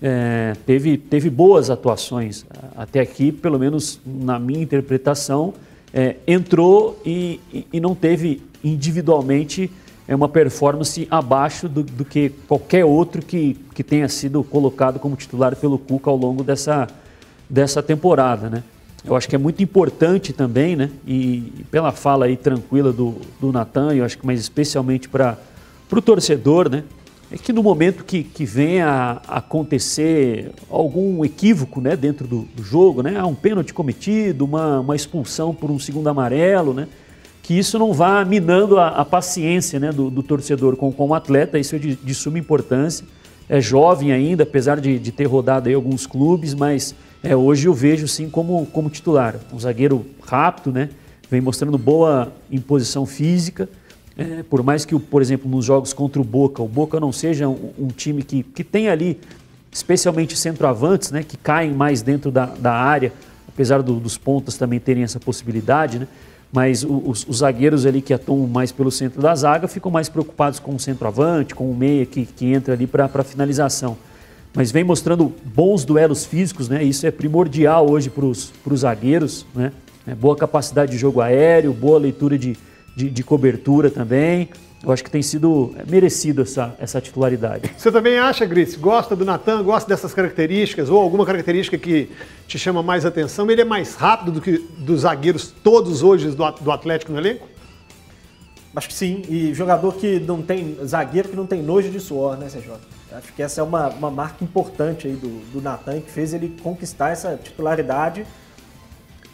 É, 0.00 0.52
teve, 0.66 0.98
teve 0.98 1.30
boas 1.30 1.70
atuações 1.70 2.44
até 2.76 3.00
aqui, 3.00 3.32
pelo 3.32 3.58
menos 3.58 4.00
na 4.04 4.38
minha 4.38 4.62
interpretação, 4.62 5.54
é, 5.92 6.16
entrou 6.26 7.00
e, 7.04 7.40
e, 7.52 7.66
e, 7.72 7.80
não 7.80 7.94
teve 7.94 8.42
individualmente 8.62 9.70
é, 10.06 10.14
uma 10.14 10.28
performance 10.28 11.06
abaixo 11.10 11.68
do, 11.68 11.82
do, 11.82 12.04
que 12.04 12.30
qualquer 12.46 12.84
outro 12.84 13.22
que, 13.22 13.56
que 13.74 13.82
tenha 13.82 14.08
sido 14.08 14.44
colocado 14.44 14.98
como 14.98 15.16
titular 15.16 15.56
pelo 15.56 15.78
Cuca 15.78 16.10
ao 16.10 16.16
longo 16.16 16.44
dessa, 16.44 16.86
dessa 17.48 17.82
temporada. 17.82 18.50
Né? 18.50 18.62
Eu 19.04 19.16
acho 19.16 19.28
que 19.28 19.34
é 19.34 19.38
muito 19.38 19.62
importante 19.62 20.32
também, 20.32 20.76
né? 20.76 20.90
e 21.06 21.64
pela 21.70 21.92
fala 21.92 22.26
aí 22.26 22.36
tranquila 22.36 22.92
do, 22.92 23.14
do 23.40 23.50
Natan, 23.50 23.94
eu 23.94 24.04
acho 24.04 24.18
que 24.18 24.26
mais 24.26 24.40
especialmente 24.40 25.08
para 25.08 25.38
o 25.90 26.02
torcedor, 26.02 26.68
né? 26.68 26.84
É 27.30 27.36
que 27.36 27.52
no 27.52 27.62
momento 27.62 28.04
que, 28.04 28.22
que 28.22 28.44
venha 28.44 29.20
a 29.26 29.38
acontecer 29.38 30.52
algum 30.70 31.24
equívoco 31.24 31.80
né, 31.80 31.96
dentro 31.96 32.26
do, 32.26 32.42
do 32.54 32.62
jogo, 32.62 33.02
né, 33.02 33.22
um 33.24 33.34
pênalti 33.34 33.74
cometido, 33.74 34.44
uma, 34.44 34.80
uma 34.80 34.94
expulsão 34.94 35.52
por 35.52 35.70
um 35.70 35.78
segundo 35.78 36.08
amarelo, 36.08 36.72
né, 36.72 36.86
que 37.42 37.58
isso 37.58 37.78
não 37.78 37.92
vá 37.92 38.24
minando 38.24 38.78
a, 38.78 38.88
a 38.88 39.04
paciência 39.04 39.80
né, 39.80 39.90
do, 39.90 40.08
do, 40.08 40.22
torcedor 40.22 40.76
com, 40.76 40.92
com 40.92 41.08
o 41.08 41.14
atleta, 41.14 41.58
isso 41.58 41.74
é 41.74 41.78
de, 41.78 41.96
de, 41.96 42.14
suma 42.14 42.38
importância. 42.38 43.04
É 43.48 43.60
jovem 43.60 44.10
ainda, 44.12 44.42
apesar 44.42 44.80
de, 44.80 44.98
de 44.98 45.12
ter 45.12 45.26
rodado 45.26 45.68
aí 45.68 45.74
alguns 45.74 46.06
clubes, 46.06 46.54
mas 46.54 46.94
é, 47.22 47.36
hoje 47.36 47.68
eu 47.68 47.74
vejo 47.74 48.08
sim 48.08 48.28
como, 48.28 48.66
como 48.66 48.90
titular. 48.90 49.36
Um 49.52 49.58
zagueiro 49.58 50.04
rápido, 50.22 50.72
né, 50.72 50.90
vem 51.30 51.40
mostrando 51.40 51.78
boa 51.78 52.32
imposição 52.50 53.06
física, 53.06 53.68
é, 54.16 54.42
por 54.42 54.62
mais 54.62 54.84
que, 54.84 54.98
por 54.98 55.20
exemplo, 55.20 55.50
nos 55.50 55.64
jogos 55.64 55.92
contra 55.92 56.20
o 56.20 56.24
Boca, 56.24 56.62
o 56.62 56.68
Boca 56.68 56.98
não 56.98 57.12
seja 57.12 57.48
um, 57.48 57.72
um 57.78 57.88
time 57.88 58.22
que, 58.22 58.42
que 58.42 58.64
tem 58.64 58.88
ali, 58.88 59.20
especialmente 59.70 60.36
centroavantes, 60.38 61.10
né, 61.10 61.22
que 61.22 61.36
caem 61.36 61.72
mais 61.72 62.00
dentro 62.00 62.30
da, 62.30 62.46
da 62.46 62.72
área, 62.72 63.12
apesar 63.46 63.82
do, 63.82 64.00
dos 64.00 64.16
pontas 64.16 64.56
também 64.56 64.80
terem 64.80 65.02
essa 65.02 65.20
possibilidade, 65.20 65.98
né? 65.98 66.08
mas 66.50 66.84
os, 66.84 67.26
os, 67.28 67.38
zagueiros 67.38 67.84
ali 67.84 68.00
que 68.00 68.14
atuam 68.14 68.46
mais 68.46 68.72
pelo 68.72 68.90
centro 68.90 69.20
da 69.20 69.34
zaga 69.34 69.68
ficam 69.68 69.90
mais 69.90 70.08
preocupados 70.08 70.58
com 70.58 70.74
o 70.74 70.80
centroavante, 70.80 71.54
com 71.54 71.70
o 71.70 71.74
meia 71.74 72.06
que, 72.06 72.24
que 72.24 72.46
entra 72.46 72.72
ali 72.72 72.86
para 72.86 73.10
a 73.12 73.24
finalização. 73.24 73.98
Mas 74.54 74.70
vem 74.70 74.84
mostrando 74.84 75.34
bons 75.44 75.84
duelos 75.84 76.24
físicos, 76.24 76.68
né? 76.68 76.82
isso 76.82 77.06
é 77.06 77.10
primordial 77.10 77.90
hoje 77.90 78.08
para 78.08 78.24
os 78.24 78.52
zagueiros, 78.74 79.44
né? 79.54 79.72
É, 80.06 80.14
boa 80.14 80.36
capacidade 80.36 80.92
de 80.92 80.98
jogo 80.98 81.20
aéreo, 81.20 81.72
boa 81.72 81.98
leitura 81.98 82.38
de, 82.38 82.56
de, 82.96 83.10
de 83.10 83.22
cobertura 83.22 83.90
também. 83.90 84.48
Eu 84.82 84.92
acho 84.92 85.04
que 85.04 85.10
tem 85.10 85.22
sido 85.22 85.74
merecido 85.88 86.42
essa, 86.42 86.74
essa 86.78 87.00
titularidade. 87.00 87.70
Você 87.76 87.90
também 87.92 88.18
acha, 88.18 88.46
Gris, 88.46 88.76
gosta 88.76 89.14
do 89.14 89.24
Natan, 89.24 89.62
gosta 89.62 89.88
dessas 89.88 90.14
características, 90.14 90.88
ou 90.88 90.98
alguma 90.98 91.26
característica 91.26 91.76
que 91.76 92.10
te 92.46 92.58
chama 92.58 92.82
mais 92.82 93.04
atenção? 93.04 93.50
Ele 93.50 93.60
é 93.60 93.64
mais 93.64 93.94
rápido 93.94 94.32
do 94.32 94.40
que 94.40 94.64
dos 94.78 95.02
zagueiros 95.02 95.52
todos 95.62 96.02
hoje 96.02 96.30
do, 96.30 96.50
do 96.50 96.70
Atlético 96.70 97.12
no 97.12 97.18
elenco? 97.18 97.46
Acho 98.74 98.88
que 98.88 98.94
sim, 98.94 99.22
e 99.28 99.54
jogador 99.54 99.94
que 99.94 100.20
não 100.20 100.42
tem, 100.42 100.76
zagueiro 100.84 101.30
que 101.30 101.36
não 101.36 101.46
tem 101.46 101.62
nojo 101.62 101.90
de 101.90 101.98
suor, 101.98 102.36
né, 102.36 102.46
CJ? 102.46 102.72
Acho 103.12 103.32
que 103.32 103.42
essa 103.42 103.62
é 103.62 103.64
uma, 103.64 103.88
uma 103.88 104.10
marca 104.10 104.44
importante 104.44 105.06
aí 105.06 105.14
do, 105.14 105.40
do 105.50 105.62
Natan, 105.62 106.00
que 106.00 106.10
fez 106.10 106.34
ele 106.34 106.54
conquistar 106.62 107.10
essa 107.10 107.38
titularidade 107.42 108.26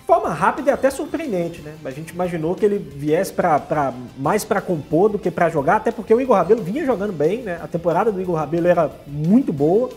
forma 0.06 0.30
rápida 0.30 0.70
e 0.70 0.72
até 0.72 0.90
surpreendente, 0.90 1.60
né? 1.62 1.74
A 1.84 1.90
gente 1.90 2.10
imaginou 2.10 2.54
que 2.54 2.64
ele 2.64 2.78
viesse 2.78 3.32
pra, 3.32 3.58
pra 3.58 3.92
mais 4.18 4.44
para 4.44 4.60
compor 4.60 5.08
do 5.08 5.18
que 5.18 5.30
para 5.30 5.48
jogar, 5.48 5.76
até 5.76 5.90
porque 5.90 6.12
o 6.14 6.20
Igor 6.20 6.36
Rabelo 6.36 6.62
vinha 6.62 6.84
jogando 6.84 7.12
bem, 7.12 7.42
né? 7.42 7.58
A 7.62 7.66
temporada 7.66 8.10
do 8.10 8.20
Igor 8.20 8.36
Rabelo 8.36 8.66
era 8.66 8.90
muito 9.06 9.52
boa. 9.52 9.90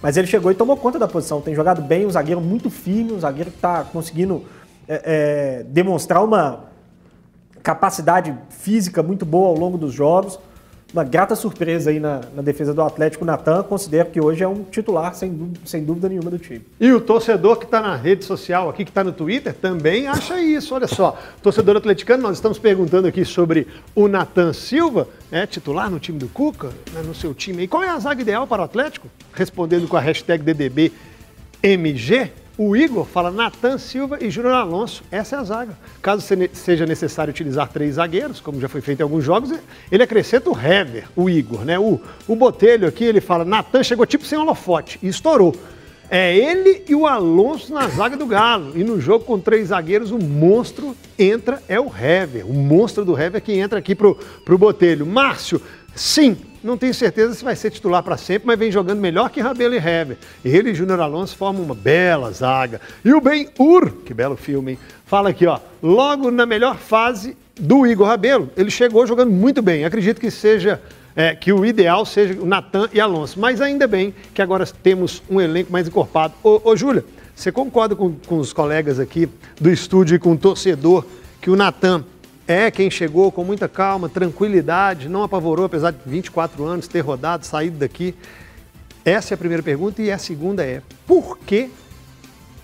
Mas 0.00 0.16
ele 0.16 0.26
chegou 0.26 0.50
e 0.52 0.54
tomou 0.54 0.76
conta 0.76 0.98
da 0.98 1.08
posição. 1.08 1.40
Tem 1.40 1.54
jogado 1.54 1.80
bem, 1.80 2.06
um 2.06 2.10
zagueiro 2.10 2.40
muito 2.40 2.68
firme, 2.68 3.12
um 3.12 3.20
zagueiro 3.20 3.50
que 3.50 3.56
está 3.56 3.84
conseguindo 3.84 4.44
é, 4.86 5.02
é, 5.04 5.62
demonstrar 5.64 6.22
uma 6.22 6.64
capacidade 7.62 8.36
física 8.50 9.02
muito 9.02 9.24
boa 9.24 9.48
ao 9.48 9.56
longo 9.56 9.78
dos 9.78 9.92
jogos 9.92 10.38
uma 10.94 11.02
grata 11.02 11.34
surpresa 11.34 11.90
aí 11.90 11.98
na, 11.98 12.20
na 12.36 12.40
defesa 12.40 12.72
do 12.72 12.80
Atlético. 12.80 13.24
Natan, 13.24 13.64
considero 13.64 14.10
que 14.10 14.20
hoje 14.20 14.44
é 14.44 14.48
um 14.48 14.62
titular, 14.62 15.12
sem, 15.12 15.52
sem 15.64 15.84
dúvida 15.84 16.08
nenhuma, 16.08 16.30
do 16.30 16.38
time. 16.38 16.62
E 16.78 16.92
o 16.92 17.00
torcedor 17.00 17.56
que 17.56 17.64
está 17.64 17.80
na 17.80 17.96
rede 17.96 18.24
social 18.24 18.70
aqui, 18.70 18.84
que 18.84 18.92
está 18.92 19.02
no 19.02 19.12
Twitter, 19.12 19.52
também 19.52 20.06
acha 20.06 20.40
isso. 20.40 20.72
Olha 20.72 20.86
só, 20.86 21.18
torcedor 21.42 21.76
atleticano, 21.76 22.22
nós 22.22 22.36
estamos 22.36 22.60
perguntando 22.60 23.08
aqui 23.08 23.24
sobre 23.24 23.66
o 23.92 24.06
Natan 24.06 24.52
Silva, 24.52 25.08
é 25.32 25.44
titular 25.44 25.90
no 25.90 25.98
time 25.98 26.16
do 26.16 26.28
Cuca, 26.28 26.68
né, 26.92 27.02
no 27.04 27.12
seu 27.14 27.34
time. 27.34 27.64
E 27.64 27.68
qual 27.68 27.82
é 27.82 27.88
a 27.88 27.98
zaga 27.98 28.22
ideal 28.22 28.46
para 28.46 28.62
o 28.62 28.64
Atlético? 28.64 29.08
Respondendo 29.32 29.88
com 29.88 29.96
a 29.96 30.00
hashtag 30.00 30.44
DDBMG, 30.44 32.30
o 32.56 32.76
Igor 32.76 33.04
fala 33.04 33.30
Natan 33.30 33.78
Silva 33.78 34.18
e 34.20 34.30
Júnior 34.30 34.54
Alonso. 34.54 35.02
Essa 35.10 35.36
é 35.36 35.38
a 35.40 35.44
zaga. 35.44 35.78
Caso 36.00 36.24
seja 36.52 36.86
necessário 36.86 37.30
utilizar 37.30 37.68
três 37.68 37.96
zagueiros, 37.96 38.40
como 38.40 38.60
já 38.60 38.68
foi 38.68 38.80
feito 38.80 39.00
em 39.00 39.02
alguns 39.02 39.24
jogos, 39.24 39.52
ele 39.90 40.02
acrescenta 40.02 40.50
o 40.50 40.58
Hever, 40.58 41.08
o 41.16 41.28
Igor, 41.28 41.64
né? 41.64 41.78
O, 41.78 42.00
o 42.28 42.36
Botelho 42.36 42.86
aqui, 42.86 43.04
ele 43.04 43.20
fala, 43.20 43.44
Natan 43.44 43.82
chegou 43.82 44.06
tipo 44.06 44.24
sem 44.24 44.38
holofote 44.38 44.98
e 45.02 45.08
estourou. 45.08 45.54
É 46.10 46.36
ele 46.36 46.84
e 46.88 46.94
o 46.94 47.06
Alonso 47.06 47.72
na 47.72 47.88
zaga 47.88 48.16
do 48.16 48.26
Galo. 48.26 48.78
E 48.78 48.84
no 48.84 49.00
jogo 49.00 49.24
com 49.24 49.40
três 49.40 49.68
zagueiros, 49.68 50.10
o 50.10 50.18
monstro 50.18 50.94
entra, 51.18 51.60
é 51.66 51.80
o 51.80 51.86
Hever. 51.86 52.48
O 52.48 52.52
monstro 52.52 53.04
do 53.04 53.18
Hever 53.18 53.42
que 53.42 53.52
entra 53.52 53.78
aqui 53.78 53.94
pro, 53.94 54.16
pro 54.44 54.58
Botelho. 54.58 55.06
Márcio, 55.06 55.60
sim, 55.94 56.36
não 56.62 56.76
tenho 56.76 56.94
certeza 56.94 57.34
se 57.34 57.44
vai 57.44 57.54
ser 57.54 57.70
titular 57.70 58.02
para 58.02 58.16
sempre, 58.16 58.46
mas 58.46 58.58
vem 58.58 58.72
jogando 58.72 59.00
melhor 59.00 59.30
que 59.30 59.40
Rabelo 59.40 59.74
e 59.74 59.78
Hever. 59.78 60.16
Ele 60.44 60.70
e 60.70 60.74
Júnior 60.74 61.00
Alonso 61.00 61.36
formam 61.36 61.62
uma 61.62 61.74
bela 61.74 62.30
zaga. 62.32 62.80
E 63.04 63.12
o 63.12 63.20
Ben-Hur, 63.20 63.90
que 64.04 64.14
belo 64.14 64.36
filme, 64.36 64.72
hein? 64.72 64.78
Fala 65.04 65.28
aqui, 65.28 65.46
ó, 65.46 65.60
logo 65.82 66.30
na 66.30 66.46
melhor 66.46 66.76
fase 66.76 67.36
do 67.54 67.86
Igor 67.86 68.08
Rabelo, 68.08 68.50
ele 68.56 68.70
chegou 68.70 69.06
jogando 69.06 69.30
muito 69.30 69.60
bem. 69.60 69.84
Acredito 69.84 70.20
que 70.20 70.30
seja 70.30 70.80
é, 71.14 71.34
que 71.34 71.52
o 71.52 71.64
ideal 71.64 72.04
seja 72.04 72.40
o 72.40 72.46
Natan 72.46 72.88
e 72.92 73.00
Alonso. 73.00 73.38
Mas 73.38 73.60
ainda 73.60 73.86
bem 73.86 74.14
que 74.32 74.42
agora 74.42 74.66
temos 74.82 75.22
um 75.30 75.40
elenco 75.40 75.70
mais 75.70 75.86
encorpado. 75.86 76.34
Ô, 76.42 76.60
ô 76.64 76.76
Júlia, 76.76 77.04
você 77.34 77.52
concorda 77.52 77.94
com, 77.94 78.14
com 78.26 78.38
os 78.38 78.52
colegas 78.52 78.98
aqui 78.98 79.28
do 79.60 79.70
estúdio 79.70 80.16
e 80.16 80.18
com 80.18 80.32
o 80.32 80.38
torcedor 80.38 81.04
que 81.40 81.50
o 81.50 81.56
Natan 81.56 82.04
é 82.46 82.70
quem 82.70 82.90
chegou 82.90 83.32
com 83.32 83.42
muita 83.42 83.68
calma, 83.68 84.08
tranquilidade, 84.08 85.08
não 85.08 85.22
apavorou, 85.22 85.64
apesar 85.64 85.92
de 85.92 85.98
24 86.04 86.64
anos 86.64 86.86
ter 86.86 87.00
rodado, 87.00 87.46
saído 87.46 87.78
daqui. 87.78 88.14
Essa 89.04 89.32
é 89.32 89.34
a 89.34 89.38
primeira 89.38 89.62
pergunta. 89.62 90.02
E 90.02 90.10
a 90.10 90.18
segunda 90.18 90.64
é: 90.64 90.82
por 91.06 91.38
que, 91.38 91.70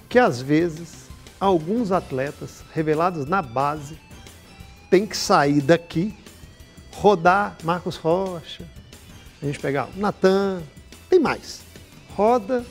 que 0.09 0.19
às 0.19 0.41
vezes 0.41 1.09
alguns 1.39 1.91
atletas 1.91 2.63
revelados 2.75 3.27
na 3.27 3.41
base 3.41 3.99
têm 4.91 5.07
que 5.07 5.17
sair 5.17 5.61
daqui, 5.63 6.15
rodar 6.93 7.57
Marcos 7.63 7.97
Rocha, 7.97 8.65
a 9.41 9.47
gente 9.47 9.59
pegar 9.59 9.89
o 9.97 9.99
Natan, 9.99 10.63
tem 11.09 11.19
mais. 11.19 11.63
Roda, 12.15 12.65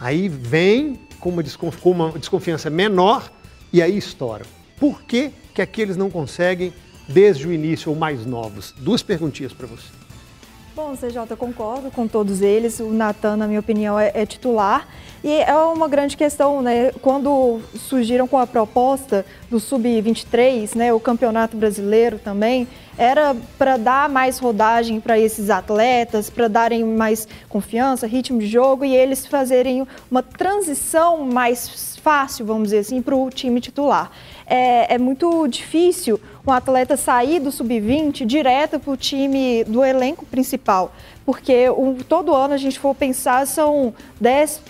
aí 0.00 0.28
vem 0.28 0.98
com 1.20 1.30
uma, 1.30 1.42
desconfiança 1.42 2.68
menor 2.68 3.30
e 3.72 3.80
aí 3.80 3.96
estoura. 3.96 4.44
Por 4.78 5.02
que 5.02 5.32
que 5.56 5.62
aqui 5.62 5.80
eles 5.80 5.96
não 5.96 6.10
conseguem 6.10 6.70
desde 7.08 7.48
o 7.48 7.52
início 7.52 7.90
ou 7.90 7.96
mais 7.96 8.26
novos? 8.26 8.74
Duas 8.76 9.02
perguntinhas 9.02 9.54
para 9.54 9.66
você. 9.66 9.88
Bom, 10.74 10.94
CJ, 10.94 11.30
eu 11.30 11.36
concordo 11.38 11.90
com 11.90 12.06
todos 12.06 12.42
eles. 12.42 12.78
O 12.78 12.90
Natan, 12.90 13.38
na 13.38 13.46
minha 13.46 13.60
opinião, 13.60 13.98
é, 13.98 14.12
é, 14.12 14.26
titular. 14.26 14.86
E 15.24 15.32
é 15.32 15.54
uma 15.54 15.88
grande 15.88 16.14
questão, 16.14 16.60
né? 16.60 16.92
Quando 17.00 17.62
surgiram 17.74 18.28
com 18.28 18.36
a 18.36 18.46
proposta 18.46 19.24
do 19.50 19.58
Sub-23, 19.58 20.76
né, 20.76 20.92
o 20.92 21.00
Campeonato 21.00 21.56
Brasileiro 21.56 22.18
também, 22.18 22.68
era 22.98 23.34
para 23.56 23.78
dar 23.78 24.10
mais 24.10 24.38
rodagem 24.38 25.00
para 25.00 25.18
esses 25.18 25.48
atletas, 25.48 26.28
para 26.28 26.48
darem 26.48 26.84
mais 26.84 27.26
confiança, 27.48 28.06
ritmo 28.06 28.38
de 28.40 28.46
jogo 28.46 28.84
e 28.84 28.94
eles 28.94 29.24
fazerem 29.24 29.86
uma 30.10 30.22
transição 30.22 31.24
mais 31.24 31.96
fácil, 31.96 32.44
vamos 32.44 32.64
dizer 32.64 32.80
assim, 32.80 33.00
para 33.00 33.16
o 33.16 33.30
time 33.30 33.58
titular 33.60 34.12
é, 34.46 34.94
é 34.94 34.98
muito 34.98 35.46
difícil 35.48 36.20
um 36.46 36.52
atleta 36.52 36.96
sair 36.96 37.40
do 37.40 37.50
sub-20 37.50 38.24
direto 38.24 38.78
para 38.78 38.92
o 38.92 38.96
time 38.96 39.64
do 39.64 39.84
elenco 39.84 40.24
principal, 40.24 40.94
porque 41.24 41.66
todo 42.08 42.34
ano 42.34 42.54
a 42.54 42.56
gente 42.56 42.78
for 42.78 42.94
pensar 42.94 43.46
são 43.46 43.92
10 44.20 44.62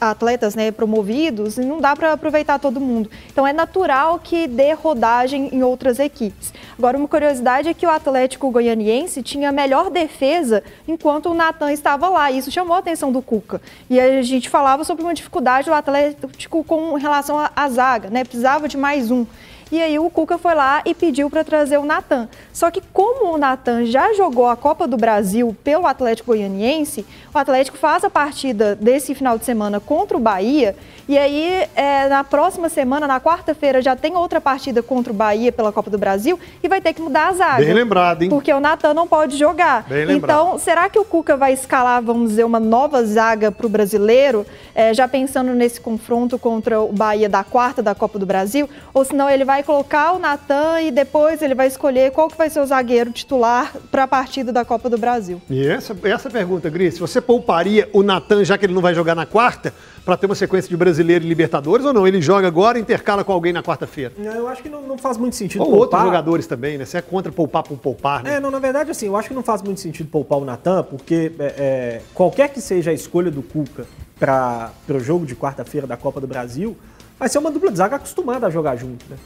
atletas 0.00 0.54
né, 0.54 0.70
promovidos 0.70 1.56
e 1.56 1.60
não 1.60 1.80
dá 1.80 1.94
para 1.94 2.12
aproveitar 2.12 2.58
todo 2.58 2.80
mundo. 2.80 3.10
Então 3.30 3.46
é 3.46 3.52
natural 3.52 4.18
que 4.18 4.46
dê 4.46 4.72
rodagem 4.72 5.48
em 5.52 5.62
outras 5.62 5.98
equipes. 5.98 6.52
Agora, 6.78 6.96
uma 6.96 7.08
curiosidade 7.08 7.68
é 7.68 7.74
que 7.74 7.86
o 7.86 7.90
Atlético 7.90 8.50
Goianiense 8.50 9.22
tinha 9.22 9.50
melhor 9.50 9.90
defesa 9.90 10.62
enquanto 10.86 11.30
o 11.30 11.34
Natan 11.34 11.72
estava 11.72 12.08
lá. 12.08 12.30
E 12.30 12.38
isso 12.38 12.50
chamou 12.50 12.76
a 12.76 12.78
atenção 12.78 13.10
do 13.10 13.20
Cuca. 13.20 13.60
E 13.90 13.98
a 13.98 14.22
gente 14.22 14.48
falava 14.48 14.84
sobre 14.84 15.02
uma 15.02 15.14
dificuldade 15.14 15.66
do 15.66 15.74
Atlético 15.74 16.62
com 16.64 16.94
relação 16.94 17.36
à 17.54 17.68
zaga, 17.68 18.10
né? 18.10 18.24
Precisava 18.24 18.68
de 18.68 18.76
mais 18.76 19.10
um. 19.10 19.26
E 19.70 19.82
aí 19.82 19.98
o 19.98 20.08
Cuca 20.08 20.38
foi 20.38 20.54
lá 20.54 20.80
e 20.84 20.94
pediu 20.94 21.28
para 21.28 21.44
trazer 21.44 21.76
o 21.76 21.84
Natan. 21.84 22.26
Só 22.52 22.70
que 22.70 22.80
como 22.92 23.34
o 23.34 23.38
Natan 23.38 23.84
já 23.84 24.14
jogou 24.14 24.46
a 24.46 24.56
Copa 24.56 24.86
do 24.86 24.96
Brasil 24.96 25.54
pelo 25.62 25.86
Atlético 25.86 26.28
Goianiense, 26.28 27.04
o 27.38 27.40
Atlético 27.40 27.78
faz 27.78 28.02
a 28.02 28.10
partida 28.10 28.74
desse 28.74 29.14
final 29.14 29.38
de 29.38 29.44
semana 29.44 29.78
contra 29.78 30.16
o 30.16 30.20
Bahia. 30.20 30.74
E 31.08 31.16
aí, 31.16 31.66
é, 31.74 32.06
na 32.08 32.22
próxima 32.22 32.68
semana, 32.68 33.06
na 33.06 33.18
quarta-feira, 33.18 33.80
já 33.80 33.96
tem 33.96 34.14
outra 34.14 34.42
partida 34.42 34.82
contra 34.82 35.10
o 35.10 35.16
Bahia 35.16 35.50
pela 35.50 35.72
Copa 35.72 35.88
do 35.88 35.96
Brasil 35.96 36.38
e 36.62 36.68
vai 36.68 36.82
ter 36.82 36.92
que 36.92 37.00
mudar 37.00 37.28
a 37.28 37.32
zaga. 37.32 37.64
Bem 37.64 37.72
lembrado, 37.72 38.22
hein? 38.22 38.28
Porque 38.28 38.52
o 38.52 38.60
Natan 38.60 38.92
não 38.92 39.08
pode 39.08 39.38
jogar. 39.38 39.84
Bem 39.88 40.04
lembrado. 40.04 40.48
Então, 40.48 40.58
será 40.58 40.90
que 40.90 40.98
o 40.98 41.04
Cuca 41.04 41.34
vai 41.34 41.54
escalar, 41.54 42.02
vamos 42.02 42.30
dizer, 42.30 42.44
uma 42.44 42.60
nova 42.60 43.02
zaga 43.06 43.50
para 43.50 43.66
o 43.66 43.70
brasileiro, 43.70 44.44
é, 44.74 44.92
já 44.92 45.08
pensando 45.08 45.54
nesse 45.54 45.80
confronto 45.80 46.38
contra 46.38 46.78
o 46.78 46.92
Bahia 46.92 47.28
da 47.28 47.42
quarta 47.42 47.82
da 47.82 47.94
Copa 47.94 48.18
do 48.18 48.26
Brasil? 48.26 48.68
Ou 48.92 49.02
senão 49.02 49.30
ele 49.30 49.46
vai 49.46 49.62
colocar 49.62 50.12
o 50.12 50.18
Natan 50.18 50.82
e 50.82 50.90
depois 50.90 51.40
ele 51.40 51.54
vai 51.54 51.68
escolher 51.68 52.10
qual 52.10 52.28
que 52.28 52.36
vai 52.36 52.50
ser 52.50 52.60
o 52.60 52.66
zagueiro 52.66 53.12
titular 53.12 53.72
para 53.90 54.02
a 54.02 54.08
partida 54.08 54.52
da 54.52 54.62
Copa 54.62 54.90
do 54.90 54.98
Brasil? 54.98 55.40
E 55.48 55.66
essa, 55.66 55.96
essa 56.02 56.28
pergunta, 56.28 56.68
Gris, 56.68 56.98
você 56.98 57.18
pouparia 57.28 57.86
o 57.92 58.02
Natan, 58.02 58.42
já 58.42 58.56
que 58.56 58.64
ele 58.64 58.72
não 58.72 58.80
vai 58.80 58.94
jogar 58.94 59.14
na 59.14 59.26
quarta, 59.26 59.74
para 60.02 60.16
ter 60.16 60.24
uma 60.24 60.34
sequência 60.34 60.66
de 60.66 60.76
brasileiro 60.78 61.26
e 61.26 61.28
Libertadores 61.28 61.84
ou 61.84 61.92
não? 61.92 62.08
Ele 62.08 62.22
joga 62.22 62.48
agora 62.48 62.78
e 62.78 62.80
intercala 62.80 63.22
com 63.22 63.30
alguém 63.30 63.52
na 63.52 63.62
quarta-feira? 63.62 64.14
Eu 64.18 64.48
acho 64.48 64.62
que 64.62 64.70
não, 64.70 64.80
não, 64.80 64.96
faz 64.96 65.18
muito 65.18 65.36
sentido 65.36 65.60
ou 65.60 65.66
poupar. 65.66 65.82
outros 65.82 66.02
jogadores 66.04 66.46
também, 66.46 66.78
né? 66.78 66.86
Você 66.86 66.96
é 66.96 67.02
contra 67.02 67.30
poupar 67.30 67.62
por 67.64 67.76
poupar, 67.76 68.22
né? 68.22 68.36
É, 68.36 68.40
não, 68.40 68.50
na 68.50 68.58
verdade, 68.58 68.90
assim, 68.90 69.08
eu 69.08 69.14
acho 69.14 69.28
que 69.28 69.34
não 69.34 69.42
faz 69.42 69.60
muito 69.60 69.78
sentido 69.78 70.08
poupar 70.08 70.38
o 70.38 70.44
Natan, 70.46 70.82
porque 70.84 71.32
é, 71.38 71.44
é, 71.58 72.02
qualquer 72.14 72.48
que 72.48 72.62
seja 72.62 72.92
a 72.92 72.94
escolha 72.94 73.30
do 73.30 73.42
Cuca 73.42 73.84
para 74.18 74.72
o 74.88 74.98
jogo 74.98 75.26
de 75.26 75.36
quarta-feira 75.36 75.86
da 75.86 75.98
Copa 75.98 76.22
do 76.22 76.26
Brasil, 76.26 76.74
vai 77.18 77.28
ser 77.28 77.36
uma 77.36 77.50
dupla 77.50 77.70
de 77.70 77.76
zaga 77.76 77.96
acostumada 77.96 78.46
a 78.46 78.50
jogar 78.50 78.74
junto, 78.76 79.04
né? 79.10 79.18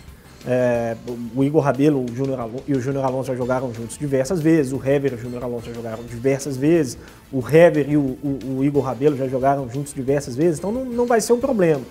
É, 0.44 0.96
o 1.36 1.44
Igor 1.44 1.62
Rabelo 1.62 2.04
o 2.04 2.14
Júnior 2.14 2.50
e 2.66 2.74
o 2.74 2.80
Júnior 2.80 3.04
Alonso 3.04 3.28
já 3.28 3.36
jogaram 3.36 3.72
juntos 3.72 3.96
diversas 3.96 4.40
vezes, 4.40 4.72
o 4.72 4.76
Hever 4.76 5.12
e 5.12 5.14
o 5.14 5.18
Júnior 5.18 5.44
Alonso 5.44 5.66
já 5.66 5.72
jogaram 5.72 6.02
diversas 6.02 6.56
vezes, 6.56 6.98
o 7.30 7.38
Hever 7.38 7.88
e 7.88 7.96
o, 7.96 8.18
o, 8.22 8.56
o 8.58 8.64
Igor 8.64 8.82
Rabelo 8.82 9.16
já 9.16 9.28
jogaram 9.28 9.68
juntos 9.70 9.94
diversas 9.94 10.34
vezes, 10.34 10.58
então 10.58 10.72
não, 10.72 10.84
não 10.84 11.06
vai 11.06 11.20
ser 11.20 11.32
um 11.32 11.38
problema. 11.38 11.82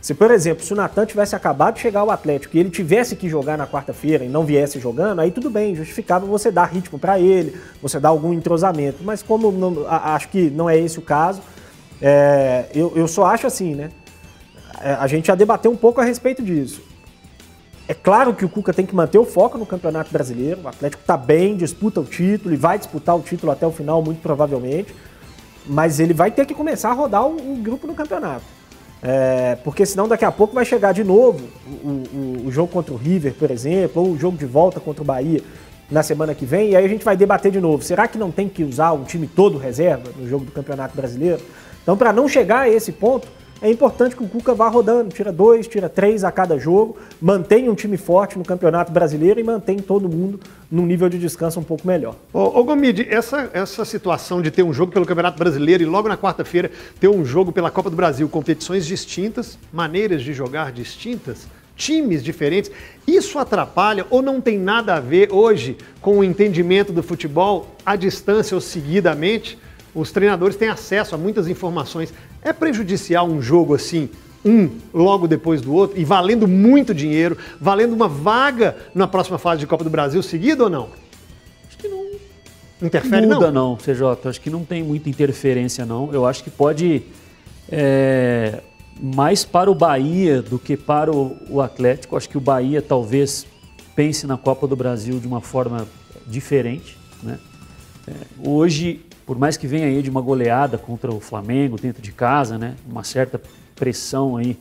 Se, 0.00 0.14
por 0.14 0.30
exemplo, 0.30 0.64
se 0.64 0.72
o 0.72 0.76
Natan 0.76 1.04
tivesse 1.04 1.36
acabado 1.36 1.74
de 1.74 1.82
chegar 1.82 2.00
ao 2.00 2.10
Atlético 2.10 2.56
e 2.56 2.60
ele 2.60 2.70
tivesse 2.70 3.14
que 3.14 3.28
jogar 3.28 3.58
na 3.58 3.66
quarta-feira 3.66 4.24
e 4.24 4.28
não 4.28 4.44
viesse 4.44 4.80
jogando, 4.80 5.20
aí 5.20 5.30
tudo 5.30 5.50
bem, 5.50 5.76
justificável 5.76 6.26
você 6.26 6.50
dar 6.50 6.64
ritmo 6.64 6.98
para 6.98 7.20
ele, 7.20 7.54
você 7.82 8.00
dar 8.00 8.08
algum 8.08 8.32
entrosamento. 8.32 9.04
Mas 9.04 9.22
como 9.22 9.52
não, 9.52 9.86
acho 9.86 10.28
que 10.30 10.48
não 10.48 10.70
é 10.70 10.78
esse 10.78 10.98
o 10.98 11.02
caso, 11.02 11.42
é, 12.00 12.64
eu, 12.74 12.92
eu 12.96 13.06
só 13.06 13.26
acho 13.26 13.46
assim, 13.46 13.74
né? 13.74 13.90
É, 14.82 14.92
a 14.94 15.06
gente 15.06 15.26
já 15.26 15.34
debateu 15.34 15.70
um 15.70 15.76
pouco 15.76 16.00
a 16.00 16.04
respeito 16.04 16.42
disso. 16.42 16.89
É 17.90 17.94
claro 17.94 18.32
que 18.32 18.44
o 18.44 18.48
Cuca 18.48 18.72
tem 18.72 18.86
que 18.86 18.94
manter 18.94 19.18
o 19.18 19.24
foco 19.24 19.58
no 19.58 19.66
Campeonato 19.66 20.12
Brasileiro. 20.12 20.60
O 20.62 20.68
Atlético 20.68 21.02
está 21.02 21.16
bem, 21.16 21.56
disputa 21.56 22.00
o 22.00 22.04
título 22.04 22.54
e 22.54 22.56
vai 22.56 22.78
disputar 22.78 23.16
o 23.16 23.20
título 23.20 23.50
até 23.50 23.66
o 23.66 23.72
final, 23.72 24.00
muito 24.00 24.22
provavelmente. 24.22 24.94
Mas 25.66 25.98
ele 25.98 26.14
vai 26.14 26.30
ter 26.30 26.46
que 26.46 26.54
começar 26.54 26.90
a 26.90 26.92
rodar 26.92 27.26
o, 27.26 27.34
o 27.34 27.56
grupo 27.56 27.88
no 27.88 27.94
campeonato. 27.94 28.44
É, 29.02 29.58
porque 29.64 29.84
senão 29.84 30.06
daqui 30.06 30.24
a 30.24 30.30
pouco 30.30 30.54
vai 30.54 30.64
chegar 30.64 30.92
de 30.92 31.02
novo 31.02 31.40
o, 31.66 31.88
o, 31.88 32.42
o, 32.46 32.52
jogo 32.52 32.72
contra 32.72 32.94
o 32.94 32.96
River, 32.96 33.34
por 33.34 33.50
exemplo, 33.50 34.00
ou 34.00 34.12
o 34.12 34.16
jogo 34.16 34.36
de 34.36 34.46
volta 34.46 34.78
contra 34.78 35.02
o 35.02 35.04
Bahia 35.04 35.42
na 35.90 36.04
semana 36.04 36.32
que 36.32 36.46
vem, 36.46 36.70
e 36.70 36.76
aí 36.76 36.84
a 36.84 36.88
gente 36.88 37.04
vai 37.04 37.16
debater 37.16 37.50
de 37.50 37.60
novo. 37.60 37.82
Será 37.82 38.06
que 38.06 38.16
não 38.16 38.30
tem 38.30 38.48
que 38.48 38.62
usar 38.62 38.92
um 38.92 39.02
time 39.02 39.26
todo 39.26 39.58
reserva 39.58 40.12
no 40.16 40.28
jogo 40.28 40.44
do 40.44 40.52
Campeonato 40.52 40.94
Brasileiro? 40.96 41.42
Então, 41.82 41.96
para 41.96 42.12
não 42.12 42.28
chegar 42.28 42.60
a 42.60 42.68
esse 42.68 42.92
ponto, 42.92 43.26
é 43.62 43.70
importante 43.70 44.16
que 44.16 44.22
o 44.22 44.28
Cuca 44.28 44.54
vá 44.54 44.68
rodando, 44.68 45.10
tira 45.10 45.30
dois, 45.30 45.66
tira 45.68 45.88
três 45.88 46.24
a 46.24 46.32
cada 46.32 46.58
jogo, 46.58 46.96
mantenha 47.20 47.70
um 47.70 47.74
time 47.74 47.96
forte 47.96 48.38
no 48.38 48.44
Campeonato 48.44 48.90
Brasileiro 48.90 49.38
e 49.38 49.44
mantém 49.44 49.78
todo 49.78 50.08
mundo 50.08 50.40
num 50.70 50.86
nível 50.86 51.08
de 51.08 51.18
descanso 51.18 51.60
um 51.60 51.62
pouco 51.62 51.86
melhor. 51.86 52.16
Ô, 52.32 52.60
ô 52.60 52.64
Gomide, 52.64 53.06
essa, 53.10 53.50
essa 53.52 53.84
situação 53.84 54.40
de 54.40 54.50
ter 54.50 54.62
um 54.62 54.72
jogo 54.72 54.92
pelo 54.92 55.04
Campeonato 55.04 55.38
Brasileiro 55.38 55.82
e 55.82 55.86
logo 55.86 56.08
na 56.08 56.16
quarta-feira 56.16 56.70
ter 56.98 57.08
um 57.08 57.24
jogo 57.24 57.52
pela 57.52 57.70
Copa 57.70 57.90
do 57.90 57.96
Brasil, 57.96 58.28
competições 58.28 58.86
distintas, 58.86 59.58
maneiras 59.72 60.22
de 60.22 60.32
jogar 60.32 60.72
distintas, 60.72 61.46
times 61.76 62.22
diferentes, 62.22 62.70
isso 63.06 63.38
atrapalha 63.38 64.06
ou 64.10 64.22
não 64.22 64.40
tem 64.40 64.58
nada 64.58 64.94
a 64.94 65.00
ver 65.00 65.32
hoje 65.32 65.76
com 66.00 66.18
o 66.18 66.24
entendimento 66.24 66.92
do 66.92 67.02
futebol 67.02 67.74
à 67.84 67.96
distância 67.96 68.54
ou 68.54 68.60
seguidamente? 68.60 69.58
Os 69.94 70.12
treinadores 70.12 70.56
têm 70.56 70.68
acesso 70.68 71.14
a 71.14 71.18
muitas 71.18 71.48
informações. 71.48 72.12
É 72.42 72.52
prejudicial 72.52 73.28
um 73.28 73.40
jogo 73.40 73.74
assim, 73.74 74.08
um 74.44 74.70
logo 74.92 75.28
depois 75.28 75.60
do 75.60 75.74
outro, 75.74 75.98
e 75.98 76.04
valendo 76.04 76.48
muito 76.48 76.94
dinheiro, 76.94 77.36
valendo 77.60 77.92
uma 77.92 78.08
vaga 78.08 78.76
na 78.94 79.06
próxima 79.06 79.38
fase 79.38 79.60
de 79.60 79.66
Copa 79.66 79.84
do 79.84 79.90
Brasil 79.90 80.22
seguida 80.22 80.64
ou 80.64 80.70
não? 80.70 80.88
Acho 81.68 81.78
que 81.78 81.88
não. 81.88 82.06
Interfere 82.82 83.26
Muda 83.26 83.50
não? 83.50 83.70
não, 83.70 83.76
CJ. 83.76 84.28
Acho 84.28 84.40
que 84.40 84.48
não 84.48 84.64
tem 84.64 84.82
muita 84.82 85.10
interferência 85.10 85.84
não. 85.84 86.12
Eu 86.12 86.24
acho 86.24 86.42
que 86.42 86.50
pode 86.50 87.02
é, 87.70 88.60
mais 89.00 89.44
para 89.44 89.70
o 89.70 89.74
Bahia 89.74 90.40
do 90.40 90.58
que 90.58 90.76
para 90.76 91.12
o, 91.12 91.36
o 91.48 91.60
Atlético. 91.60 92.16
Acho 92.16 92.28
que 92.28 92.38
o 92.38 92.40
Bahia 92.40 92.80
talvez 92.80 93.46
pense 93.94 94.26
na 94.26 94.38
Copa 94.38 94.66
do 94.66 94.74
Brasil 94.74 95.18
de 95.18 95.26
uma 95.26 95.42
forma 95.42 95.86
diferente. 96.26 96.96
Né? 97.22 97.38
É, 98.08 98.12
hoje 98.42 99.00
por 99.30 99.38
mais 99.38 99.56
que 99.56 99.64
venha 99.64 99.86
aí 99.86 100.02
de 100.02 100.10
uma 100.10 100.20
goleada 100.20 100.76
contra 100.76 101.08
o 101.08 101.20
Flamengo 101.20 101.78
dentro 101.80 102.02
de 102.02 102.10
casa, 102.10 102.58
né? 102.58 102.74
Uma 102.84 103.04
certa 103.04 103.40
pressão 103.76 104.36
aí 104.36 104.58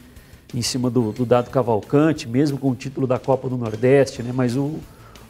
em 0.54 0.62
cima 0.62 0.92
do, 0.92 1.12
do 1.12 1.26
Dado 1.26 1.50
Cavalcante, 1.50 2.30
mesmo 2.30 2.56
com 2.60 2.70
o 2.70 2.76
título 2.76 3.08
da 3.08 3.18
Copa 3.18 3.50
do 3.50 3.58
Nordeste, 3.58 4.22
né? 4.22 4.32
Mas 4.32 4.56
o, 4.56 4.76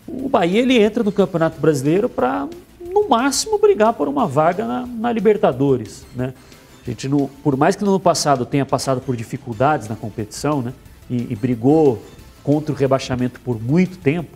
o 0.05 0.27
Bahia 0.27 0.59
ele 0.59 0.77
entra 0.77 1.05
no 1.05 1.11
Campeonato 1.13 1.57
Brasileiro 1.57 2.09
para 2.09 2.49
no 2.81 3.07
máximo 3.07 3.57
brigar 3.57 3.93
por 3.93 4.09
uma 4.09 4.27
vaga 4.27 4.67
na, 4.67 4.85
na 4.85 5.09
Libertadores, 5.13 6.05
né? 6.13 6.33
A 6.85 6.89
gente 6.89 7.09
por 7.41 7.55
mais 7.55 7.77
que 7.77 7.83
no 7.85 7.91
ano 7.91 7.99
passado 8.01 8.45
tenha 8.45 8.65
passado 8.65 8.99
por 8.99 9.15
dificuldades 9.15 9.87
na 9.87 9.95
competição, 9.95 10.61
né? 10.61 10.73
E, 11.09 11.27
e 11.31 11.35
brigou 11.37 12.03
contra 12.43 12.73
o 12.73 12.75
rebaixamento 12.75 13.39
por 13.39 13.57
muito 13.57 13.99
tempo, 13.99 14.35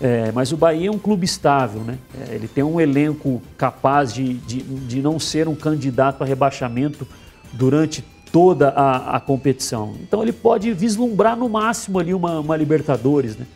é, 0.00 0.30
mas 0.32 0.52
o 0.52 0.56
Bahia 0.56 0.88
é 0.88 0.90
um 0.90 0.98
clube 0.98 1.24
estável, 1.24 1.80
né? 1.80 1.98
É, 2.20 2.34
ele 2.34 2.46
tem 2.46 2.62
um 2.62 2.78
elenco 2.78 3.40
capaz 3.56 4.12
de, 4.12 4.34
de, 4.34 4.60
de 4.60 5.00
não 5.00 5.18
ser 5.18 5.48
um 5.48 5.54
candidato 5.54 6.22
a 6.22 6.26
rebaixamento 6.26 7.06
durante 7.52 8.04
toda 8.30 8.68
a, 8.70 9.16
a, 9.16 9.20
competição. 9.20 9.94
Então 10.02 10.22
ele 10.22 10.32
pode 10.32 10.70
vislumbrar 10.74 11.36
no 11.36 11.48
máximo 11.48 11.98
ali 11.98 12.12
uma, 12.12 12.40
uma 12.40 12.56
Libertadores, 12.56 13.36
né? 13.36 13.46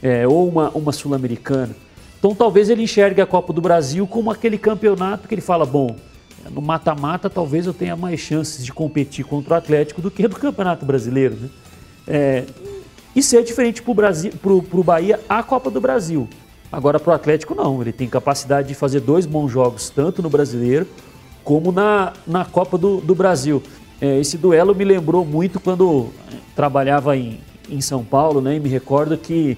É, 0.00 0.28
ou 0.28 0.48
uma, 0.48 0.70
uma 0.70 0.92
Sul-Americana. 0.92 1.74
Então 2.18 2.32
talvez 2.32 2.70
ele 2.70 2.82
enxergue 2.82 3.20
a 3.20 3.26
Copa 3.26 3.52
do 3.52 3.60
Brasil 3.60 4.06
como 4.06 4.30
aquele 4.30 4.56
campeonato 4.56 5.26
que 5.26 5.34
ele 5.34 5.40
fala, 5.40 5.66
bom, 5.66 5.96
no 6.52 6.62
mata-mata 6.62 7.28
talvez 7.28 7.66
eu 7.66 7.74
tenha 7.74 7.96
mais 7.96 8.20
chances 8.20 8.64
de 8.64 8.72
competir 8.72 9.24
contra 9.24 9.54
o 9.54 9.56
Atlético 9.56 10.00
do 10.00 10.12
que 10.12 10.28
no 10.28 10.36
Campeonato 10.36 10.86
Brasileiro, 10.86 11.34
né? 11.34 11.48
É, 12.06 12.44
e 13.14 13.22
ser 13.22 13.42
diferente 13.42 13.82
para 13.82 14.52
o 14.52 14.84
Bahia 14.84 15.20
a 15.28 15.42
Copa 15.42 15.70
do 15.70 15.80
Brasil. 15.80 16.28
Agora 16.70 17.00
para 17.00 17.12
o 17.12 17.14
Atlético 17.14 17.54
não, 17.54 17.80
ele 17.80 17.92
tem 17.92 18.08
capacidade 18.08 18.68
de 18.68 18.74
fazer 18.74 19.00
dois 19.00 19.24
bons 19.24 19.50
jogos, 19.50 19.90
tanto 19.90 20.22
no 20.22 20.28
Brasileiro 20.28 20.86
como 21.42 21.72
na, 21.72 22.12
na 22.26 22.44
Copa 22.44 22.76
do, 22.76 23.00
do 23.00 23.14
Brasil. 23.14 23.62
É, 24.00 24.20
esse 24.20 24.36
duelo 24.36 24.74
me 24.74 24.84
lembrou 24.84 25.24
muito 25.24 25.58
quando 25.58 26.10
trabalhava 26.54 27.16
em, 27.16 27.40
em 27.70 27.80
São 27.80 28.04
Paulo, 28.04 28.42
né? 28.42 28.56
E 28.56 28.60
me 28.60 28.68
recordo 28.68 29.16
que, 29.16 29.56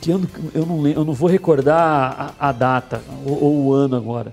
que 0.00 0.10
eu, 0.10 0.22
eu, 0.54 0.64
não, 0.64 0.86
eu 0.86 1.04
não 1.04 1.12
vou 1.12 1.28
recordar 1.28 2.34
a, 2.38 2.48
a 2.48 2.52
data 2.52 3.02
ou, 3.24 3.42
ou, 3.42 3.66
o 3.66 3.72
ano 3.74 3.96
agora, 3.96 4.32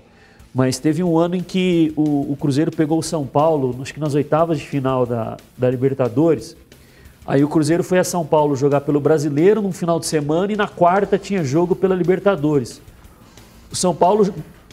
mas 0.54 0.78
teve 0.78 1.02
um 1.02 1.18
ano 1.18 1.34
em 1.34 1.42
que 1.42 1.92
o, 1.96 2.32
o 2.32 2.36
Cruzeiro 2.36 2.70
pegou 2.70 2.98
o 2.98 3.02
São 3.02 3.26
Paulo, 3.26 3.76
acho 3.82 3.92
que 3.92 3.98
nas 3.98 4.14
oitavas 4.14 4.60
de 4.60 4.66
final 4.68 5.04
da, 5.04 5.36
da 5.58 5.68
Libertadores, 5.68 6.56
Aí 7.26 7.42
o 7.42 7.48
Cruzeiro 7.48 7.82
foi 7.82 7.98
a 7.98 8.04
São 8.04 8.24
Paulo 8.24 8.54
jogar 8.54 8.82
pelo 8.82 9.00
Brasileiro 9.00 9.62
no 9.62 9.72
final 9.72 9.98
de 9.98 10.06
semana 10.06 10.52
e 10.52 10.56
na 10.56 10.68
quarta 10.68 11.18
tinha 11.18 11.42
jogo 11.42 11.74
pela 11.74 11.94
Libertadores. 11.94 12.82
O 13.72 13.76
São 13.76 13.94
Paulo, 13.94 14.32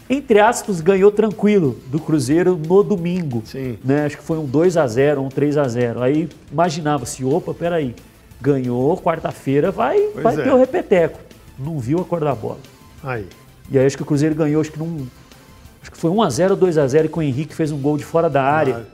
entre 0.10 0.40
aspas, 0.40 0.82
ganhou 0.82 1.12
tranquilo 1.12 1.78
do 1.88 1.98
Cruzeiro 1.98 2.58
no 2.58 2.84
domingo. 2.84 3.42
Sim. 3.46 3.78
Né? 3.84 4.06
Acho 4.06 4.18
que 4.18 4.24
foi 4.24 4.38
um 4.38 4.46
2 4.46 4.76
a 4.76 4.86
0 4.86 5.22
um 5.22 5.30
3 5.30 5.58
a 5.58 5.68
0 5.68 6.04
Aí 6.04 6.28
imaginava-se, 6.52 7.24
opa, 7.24 7.54
peraí, 7.54 7.96
ganhou, 8.42 8.98
quarta-feira 8.98 9.72
vai, 9.72 10.10
vai 10.10 10.38
é. 10.38 10.44
ter 10.44 10.52
o 10.52 10.58
repeteco. 10.58 11.20
Não 11.58 11.80
viu 11.80 12.02
a 12.02 12.06
cor 12.06 12.20
da 12.20 12.36
bola. 12.36 12.60
Aí. 13.02 13.28
E 13.70 13.80
aí 13.80 13.86
acho 13.86 13.96
que 13.96 14.04
o 14.04 14.06
Cruzeiro 14.06 14.36
ganhou, 14.36 14.60
acho 14.60 14.72
que 14.72 14.80
não. 14.80 15.08
Acho 15.82 15.90
que 15.90 15.98
foi 15.98 16.12
1 16.12 16.22
a 16.22 16.30
0 16.30 16.56
2 16.58 16.78
a 16.78 16.86
0 16.86 17.06
e 17.06 17.10
com 17.10 17.22
o 17.22 17.24
Henrique 17.24 17.56
fez 17.56 17.72
um 17.72 17.78
gol 17.78 17.98
de 17.98 18.04
fora 18.04 18.30
da 18.30 18.44
área. 18.44 18.86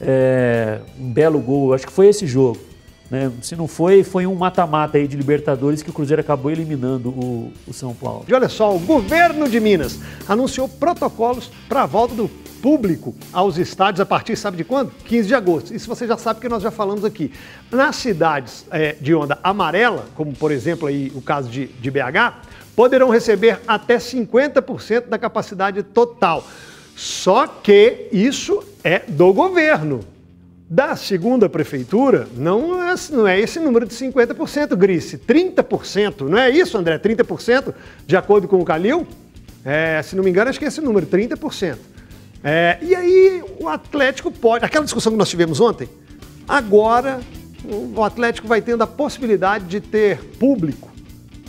É, 0.00 0.80
um 0.98 1.10
belo 1.10 1.38
gol, 1.38 1.72
acho 1.72 1.86
que 1.86 1.92
foi 1.92 2.08
esse 2.08 2.26
jogo. 2.26 2.58
Né? 3.10 3.30
Se 3.40 3.54
não 3.54 3.68
foi, 3.68 4.02
foi 4.02 4.26
um 4.26 4.34
mata-mata 4.34 5.06
de 5.06 5.16
Libertadores 5.16 5.82
que 5.82 5.90
o 5.90 5.92
Cruzeiro 5.92 6.20
acabou 6.20 6.50
eliminando 6.50 7.10
o, 7.10 7.52
o 7.66 7.72
São 7.72 7.94
Paulo. 7.94 8.24
E 8.26 8.34
olha 8.34 8.48
só, 8.48 8.74
o 8.74 8.78
governo 8.78 9.48
de 9.48 9.60
Minas 9.60 9.98
anunciou 10.28 10.68
protocolos 10.68 11.50
para 11.68 11.82
a 11.82 11.86
volta 11.86 12.14
do 12.14 12.28
público 12.60 13.14
aos 13.32 13.58
estádios 13.58 14.00
a 14.00 14.06
partir, 14.06 14.36
sabe 14.36 14.56
de 14.56 14.64
quando? 14.64 14.90
15 15.04 15.28
de 15.28 15.34
agosto. 15.34 15.74
Isso 15.74 15.86
você 15.88 16.06
já 16.06 16.16
sabe 16.16 16.40
que 16.40 16.48
nós 16.48 16.62
já 16.62 16.70
falamos 16.70 17.04
aqui. 17.04 17.32
Nas 17.70 17.96
cidades 17.96 18.66
é, 18.70 18.96
de 19.00 19.14
onda 19.14 19.38
amarela, 19.42 20.06
como 20.14 20.32
por 20.32 20.50
exemplo 20.50 20.88
aí 20.88 21.12
o 21.14 21.22
caso 21.22 21.48
de, 21.48 21.66
de 21.66 21.90
BH, 21.90 22.34
poderão 22.74 23.08
receber 23.08 23.60
até 23.68 23.98
50% 23.98 25.08
da 25.08 25.18
capacidade 25.18 25.82
total. 25.82 26.44
Só 26.96 27.46
que 27.46 28.08
isso 28.10 28.62
é 28.82 29.00
do 29.06 29.32
governo. 29.32 30.00
Da 30.68 30.96
segunda 30.96 31.48
prefeitura, 31.48 32.26
não 32.36 32.82
é, 32.82 32.92
não 33.12 33.26
é 33.26 33.38
esse 33.38 33.60
número 33.60 33.86
de 33.86 33.94
50%, 33.94 34.74
Grice, 34.74 35.16
30%, 35.16 36.22
não 36.22 36.36
é 36.36 36.50
isso, 36.50 36.76
André? 36.76 36.98
30%, 36.98 37.72
de 38.04 38.16
acordo 38.16 38.48
com 38.48 38.58
o 38.58 38.64
Calil? 38.64 39.06
É, 39.64 40.02
se 40.02 40.16
não 40.16 40.24
me 40.24 40.30
engano, 40.30 40.50
acho 40.50 40.58
que 40.58 40.64
é 40.64 40.68
esse 40.68 40.80
número, 40.80 41.06
30%. 41.06 41.76
É, 42.42 42.78
e 42.82 42.96
aí 42.96 43.44
o 43.60 43.68
Atlético 43.68 44.32
pode. 44.32 44.64
Aquela 44.64 44.84
discussão 44.84 45.12
que 45.12 45.18
nós 45.18 45.28
tivemos 45.28 45.60
ontem, 45.60 45.88
agora 46.48 47.20
o 47.64 48.02
Atlético 48.02 48.48
vai 48.48 48.60
tendo 48.60 48.82
a 48.82 48.86
possibilidade 48.88 49.66
de 49.66 49.80
ter 49.80 50.18
público 50.38 50.90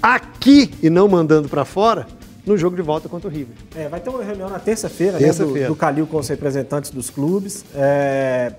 aqui 0.02 0.72
e 0.82 0.92
não 0.92 1.08
mandando 1.08 1.50
para 1.50 1.66
fora 1.66 2.08
no 2.46 2.56
jogo 2.56 2.76
de 2.76 2.82
volta 2.84 3.10
contra 3.10 3.28
o 3.28 3.32
River. 3.32 3.56
É, 3.76 3.90
vai 3.90 4.00
ter 4.00 4.10
uma 4.10 4.24
reunião 4.24 4.50
na 4.50 4.60
terça-feira 4.60 5.18
terça 5.18 5.46
né, 5.46 5.62
do, 5.62 5.68
do 5.70 5.76
Calil 5.76 6.06
com 6.08 6.18
os 6.18 6.28
representantes 6.28 6.92
dos 6.92 7.10
clubes. 7.10 7.66
É, 7.76 8.54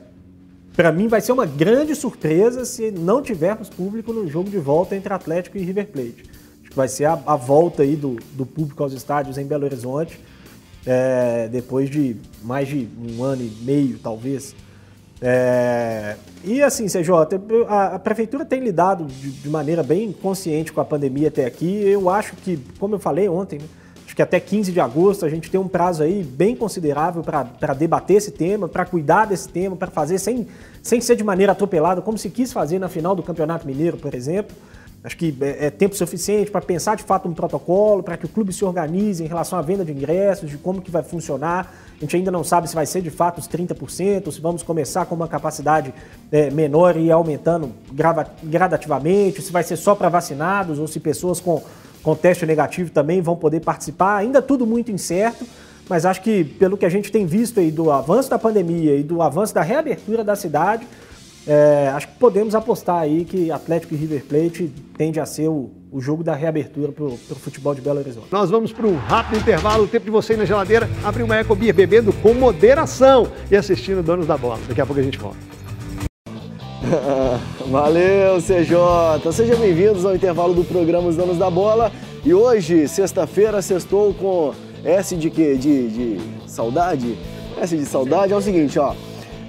para 0.79 0.93
mim 0.93 1.09
vai 1.09 1.21
ser 1.21 1.33
uma 1.33 1.45
grande 1.45 1.93
surpresa 1.97 2.65
se 2.65 2.93
não 2.93 3.21
tivermos 3.21 3.69
público 3.69 4.13
no 4.13 4.29
jogo 4.29 4.49
de 4.49 4.59
volta 4.59 4.95
entre 4.95 5.13
Atlético 5.13 5.59
e 5.59 5.65
River 5.65 5.89
Plate. 5.89 6.31
Acho 6.61 6.71
que 6.71 6.77
vai 6.77 6.87
ser 6.87 7.07
a, 7.07 7.21
a 7.27 7.35
volta 7.35 7.83
aí 7.83 7.97
do, 7.97 8.17
do, 8.35 8.47
público 8.47 8.81
aos 8.85 8.93
estádios 8.93 9.37
em 9.39 9.45
Belo 9.45 9.65
Horizonte, 9.65 10.21
é, 10.87 11.49
depois 11.49 11.91
de 11.91 12.15
mais 12.45 12.69
de 12.69 12.89
um 12.97 13.25
ano 13.25 13.43
e 13.43 13.51
meio, 13.65 13.99
talvez. 13.99 14.55
É, 15.21 16.15
e 16.45 16.63
assim, 16.63 16.87
CJ, 16.87 17.11
a, 17.67 17.97
a, 17.97 17.99
prefeitura 17.99 18.45
tem 18.45 18.61
lidado 18.61 19.05
de, 19.07 19.33
de, 19.33 19.49
maneira 19.49 19.83
bem 19.83 20.13
consciente 20.13 20.73
com 20.73 20.81
a 20.81 20.85
pandemia 20.85 21.27
até 21.27 21.45
aqui. 21.45 21.75
Eu 21.83 22.09
acho 22.09 22.37
que, 22.37 22.57
como 22.79 22.95
eu 22.95 23.01
falei 23.01 23.29
ontem, 23.29 23.59
né, 23.59 23.67
que 24.19 24.23
até 24.23 24.41
15 24.41 24.73
de 24.73 24.81
agosto 24.81 25.25
a 25.25 25.29
gente 25.29 25.49
tem 25.49 25.61
um 25.61 25.69
prazo 25.69 26.03
aí 26.03 26.25
bem 26.25 26.57
considerável 26.57 27.23
para 27.23 27.73
debater 27.73 28.17
esse 28.17 28.33
tema, 28.33 28.69
para 28.69 28.85
cuidar 28.85 29.27
desse 29.27 29.49
tema, 29.49 29.77
para 29.77 29.93
fazer 29.93 30.19
sem, 30.19 30.45
sem 30.83 31.01
ser 31.01 31.15
de 31.15 31.23
maneira 31.23 31.53
atropelada, 31.53 32.03
como 32.03 32.19
se 32.19 32.29
quis 32.29 32.53
fazer 32.53 32.81
na 32.81 32.89
final 32.89 33.15
do 33.15 33.23
Campeonato 33.23 33.65
Mineiro, 33.65 33.97
por 33.97 34.13
exemplo. 34.17 34.57
Acho 35.05 35.17
que 35.17 35.33
é, 35.41 35.67
é 35.67 35.71
tempo 35.71 35.95
suficiente 35.95 36.51
para 36.51 36.61
pensar 36.61 36.97
de 36.97 37.05
fato 37.05 37.29
um 37.29 37.33
protocolo, 37.33 38.03
para 38.03 38.17
que 38.17 38.27
o 38.27 38.29
clube 38.29 38.53
se 38.53 38.65
organize 38.65 39.23
em 39.23 39.29
relação 39.29 39.57
à 39.57 39.63
venda 39.63 39.85
de 39.85 39.93
ingressos, 39.93 40.51
de 40.51 40.59
como 40.59 40.83
que 40.83 40.91
vai 40.91 41.05
funcionar. 41.05 41.73
A 41.97 42.01
gente 42.01 42.17
ainda 42.17 42.33
não 42.33 42.43
sabe 42.43 42.69
se 42.69 42.75
vai 42.75 42.87
ser 42.87 43.01
de 43.01 43.11
fato 43.11 43.39
os 43.39 43.49
30%, 43.49 44.33
se 44.33 44.41
vamos 44.41 44.65
começar 44.65 45.07
com 45.07 45.15
uma 45.15 45.29
capacidade 45.29 45.95
é, 46.33 46.51
menor 46.51 46.97
e 46.97 47.09
aumentando 47.13 47.71
gradativamente, 48.43 49.43
se 49.43 49.53
vai 49.53 49.63
ser 49.63 49.77
só 49.77 49.95
para 49.95 50.09
vacinados 50.09 50.81
ou 50.81 50.89
se 50.89 50.99
pessoas 50.99 51.39
com 51.39 51.63
com 52.09 52.17
teste 52.17 52.47
negativo 52.47 52.91
também 52.91 53.21
vão 53.21 53.37
poder 53.37 53.61
participar. 53.61 54.17
Ainda 54.17 54.41
tudo 54.41 54.67
muito 54.67 54.91
incerto, 54.91 55.45
mas 55.91 56.07
acho 56.07 56.23
que 56.23 56.43
pelo 56.43 56.75
que 56.75 56.87
a 56.87 56.89
gente 56.89 57.13
tem 57.13 57.27
visto 57.27 57.61
aí 57.61 57.71
do 57.71 57.91
avanço 57.91 58.31
da 58.31 58.39
pandemia 58.39 58.97
e 58.97 59.03
do 59.03 59.21
avanço 59.21 59.55
da 59.55 59.61
reabertura 59.61 60.25
da 60.25 60.35
cidade, 60.35 60.87
é, 61.47 61.93
acho 61.95 62.09
que 62.09 62.15
podemos 62.15 62.55
apostar 62.55 63.01
aí 63.01 63.27
que 63.27 63.51
Atlético 63.51 63.93
e 63.93 63.97
River 63.99 64.25
Plate 64.25 64.73
tende 64.97 65.21
a 65.21 65.27
ser 65.27 65.49
o, 65.49 65.71
o 65.93 66.01
jogo 66.01 66.25
da 66.25 66.35
reabertura 66.35 66.93
para 66.93 67.05
o 67.05 67.19
futebol 67.19 67.75
de 67.75 67.83
Belo 67.83 67.99
Horizonte. 67.99 68.29
Nós 68.33 68.49
vamos 68.49 68.73
para 68.73 68.87
um 68.87 68.97
rápido 68.97 69.41
intervalo, 69.41 69.85
o 69.85 69.87
tempo 69.87 70.07
de 70.07 70.11
você 70.11 70.33
ir 70.33 70.39
na 70.39 70.47
geladeira, 70.47 70.89
abrir 71.05 71.25
uma 71.25 71.39
Ecobia 71.39 71.75
bebendo 71.75 72.11
com 72.23 72.33
moderação 72.33 73.31
e 73.51 73.57
assistindo 73.57 74.03
Donos 74.03 74.27
da 74.27 74.39
Bola. 74.39 74.59
Daqui 74.67 74.81
a 74.81 74.87
pouco 74.87 74.99
a 74.99 75.05
gente 75.05 75.19
volta. 75.19 75.58
Valeu, 77.69 78.39
CJ! 78.41 79.33
Sejam 79.33 79.59
bem-vindos 79.59 80.05
ao 80.05 80.15
intervalo 80.15 80.55
do 80.55 80.65
programa 80.65 81.09
Os 81.09 81.17
Donos 81.17 81.37
da 81.37 81.51
Bola. 81.51 81.93
E 82.25 82.33
hoje, 82.33 82.89
sexta-feira, 82.89 83.61
sextou 83.61 84.15
com 84.15 84.55
S 84.85 85.15
de 85.17 85.29
quê? 85.31 85.57
De, 85.57 85.89
de 85.89 86.21
saudade? 86.47 87.19
S 87.61 87.77
de 87.77 87.85
saudade 87.85 88.33
é 88.33 88.37
o 88.37 88.41
seguinte, 88.41 88.79
ó. 88.79 88.95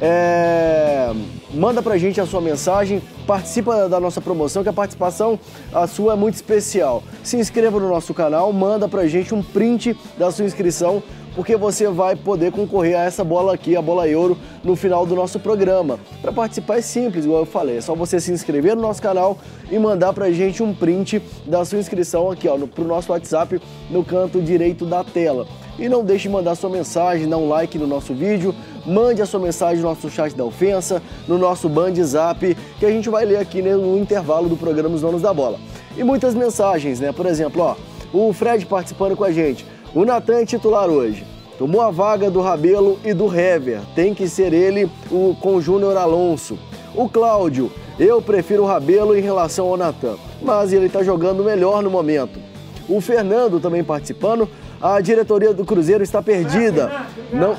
É... 0.01 1.11
Manda 1.53 1.81
pra 1.81 1.97
gente 1.97 2.21
a 2.21 2.25
sua 2.25 2.41
mensagem, 2.41 3.01
participa 3.25 3.89
da 3.89 3.99
nossa 3.99 4.21
promoção, 4.21 4.61
que 4.61 4.69
a 4.69 4.73
participação 4.73 5.39
a 5.73 5.87
sua 5.87 6.13
é 6.13 6.15
muito 6.15 6.35
especial. 6.35 7.03
Se 7.23 7.37
inscreva 7.37 7.79
no 7.79 7.89
nosso 7.89 8.13
canal, 8.13 8.53
manda 8.53 8.87
pra 8.87 9.07
gente 9.07 9.33
um 9.33 9.41
print 9.41 9.97
da 10.17 10.31
sua 10.31 10.45
inscrição 10.45 11.01
porque 11.39 11.55
você 11.55 11.87
vai 11.87 12.17
poder 12.17 12.51
concorrer 12.51 12.99
a 12.99 13.03
essa 13.03 13.23
bola 13.23 13.53
aqui, 13.53 13.73
a 13.73 13.81
bola 13.81 14.05
euro, 14.09 14.37
no 14.61 14.75
final 14.75 15.05
do 15.05 15.15
nosso 15.15 15.39
programa. 15.39 15.97
Para 16.21 16.33
participar 16.33 16.79
é 16.79 16.81
simples, 16.81 17.23
igual 17.23 17.39
eu 17.39 17.45
falei, 17.45 17.77
é 17.77 17.81
só 17.81 17.95
você 17.95 18.19
se 18.19 18.29
inscrever 18.29 18.75
no 18.75 18.81
nosso 18.81 19.01
canal 19.01 19.37
e 19.71 19.79
mandar 19.79 20.11
para 20.11 20.25
a 20.25 20.31
gente 20.33 20.61
um 20.61 20.73
print 20.73 21.21
da 21.45 21.63
sua 21.63 21.79
inscrição 21.79 22.29
aqui, 22.29 22.45
ó, 22.49 22.57
no, 22.57 22.67
pro 22.67 22.83
nosso 22.83 23.13
WhatsApp 23.13 23.57
no 23.89 24.03
canto 24.03 24.41
direito 24.41 24.85
da 24.85 25.01
tela. 25.01 25.47
E 25.79 25.87
não 25.87 26.03
deixe 26.03 26.23
de 26.23 26.29
mandar 26.33 26.55
sua 26.55 26.69
mensagem, 26.69 27.29
dar 27.29 27.37
um 27.37 27.47
like 27.47 27.77
no 27.77 27.87
nosso 27.87 28.13
vídeo, 28.13 28.53
mande 28.85 29.21
a 29.21 29.25
sua 29.25 29.39
mensagem 29.39 29.77
no 29.77 29.87
nosso 29.87 30.09
chat 30.09 30.35
da 30.35 30.43
ofensa, 30.43 31.01
no 31.25 31.37
nosso 31.37 31.69
Band 31.69 31.95
Zap, 32.03 32.53
que 32.77 32.85
a 32.85 32.91
gente 32.91 33.07
vai 33.07 33.23
ler 33.23 33.37
aqui 33.37 33.61
né, 33.61 33.77
no 33.77 33.97
intervalo 33.97 34.49
do 34.49 34.57
programa 34.57 34.93
Os 34.93 34.99
Donos 34.99 35.21
da 35.21 35.33
Bola. 35.33 35.57
E 35.95 36.03
muitas 36.03 36.35
mensagens, 36.35 36.99
né? 36.99 37.13
Por 37.13 37.25
exemplo, 37.25 37.61
ó, 37.61 37.75
o 38.11 38.33
Fred 38.33 38.65
participando 38.65 39.15
com 39.15 39.23
a 39.23 39.31
gente. 39.31 39.65
O 39.93 40.05
Natan 40.05 40.41
é 40.41 40.45
titular 40.45 40.87
hoje. 40.87 41.25
Tomou 41.57 41.81
a 41.81 41.89
vaga 41.89 42.29
do 42.29 42.41
Rabelo 42.41 42.99
e 43.03 43.13
do 43.13 43.25
Hever. 43.25 43.81
Tem 43.95 44.13
que 44.13 44.29
ser 44.29 44.53
ele 44.53 44.89
o, 45.09 45.35
com 45.41 45.55
o 45.55 45.61
Júnior 45.61 45.97
Alonso. 45.97 46.57
O 46.95 47.09
Cláudio, 47.09 47.71
eu 47.99 48.21
prefiro 48.21 48.63
o 48.63 48.65
Rabelo 48.65 49.17
em 49.17 49.21
relação 49.21 49.67
ao 49.67 49.75
Natan, 49.75 50.15
mas 50.41 50.71
ele 50.71 50.85
está 50.85 51.03
jogando 51.03 51.43
melhor 51.43 51.81
no 51.81 51.89
momento. 51.89 52.39
O 52.87 53.01
Fernando 53.01 53.59
também 53.59 53.83
participando. 53.83 54.47
A 54.81 55.01
diretoria 55.01 55.53
do 55.53 55.65
Cruzeiro 55.65 56.03
está 56.03 56.21
perdida. 56.21 57.05
Não. 57.33 57.57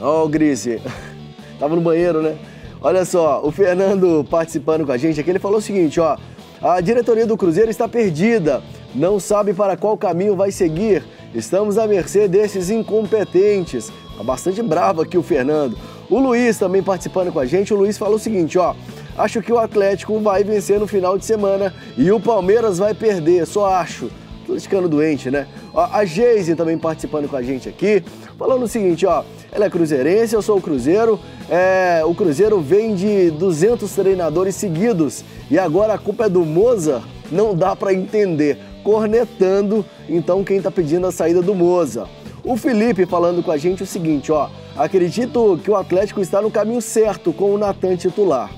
Ó, 0.00 0.22
oh, 0.22 0.26
o 0.26 0.28
Grise. 0.28 0.80
Tava 1.58 1.74
no 1.74 1.82
banheiro, 1.82 2.22
né? 2.22 2.36
Olha 2.80 3.04
só, 3.04 3.40
o 3.42 3.50
Fernando 3.50 4.24
participando 4.30 4.84
com 4.84 4.92
a 4.92 4.96
gente 4.96 5.18
aqui, 5.18 5.30
ele 5.30 5.38
falou 5.38 5.58
o 5.58 5.62
seguinte, 5.62 5.98
ó. 5.98 6.16
A 6.62 6.80
diretoria 6.80 7.26
do 7.26 7.36
Cruzeiro 7.36 7.70
está 7.70 7.88
perdida, 7.88 8.62
não 8.94 9.18
sabe 9.18 9.52
para 9.52 9.76
qual 9.76 9.98
caminho 9.98 10.36
vai 10.36 10.52
seguir. 10.52 11.04
Estamos 11.34 11.78
à 11.78 11.86
mercê 11.86 12.28
desses 12.28 12.70
incompetentes. 12.70 13.90
Tá 14.16 14.22
bastante 14.22 14.62
bravo 14.62 15.02
aqui 15.02 15.18
o 15.18 15.22
Fernando. 15.22 15.76
O 16.08 16.18
Luiz 16.18 16.58
também 16.58 16.82
participando 16.82 17.32
com 17.32 17.40
a 17.40 17.46
gente. 17.46 17.74
O 17.74 17.76
Luiz 17.76 17.98
falou 17.98 18.16
o 18.16 18.20
seguinte, 18.20 18.58
ó. 18.58 18.74
Acho 19.16 19.42
que 19.42 19.52
o 19.52 19.58
Atlético 19.58 20.18
vai 20.20 20.44
vencer 20.44 20.78
no 20.78 20.86
final 20.86 21.18
de 21.18 21.24
semana 21.24 21.74
e 21.96 22.10
o 22.10 22.20
Palmeiras 22.20 22.78
vai 22.78 22.94
perder, 22.94 23.46
só 23.46 23.66
acho. 23.66 24.10
Tô 24.46 24.58
ficando 24.60 24.88
doente, 24.88 25.30
né? 25.30 25.46
Ó, 25.72 25.88
a 25.90 26.04
Geise 26.04 26.54
também 26.54 26.76
participando 26.76 27.28
com 27.28 27.36
a 27.36 27.42
gente 27.42 27.68
aqui, 27.68 28.02
falando 28.38 28.64
o 28.64 28.68
seguinte, 28.68 29.06
ó. 29.06 29.24
Ela 29.50 29.66
é 29.66 29.70
cruzeirense, 29.70 30.34
eu 30.34 30.42
sou 30.42 30.58
o 30.58 30.60
Cruzeiro. 30.60 31.18
É, 31.48 32.02
o 32.04 32.14
Cruzeiro 32.14 32.60
vem 32.60 32.94
de 32.94 33.30
200 33.30 33.90
treinadores 33.92 34.54
seguidos 34.56 35.24
e 35.50 35.58
agora 35.58 35.94
a 35.94 35.98
culpa 35.98 36.26
é 36.26 36.28
do 36.28 36.44
Moza? 36.44 37.02
Não 37.30 37.54
dá 37.54 37.74
para 37.74 37.94
entender. 37.94 38.58
Cornetando, 38.84 39.84
então, 40.08 40.44
quem 40.44 40.58
está 40.58 40.70
pedindo 40.70 41.06
a 41.06 41.12
saída 41.12 41.42
do 41.42 41.54
Moza. 41.54 42.06
O 42.44 42.56
Felipe 42.58 43.06
falando 43.06 43.42
com 43.42 43.50
a 43.50 43.56
gente 43.56 43.82
o 43.82 43.86
seguinte, 43.86 44.30
ó. 44.30 44.50
Acredito 44.76 45.58
que 45.64 45.70
o 45.70 45.76
Atlético 45.76 46.20
está 46.20 46.42
no 46.42 46.50
caminho 46.50 46.82
certo 46.82 47.32
com 47.32 47.54
o 47.54 47.58
Natan 47.58 47.96
titular. 47.96 48.50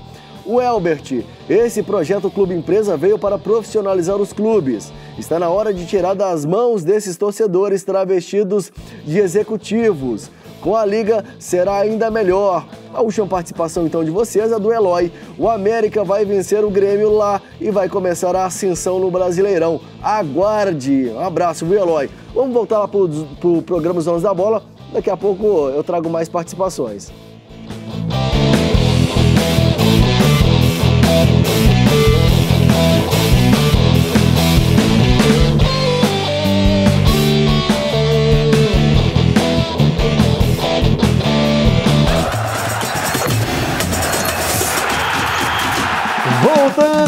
O 0.45 0.61
Elbert, 0.61 1.25
esse 1.49 1.81
projeto 1.83 2.29
Clube 2.29 2.53
Empresa 2.53 2.95
veio 2.95 3.17
para 3.17 3.37
profissionalizar 3.37 4.17
os 4.17 4.31
clubes. 4.31 4.91
Está 5.17 5.39
na 5.39 5.49
hora 5.49 5.73
de 5.73 5.85
tirar 5.85 6.13
das 6.13 6.45
mãos 6.45 6.83
desses 6.83 7.17
torcedores 7.17 7.83
travestidos 7.83 8.71
de 9.05 9.19
executivos. 9.19 10.29
Com 10.67 10.75
a 10.75 10.85
liga 10.85 11.23
será 11.39 11.77
ainda 11.77 12.11
melhor. 12.11 12.67
A 12.93 13.01
última 13.01 13.25
participação 13.25 13.87
então 13.87 14.03
de 14.03 14.11
vocês 14.11 14.51
é 14.51 14.59
do 14.59 14.73
Eloy. 14.73 15.09
O 15.37 15.47
América 15.47 16.03
vai 16.03 16.25
vencer 16.25 16.61
o 16.61 16.69
Grêmio 16.69 17.09
lá 17.09 17.41
e 17.61 17.71
vai 17.71 17.87
começar 17.87 18.35
a 18.35 18.43
ascensão 18.43 18.99
no 18.99 19.09
Brasileirão. 19.09 19.79
Aguarde! 20.03 21.09
Um 21.15 21.21
abraço, 21.21 21.65
viu, 21.65 21.79
Eloy? 21.79 22.09
Vamos 22.35 22.53
voltar 22.53 22.79
lá 22.79 22.87
para 22.89 22.99
o 22.99 23.61
programa 23.61 23.99
Os 23.99 24.03
Donos 24.03 24.23
da 24.23 24.33
Bola. 24.33 24.61
Daqui 24.91 25.09
a 25.09 25.15
pouco 25.15 25.69
eu 25.69 25.85
trago 25.85 26.09
mais 26.09 26.27
participações. 26.27 27.13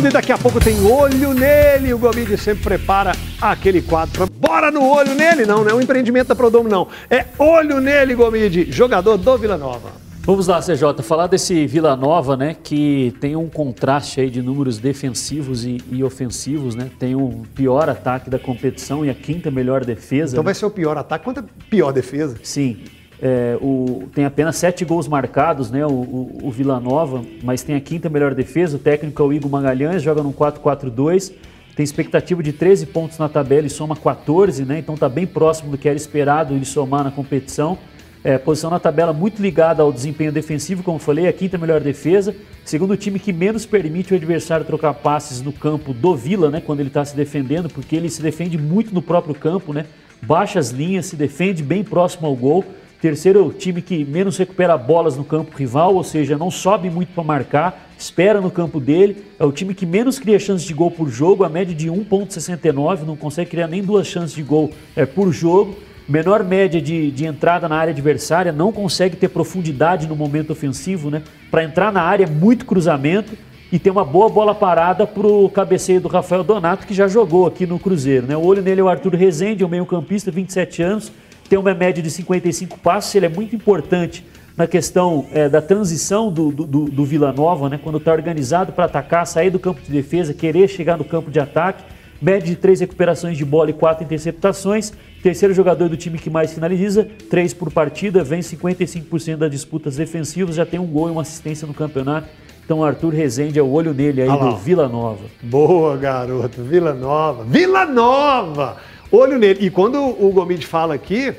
E 0.05 0.09
daqui 0.11 0.31
a 0.31 0.37
pouco 0.37 0.59
tem 0.59 0.79
olho 0.85 1.33
nele. 1.33 1.93
O 1.93 1.97
Gomide 1.97 2.37
sempre 2.37 2.63
prepara 2.63 3.11
aquele 3.41 3.81
quadro 3.81 4.13
pra... 4.13 4.25
Bora 4.25 4.71
no 4.71 4.87
olho 4.87 5.13
nele! 5.13 5.45
Não, 5.45 5.63
não 5.63 5.71
é 5.71 5.73
um 5.73 5.81
empreendimento 5.81 6.27
da 6.29 6.35
Prodomo, 6.35 6.67
não. 6.67 6.87
É 7.09 7.25
olho 7.37 7.79
nele, 7.79 8.15
Gomide, 8.15 8.71
jogador 8.71 9.17
do 9.17 9.37
Vila 9.37 9.57
Nova. 9.57 9.91
Vamos 10.21 10.47
lá, 10.47 10.59
CJ, 10.59 11.01
falar 11.01 11.27
desse 11.27 11.65
Vila 11.65 11.95
Nova, 11.95 12.37
né, 12.37 12.55
que 12.63 13.15
tem 13.19 13.35
um 13.35 13.49
contraste 13.49 14.21
aí 14.21 14.29
de 14.29 14.41
números 14.41 14.77
defensivos 14.77 15.65
e, 15.65 15.81
e, 15.91 16.03
ofensivos, 16.03 16.75
né? 16.75 16.91
Tem 16.99 17.15
o 17.15 17.43
pior 17.55 17.89
ataque 17.89 18.29
da 18.29 18.37
competição 18.37 19.03
e 19.03 19.09
a 19.09 19.13
quinta 19.15 19.49
melhor 19.49 19.83
defesa. 19.83 20.33
Então 20.33 20.43
né? 20.43 20.45
vai 20.45 20.53
ser 20.53 20.67
o 20.67 20.69
pior 20.69 20.97
ataque 20.97 21.27
a 21.27 21.43
pior 21.67 21.91
defesa. 21.91 22.35
Sim. 22.43 22.77
É, 23.21 23.57
o, 23.61 24.03
tem 24.13 24.23
apenas 24.23 24.55
sete 24.55 24.85
gols 24.85 25.07
marcados, 25.07 25.69
né, 25.69 25.85
o, 25.85 25.89
o, 25.89 26.39
o, 26.43 26.51
Vila 26.51 26.79
Nova, 26.79 27.21
mas 27.43 27.61
tem 27.61 27.75
a 27.75 27.81
quinta 27.81 28.09
melhor 28.09 28.33
defesa. 28.33 28.77
O 28.77 28.79
técnico 28.79 29.21
é 29.21 29.25
o 29.25 29.33
Igor 29.33 29.51
Magalhães, 29.51 30.01
joga 30.01 30.23
num 30.23 30.31
4-4-2. 30.31 31.33
Tem 31.75 31.83
expectativa 31.83 32.41
de 32.41 32.53
13 32.53 32.87
pontos 32.87 33.17
na 33.17 33.29
tabela 33.29 33.67
e 33.67 33.69
soma 33.69 33.95
14, 33.95 34.65
né? 34.65 34.79
Então 34.79 34.95
está 34.95 35.07
bem 35.07 35.25
próximo 35.25 35.71
do 35.71 35.77
que 35.77 35.87
era 35.87 35.97
esperado 35.97 36.53
ele 36.53 36.65
somar 36.65 37.03
na 37.03 37.11
competição. 37.11 37.77
É, 38.21 38.37
posição 38.37 38.69
na 38.69 38.79
tabela 38.79 39.13
muito 39.13 39.41
ligada 39.41 39.81
ao 39.81 39.93
desempenho 39.93 40.31
defensivo, 40.31 40.83
como 40.83 40.99
falei, 40.99 41.27
a 41.27 41.33
quinta 41.33 41.57
melhor 41.57 41.79
defesa. 41.79 42.35
Segundo 42.65 42.91
o 42.91 42.97
time 42.97 43.17
que 43.17 43.31
menos 43.31 43.65
permite 43.65 44.13
o 44.13 44.15
adversário 44.15 44.65
trocar 44.65 44.93
passes 44.93 45.41
no 45.41 45.53
campo 45.53 45.93
do 45.93 46.15
Vila, 46.15 46.51
né, 46.51 46.61
quando 46.61 46.81
ele 46.81 46.89
está 46.89 47.03
se 47.05 47.15
defendendo, 47.15 47.69
porque 47.69 47.95
ele 47.95 48.09
se 48.09 48.21
defende 48.21 48.57
muito 48.57 48.93
no 48.93 49.01
próprio 49.01 49.33
campo, 49.33 49.71
né, 49.71 49.85
baixa 50.21 50.59
as 50.59 50.69
linhas, 50.71 51.05
se 51.05 51.15
defende 51.15 51.63
bem 51.63 51.81
próximo 51.81 52.27
ao 52.27 52.35
gol. 52.35 52.65
Terceiro 53.01 53.53
time 53.57 53.81
que 53.81 54.03
menos 54.03 54.37
recupera 54.37 54.77
bolas 54.77 55.15
no 55.15 55.23
campo 55.23 55.55
rival, 55.55 55.95
ou 55.95 56.03
seja, 56.03 56.37
não 56.37 56.51
sobe 56.51 56.89
muito 56.89 57.13
para 57.13 57.23
marcar, 57.23 57.89
espera 57.97 58.41
no 58.41 58.51
campo 58.51 58.79
dele. 58.79 59.23
É 59.39 59.45
o 59.45 59.51
time 59.51 59.73
que 59.73 59.85
menos 59.85 60.19
cria 60.19 60.37
chances 60.37 60.67
de 60.67 60.73
gol 60.73 60.91
por 60.91 61.09
jogo, 61.09 61.43
a 61.43 61.49
média 61.49 61.73
de 61.73 61.89
1,69, 61.89 63.03
não 63.05 63.15
consegue 63.15 63.51
criar 63.51 63.67
nem 63.67 63.81
duas 63.81 64.05
chances 64.05 64.35
de 64.35 64.43
gol 64.43 64.71
é, 64.95 65.05
por 65.05 65.31
jogo 65.31 65.77
menor 66.09 66.43
média 66.43 66.81
de, 66.81 67.11
de 67.11 67.25
entrada 67.25 67.69
na 67.69 67.77
área 67.77 67.91
adversária, 67.91 68.51
não 68.51 68.71
consegue 68.71 69.15
ter 69.15 69.27
profundidade 69.27 70.07
no 70.07 70.15
momento 70.15 70.51
ofensivo, 70.51 71.11
né? 71.11 71.21
Para 71.51 71.63
entrar 71.63 71.93
na 71.93 72.01
área, 72.01 72.25
muito 72.25 72.65
cruzamento 72.65 73.37
e 73.71 73.77
ter 73.77 73.91
uma 73.91 74.03
boa 74.03 74.27
bola 74.27 74.55
parada 74.55 75.05
para 75.05 75.27
o 75.27 75.47
cabeceio 75.47 76.01
do 76.01 76.07
Rafael 76.07 76.43
Donato, 76.43 76.87
que 76.87 76.95
já 76.95 77.07
jogou 77.07 77.45
aqui 77.45 77.67
no 77.67 77.77
Cruzeiro. 77.77 78.25
Né? 78.25 78.35
O 78.35 78.43
olho 78.43 78.63
nele 78.63 78.81
é 78.81 78.83
o 78.83 78.89
Arthur 78.89 79.13
Rezende, 79.13 79.63
é 79.63 79.67
um 79.67 79.69
meio-campista, 79.69 80.31
27 80.31 80.81
anos, 80.81 81.11
tem 81.49 81.57
uma 81.57 81.73
média 81.73 82.01
de 82.01 82.11
55 82.11 82.79
passos, 82.79 83.13
ele 83.15 83.25
é 83.25 83.29
muito 83.29 83.55
importante 83.55 84.25
na 84.55 84.67
questão 84.67 85.25
é, 85.31 85.49
da 85.49 85.61
transição 85.61 86.31
do, 86.31 86.51
do, 86.51 86.85
do 86.85 87.05
Vila 87.05 87.31
Nova, 87.33 87.69
né? 87.69 87.79
quando 87.81 87.97
está 87.97 88.11
organizado 88.11 88.71
para 88.73 88.85
atacar, 88.85 89.25
sair 89.25 89.49
do 89.49 89.57
campo 89.57 89.81
de 89.81 89.91
defesa, 89.91 90.33
querer 90.33 90.67
chegar 90.67 90.97
no 90.97 91.03
campo 91.03 91.31
de 91.31 91.39
ataque 91.39 91.83
média 92.21 92.47
de 92.47 92.55
três 92.55 92.79
recuperações 92.79 93.37
de 93.37 93.45
bola 93.45 93.69
e 93.69 93.73
quatro 93.73 94.03
interceptações. 94.03 94.91
Terceiro 95.23 95.53
jogador 95.53 95.89
do 95.89 95.97
time 95.97 96.17
que 96.17 96.29
mais 96.29 96.53
finaliza, 96.53 97.07
três 97.29 97.53
por 97.53 97.71
partida, 97.71 98.23
vem 98.23 98.39
55% 98.39 99.37
das 99.37 99.51
disputas 99.51 99.95
defensivas, 99.95 100.55
já 100.55 100.65
tem 100.65 100.79
um 100.79 100.87
gol 100.87 101.09
e 101.09 101.11
uma 101.11 101.21
assistência 101.21 101.67
no 101.67 101.73
campeonato. 101.73 102.27
Então, 102.63 102.83
Arthur 102.83 103.09
Rezende 103.09 103.57
é 103.57 103.63
o 103.63 103.71
olho 103.71 103.95
nele 103.95 104.21
aí 104.21 104.29
ah 104.29 104.35
do 104.35 104.55
Vila 104.57 104.87
Nova. 104.87 105.25
Boa, 105.41 105.97
garoto. 105.97 106.61
Vila 106.61 106.93
Nova. 106.93 107.43
Vila 107.43 107.83
Nova! 107.85 108.77
Olho 109.11 109.37
nele. 109.37 109.65
E 109.65 109.69
quando 109.69 109.99
o 109.99 110.31
Gomide 110.31 110.65
fala 110.65 110.93
aqui, 110.93 111.33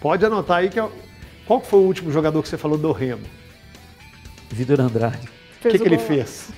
pode 0.00 0.24
anotar 0.24 0.58
aí 0.58 0.68
que 0.68 0.80
é... 0.80 0.88
qual 1.46 1.60
foi 1.60 1.80
o 1.80 1.84
último 1.84 2.10
jogador 2.10 2.42
que 2.42 2.48
você 2.48 2.58
falou 2.58 2.76
do 2.76 2.92
Remo? 2.92 3.22
Vitor 4.50 4.80
Andrade. 4.80 5.28
O 5.64 5.68
que, 5.68 5.78
que 5.78 5.84
ele 5.84 5.98
fez? 5.98 6.50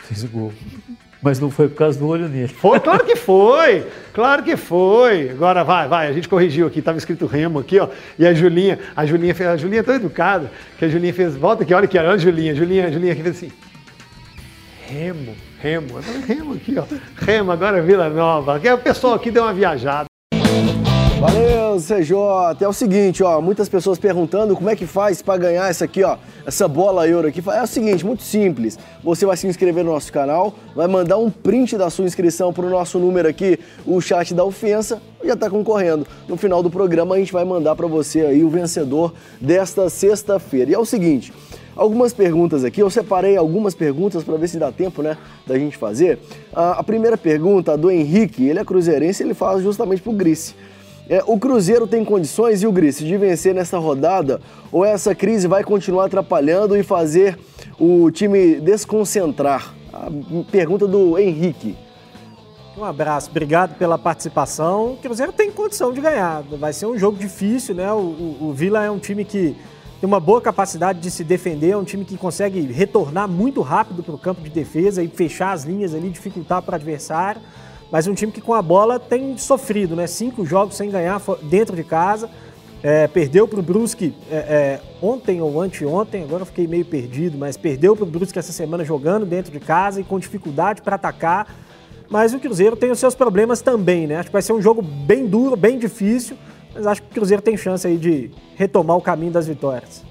Fez 0.00 0.24
o 0.24 0.28
gol. 0.28 0.52
Mas 1.20 1.40
não 1.40 1.50
foi 1.50 1.68
por 1.68 1.76
causa 1.76 1.98
do 1.98 2.06
olho 2.06 2.28
nele. 2.28 2.48
Foi, 2.48 2.78
claro 2.78 3.04
que 3.04 3.16
foi. 3.16 3.86
Claro 4.12 4.42
que 4.42 4.56
foi. 4.56 5.30
Agora 5.30 5.64
vai, 5.64 5.88
vai. 5.88 6.06
A 6.06 6.12
gente 6.12 6.28
corrigiu 6.28 6.66
aqui, 6.66 6.78
estava 6.78 6.96
escrito 6.98 7.26
Remo 7.26 7.58
aqui, 7.58 7.78
ó. 7.78 7.88
E 8.18 8.26
a 8.26 8.32
Julinha, 8.32 8.78
a 8.94 9.04
Julinha 9.04 9.34
fez, 9.34 9.48
a 9.48 9.56
Julinha 9.56 9.80
é 9.80 9.82
tão 9.82 9.94
educada, 9.94 10.50
que 10.78 10.84
a 10.84 10.88
Julinha 10.88 11.12
fez, 11.12 11.36
volta 11.36 11.64
aqui, 11.64 11.74
olha 11.74 11.84
aqui, 11.84 11.98
olha 11.98 12.10
a 12.10 12.16
Julinha, 12.16 12.54
Julinha, 12.54 12.86
a 12.86 12.90
Julinha 12.90 13.12
aqui 13.12 13.22
fez 13.22 13.36
assim. 13.36 13.52
Remo, 14.86 15.34
Remo. 15.60 15.98
Eu 15.98 16.02
falei, 16.02 16.22
Remo 16.22 16.54
aqui, 16.54 16.78
ó. 16.78 16.84
Remo, 17.16 17.50
agora 17.50 17.78
é 17.78 17.82
Vila 17.82 18.08
Nova. 18.08 18.56
Aqui, 18.56 18.70
o 18.70 18.78
pessoal 18.78 19.14
aqui 19.14 19.30
deu 19.30 19.42
uma 19.42 19.52
viajada. 19.52 20.07
Valeu, 21.20 21.78
CJ. 21.80 22.64
É 22.64 22.68
o 22.68 22.72
seguinte, 22.72 23.24
ó, 23.24 23.40
muitas 23.40 23.68
pessoas 23.68 23.98
perguntando 23.98 24.54
como 24.54 24.70
é 24.70 24.76
que 24.76 24.86
faz 24.86 25.20
para 25.20 25.36
ganhar 25.36 25.68
essa 25.68 25.84
aqui, 25.84 26.04
ó, 26.04 26.16
essa 26.46 26.68
bola 26.68 27.08
euro 27.08 27.26
aqui. 27.26 27.42
É 27.50 27.60
o 27.60 27.66
seguinte, 27.66 28.06
muito 28.06 28.22
simples. 28.22 28.78
Você 29.02 29.26
vai 29.26 29.36
se 29.36 29.48
inscrever 29.48 29.82
no 29.82 29.90
nosso 29.90 30.12
canal, 30.12 30.54
vai 30.76 30.86
mandar 30.86 31.18
um 31.18 31.28
print 31.28 31.76
da 31.76 31.90
sua 31.90 32.04
inscrição 32.04 32.52
para 32.52 32.64
o 32.64 32.70
nosso 32.70 33.00
número 33.00 33.26
aqui, 33.26 33.58
o 33.84 34.00
chat 34.00 34.32
da 34.32 34.44
ofensa, 34.44 35.02
já 35.24 35.34
está 35.34 35.50
concorrendo. 35.50 36.06
No 36.28 36.36
final 36.36 36.62
do 36.62 36.70
programa 36.70 37.16
a 37.16 37.18
gente 37.18 37.32
vai 37.32 37.44
mandar 37.44 37.74
para 37.74 37.88
você 37.88 38.20
aí 38.20 38.44
o 38.44 38.48
vencedor 38.48 39.12
desta 39.40 39.90
sexta-feira. 39.90 40.70
E 40.70 40.74
é 40.74 40.78
o 40.78 40.84
seguinte, 40.84 41.32
algumas 41.74 42.12
perguntas 42.12 42.62
aqui. 42.62 42.80
Eu 42.80 42.90
separei 42.90 43.36
algumas 43.36 43.74
perguntas 43.74 44.22
para 44.22 44.36
ver 44.36 44.46
se 44.46 44.56
dá 44.56 44.70
tempo, 44.70 45.02
né, 45.02 45.18
da 45.44 45.58
gente 45.58 45.76
fazer. 45.76 46.20
A, 46.54 46.80
primeira 46.84 47.18
pergunta, 47.18 47.76
do 47.76 47.90
Henrique, 47.90 48.46
ele 48.46 48.60
é 48.60 48.64
cruzeirense, 48.64 49.24
ele 49.24 49.34
fala 49.34 49.60
justamente 49.60 50.00
pro 50.00 50.12
Grice. 50.12 50.54
É, 51.08 51.22
o 51.26 51.38
Cruzeiro 51.38 51.86
tem 51.86 52.04
condições, 52.04 52.62
e 52.62 52.66
o 52.66 52.72
Gris, 52.72 52.98
de 52.98 53.16
vencer 53.16 53.54
nessa 53.54 53.78
rodada? 53.78 54.42
Ou 54.70 54.84
essa 54.84 55.14
crise 55.14 55.48
vai 55.48 55.64
continuar 55.64 56.04
atrapalhando 56.04 56.76
e 56.76 56.82
fazer 56.82 57.38
o 57.80 58.10
time 58.10 58.60
desconcentrar? 58.60 59.74
A 59.90 60.10
pergunta 60.50 60.86
do 60.86 61.18
Henrique. 61.18 61.74
Um 62.76 62.84
abraço, 62.84 63.30
obrigado 63.30 63.76
pela 63.78 63.98
participação. 63.98 64.92
O 64.92 64.96
Cruzeiro 64.98 65.32
tem 65.32 65.50
condição 65.50 65.94
de 65.94 66.00
ganhar. 66.00 66.42
Vai 66.42 66.74
ser 66.74 66.84
um 66.84 66.98
jogo 66.98 67.16
difícil, 67.16 67.74
né? 67.74 67.90
O, 67.90 67.96
o, 67.96 68.38
o 68.42 68.52
Vila 68.52 68.84
é 68.84 68.90
um 68.90 68.98
time 68.98 69.24
que 69.24 69.56
tem 70.00 70.06
uma 70.06 70.20
boa 70.20 70.42
capacidade 70.42 71.00
de 71.00 71.10
se 71.10 71.24
defender, 71.24 71.70
é 71.70 71.76
um 71.76 71.84
time 71.84 72.04
que 72.04 72.16
consegue 72.18 72.60
retornar 72.60 73.26
muito 73.26 73.62
rápido 73.62 74.02
para 74.02 74.14
o 74.14 74.18
campo 74.18 74.42
de 74.42 74.50
defesa 74.50 75.02
e 75.02 75.08
fechar 75.08 75.52
as 75.52 75.64
linhas 75.64 75.94
ali, 75.94 76.10
dificultar 76.10 76.62
para 76.62 76.72
o 76.72 76.76
adversário 76.76 77.40
mas 77.90 78.06
um 78.06 78.14
time 78.14 78.30
que 78.30 78.40
com 78.40 78.54
a 78.54 78.62
bola 78.62 78.98
tem 78.98 79.36
sofrido, 79.38 79.96
né? 79.96 80.06
Cinco 80.06 80.44
jogos 80.44 80.76
sem 80.76 80.90
ganhar 80.90 81.20
dentro 81.42 81.74
de 81.74 81.84
casa. 81.84 82.28
É, 82.80 83.08
perdeu 83.08 83.48
para 83.48 83.58
o 83.58 83.62
Brusque 83.62 84.14
é, 84.30 84.36
é, 84.36 84.80
ontem 85.02 85.40
ou 85.40 85.60
anteontem, 85.60 86.22
agora 86.22 86.42
eu 86.42 86.46
fiquei 86.46 86.64
meio 86.68 86.84
perdido, 86.84 87.36
mas 87.36 87.56
perdeu 87.56 87.96
para 87.96 88.04
o 88.04 88.06
Brusque 88.06 88.38
essa 88.38 88.52
semana 88.52 88.84
jogando 88.84 89.26
dentro 89.26 89.50
de 89.50 89.58
casa 89.58 90.00
e 90.00 90.04
com 90.04 90.16
dificuldade 90.18 90.80
para 90.80 90.94
atacar. 90.94 91.52
Mas 92.08 92.32
o 92.32 92.38
Cruzeiro 92.38 92.76
tem 92.76 92.90
os 92.90 92.98
seus 92.98 93.14
problemas 93.16 93.60
também, 93.60 94.06
né? 94.06 94.16
Acho 94.16 94.28
que 94.28 94.32
vai 94.32 94.42
ser 94.42 94.52
um 94.52 94.62
jogo 94.62 94.80
bem 94.80 95.26
duro, 95.26 95.56
bem 95.56 95.76
difícil, 95.76 96.36
mas 96.72 96.86
acho 96.86 97.02
que 97.02 97.08
o 97.08 97.14
Cruzeiro 97.14 97.42
tem 97.42 97.56
chance 97.56 97.86
aí 97.86 97.96
de 97.96 98.30
retomar 98.54 98.96
o 98.96 99.02
caminho 99.02 99.32
das 99.32 99.48
vitórias. 99.48 100.04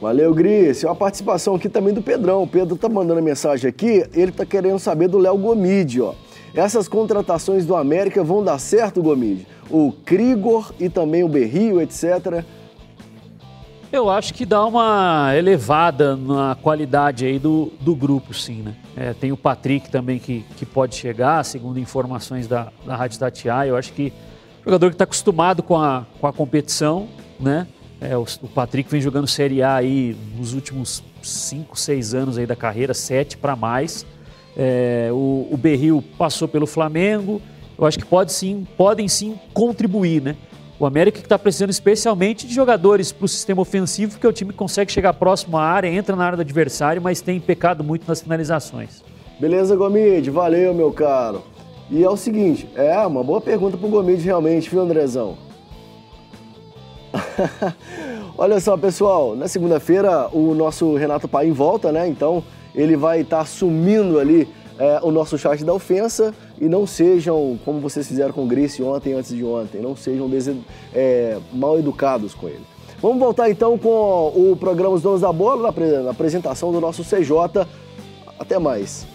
Valeu, 0.00 0.32
Gris. 0.32 0.82
Uma 0.84 0.94
participação 0.94 1.54
aqui 1.54 1.68
também 1.68 1.92
do 1.92 2.02
Pedrão. 2.02 2.42
O 2.42 2.46
Pedro 2.46 2.76
tá 2.76 2.88
mandando 2.88 3.20
mensagem 3.22 3.68
aqui, 3.68 4.04
ele 4.14 4.32
tá 4.32 4.46
querendo 4.46 4.78
saber 4.78 5.08
do 5.08 5.18
Léo 5.18 5.36
Gomide, 5.36 6.00
ó. 6.00 6.14
Essas 6.54 6.86
contratações 6.86 7.64
do 7.64 7.74
América 7.74 8.22
vão 8.22 8.44
dar 8.44 8.58
certo, 8.58 9.02
Gomide? 9.02 9.46
O 9.70 9.92
Krigor 10.04 10.72
e 10.78 10.88
também 10.88 11.24
o 11.24 11.28
Berrio, 11.28 11.80
etc. 11.80 12.44
Eu 13.90 14.08
acho 14.08 14.32
que 14.32 14.46
dá 14.46 14.64
uma 14.64 15.32
elevada 15.36 16.16
na 16.16 16.56
qualidade 16.60 17.26
aí 17.26 17.38
do, 17.38 17.72
do 17.80 17.94
grupo, 17.94 18.32
sim, 18.32 18.62
né? 18.62 18.74
É, 18.96 19.12
tem 19.12 19.32
o 19.32 19.36
Patrick 19.36 19.90
também 19.90 20.18
que, 20.18 20.44
que 20.56 20.64
pode 20.64 20.94
chegar, 20.94 21.44
segundo 21.44 21.78
informações 21.78 22.46
da, 22.46 22.72
da 22.86 22.96
Rádio 22.96 23.18
Tatiá. 23.18 23.66
Eu 23.66 23.76
acho 23.76 23.92
que 23.92 24.12
jogador 24.64 24.88
que 24.88 24.94
está 24.94 25.04
acostumado 25.04 25.62
com 25.62 25.76
a, 25.76 26.06
com 26.20 26.26
a 26.26 26.32
competição, 26.32 27.08
né? 27.38 27.66
É, 28.00 28.16
o, 28.16 28.24
o, 28.42 28.48
Patrick 28.48 28.90
vem 28.90 29.00
jogando 29.00 29.26
Série 29.26 29.62
A 29.62 29.76
aí 29.76 30.16
nos 30.36 30.54
últimos 30.54 31.04
5, 31.22 31.78
6 31.78 32.14
anos 32.14 32.38
aí 32.38 32.46
da 32.46 32.56
carreira, 32.56 32.92
7 32.94 33.36
para 33.36 33.54
mais. 33.54 34.04
É, 34.56 35.08
o, 35.12 35.48
o 35.50 35.56
Berril 35.56 36.02
passou 36.18 36.46
pelo 36.46 36.66
Flamengo. 36.66 37.40
Eu 37.78 37.86
acho 37.86 37.98
que 37.98 38.04
pode 38.04 38.32
sim, 38.32 38.66
podem 38.76 39.08
sim 39.08 39.38
contribuir, 39.52 40.22
né? 40.22 40.36
O 40.78 40.86
América 40.86 41.20
que 41.20 41.26
está 41.26 41.38
precisando 41.38 41.70
especialmente 41.70 42.46
de 42.46 42.54
jogadores 42.54 43.12
para 43.12 43.24
o 43.24 43.28
sistema 43.28 43.62
ofensivo, 43.62 44.12
porque 44.12 44.26
é 44.26 44.28
o 44.28 44.32
time 44.32 44.52
consegue 44.52 44.90
chegar 44.90 45.12
próximo 45.14 45.56
à 45.56 45.62
área, 45.62 45.88
entra 45.88 46.16
na 46.16 46.24
área 46.24 46.36
do 46.36 46.42
adversário, 46.42 47.00
mas 47.00 47.20
tem 47.20 47.38
pecado 47.38 47.84
muito 47.84 48.06
nas 48.06 48.20
finalizações. 48.20 49.02
Beleza, 49.38 49.76
Gomide? 49.76 50.30
Valeu, 50.30 50.74
meu 50.74 50.92
caro. 50.92 51.42
E 51.90 52.02
é 52.02 52.08
o 52.08 52.16
seguinte, 52.16 52.68
é 52.74 52.96
uma 53.06 53.22
boa 53.22 53.40
pergunta 53.40 53.76
para 53.76 53.86
o 53.86 53.90
Gomide 53.90 54.24
realmente, 54.24 54.68
viu, 54.68 54.80
Andrezão? 54.80 55.36
Olha 58.36 58.58
só, 58.60 58.76
pessoal, 58.76 59.36
na 59.36 59.46
segunda-feira 59.46 60.28
o 60.32 60.54
nosso 60.54 60.94
Renato 60.94 61.28
Pai 61.28 61.50
volta, 61.50 61.92
né? 61.92 62.08
Então 62.08 62.42
ele 62.74 62.96
vai 62.96 63.20
estar 63.20 63.36
tá 63.36 63.42
assumindo 63.42 64.18
ali 64.18 64.48
é, 64.78 65.00
o 65.02 65.10
nosso 65.10 65.38
chat 65.38 65.64
da 65.64 65.72
ofensa 65.72 66.34
e 66.60 66.68
não 66.68 66.86
sejam, 66.86 67.58
como 67.64 67.80
vocês 67.80 68.06
fizeram 68.06 68.32
com 68.32 68.44
o 68.44 68.46
Grace 68.46 68.82
ontem 68.82 69.12
antes 69.12 69.34
de 69.34 69.44
ontem, 69.44 69.80
não 69.80 69.94
sejam 69.94 70.30
é, 70.94 71.38
mal 71.52 71.78
educados 71.78 72.34
com 72.34 72.48
ele. 72.48 72.72
Vamos 73.00 73.18
voltar 73.18 73.50
então 73.50 73.76
com 73.76 73.88
o 73.88 74.56
programa 74.58 74.94
Os 74.94 75.02
Donos 75.02 75.20
da 75.20 75.32
Bola, 75.32 75.74
na 76.04 76.10
apresentação 76.10 76.70
do 76.70 76.80
nosso 76.80 77.02
CJ. 77.02 77.66
Até 78.38 78.58
mais. 78.58 79.11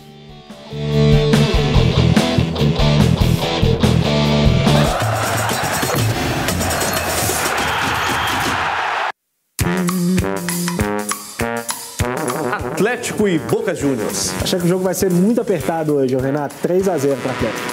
Atlético 13.17 13.27
e 13.27 13.39
Boca 13.39 13.73
Juniors. 13.73 14.33
Acho 14.41 14.57
que 14.57 14.65
o 14.65 14.67
jogo 14.67 14.83
vai 14.83 14.93
ser 14.93 15.09
muito 15.09 15.41
apertado 15.41 15.95
hoje, 15.95 16.15
Renato. 16.15 16.55
3 16.61 16.87
a 16.87 16.97
0 16.97 17.17
para 17.21 17.31
Atlético. 17.31 17.67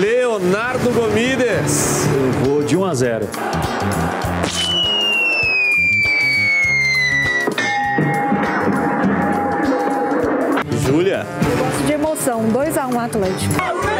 Leonardo 0.00 0.90
Gomides. 0.90 2.06
Eu 2.12 2.32
vou 2.44 2.62
de 2.62 2.76
1 2.76 2.84
a 2.84 2.94
0. 2.94 3.28
Júlia. 10.84 11.26
Eu 11.42 11.64
gosto 11.64 11.86
de 11.86 11.92
emoção. 11.92 12.44
2x1 12.50 13.04
Atlético. 13.04 13.97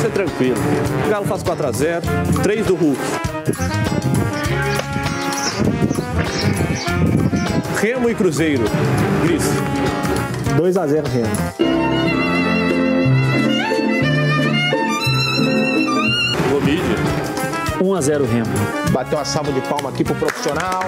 Ser 0.00 0.10
tranquilo. 0.10 0.56
O 1.06 1.10
Galo 1.10 1.26
faz 1.26 1.42
4 1.42 1.66
a 1.66 1.72
0. 1.72 2.02
3 2.42 2.66
do 2.66 2.74
Hulk. 2.74 3.00
Remo 7.80 8.08
e 8.08 8.14
Cruzeiro. 8.14 8.64
Gris. 9.24 9.44
2 10.56 10.76
a 10.76 10.86
0 10.86 11.06
Remo. 11.06 11.30
Gomide. 16.50 16.82
1 17.82 17.94
a 17.94 18.00
0 18.00 18.24
Remo. 18.24 18.50
Bateu 18.92 19.18
uma 19.18 19.24
salva 19.24 19.52
de 19.52 19.60
palma 19.60 19.90
aqui 19.90 20.02
pro 20.02 20.14
profissional. 20.14 20.84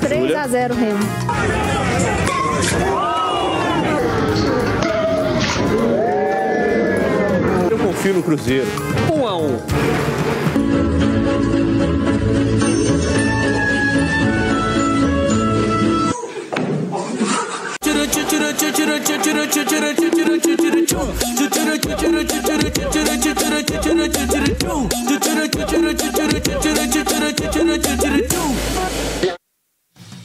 3 0.00 0.34
a 0.34 0.48
0 0.48 0.74
Remo. 0.74 0.98
Confio 7.98 8.14
no 8.14 8.22
Cruzeiro. 8.22 8.64
1 9.12 9.26
a 9.26 9.36
1. 9.36 9.58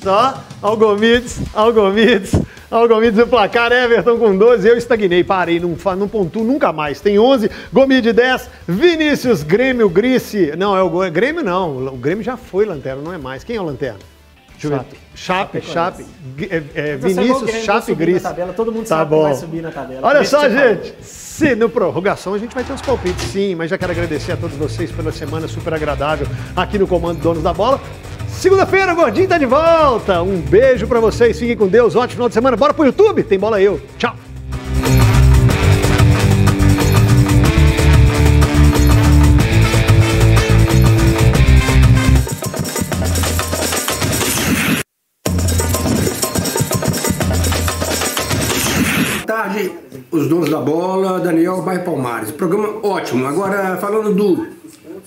Só, 0.04 0.44
Algomides, 0.62 1.40
Algomides, 1.56 2.43
Algomides 2.74 3.20
o 3.20 3.28
placar, 3.28 3.72
Everton 3.72 4.18
com 4.18 4.36
12, 4.38 4.68
eu 4.68 4.76
estagnei, 4.78 5.24
parei, 5.24 5.60
não, 5.60 5.76
não 5.96 6.08
pontuo 6.08 6.44
nunca 6.44 6.74
mais. 6.74 7.00
Tem 7.00 7.20
11, 7.20 7.50
Gomide 7.72 8.12
10, 8.12 8.50
Vinícius, 8.68 9.44
Grêmio, 9.44 9.88
Grice, 9.90 10.54
não, 10.58 10.76
é 10.76 10.82
o 10.82 10.90
Go- 10.90 11.10
Grêmio 11.12 11.44
não, 11.44 11.88
o 11.88 11.98
Grêmio 11.98 12.24
já 12.24 12.36
foi 12.36 12.66
Lanterna, 12.66 13.02
não 13.02 13.14
é 13.14 13.18
mais. 13.18 13.44
Quem 13.44 13.56
é 13.56 13.62
o 13.62 13.64
Lanterna? 13.64 14.00
Chape, 15.14 15.62
Chape, 15.62 16.06
G- 16.38 16.48
é, 16.50 16.92
é, 16.92 16.96
o 16.96 17.00
Vinícius, 17.00 17.52
Chape, 17.66 17.94
Grice. 17.94 18.22
tabela, 18.22 18.54
todo 18.54 18.72
mundo 18.72 18.84
Tá 18.88 18.98
sabe 19.00 19.10
que 19.10 19.16
bom. 19.18 19.24
vai 19.24 19.34
subir 19.36 19.62
na 19.62 19.72
tabela. 19.72 20.08
Olha 20.08 20.24
só, 20.24 20.48
que 20.48 20.52
gente, 20.52 20.96
se 21.02 21.54
no 21.56 21.68
prorrogação 21.68 22.34
a 22.34 22.38
gente 22.40 22.56
vai 22.56 22.64
ter 22.64 22.72
uns 22.72 22.82
palpites 22.82 23.26
sim, 23.26 23.56
mas 23.56 23.70
já 23.70 23.78
quero 23.78 23.92
agradecer 23.92 24.32
a 24.32 24.38
todos 24.38 24.56
vocês 24.56 24.90
pela 24.92 25.12
semana 25.12 25.48
super 25.50 25.74
agradável 25.74 26.26
aqui 26.56 26.80
no 26.80 26.88
Comando 26.88 27.20
Donos 27.20 27.44
da 27.44 27.52
Bola. 27.54 27.82
Segunda-feira, 28.44 28.92
o 28.92 28.96
Gordinho 28.98 29.26
tá 29.26 29.38
de 29.38 29.46
volta. 29.46 30.22
Um 30.22 30.42
beijo 30.42 30.86
pra 30.86 31.00
vocês, 31.00 31.40
fiquem 31.40 31.56
com 31.56 31.66
Deus, 31.66 31.96
ótimo 31.96 32.16
final 32.16 32.28
de 32.28 32.34
semana. 32.34 32.58
Bora 32.58 32.74
pro 32.74 32.86
YouTube, 32.86 33.24
tem 33.24 33.40
bola 33.40 33.62
eu. 33.62 33.80
Tchau. 33.98 34.14
Tarde, 49.26 49.72
os 50.12 50.28
donos 50.28 50.50
da 50.50 50.60
bola, 50.60 51.22
Daniel 51.22 51.62
Bairro 51.62 51.86
Palmares. 51.86 52.30
Programa 52.32 52.86
ótimo. 52.86 53.26
Agora, 53.26 53.78
falando 53.78 54.14
do, 54.14 54.48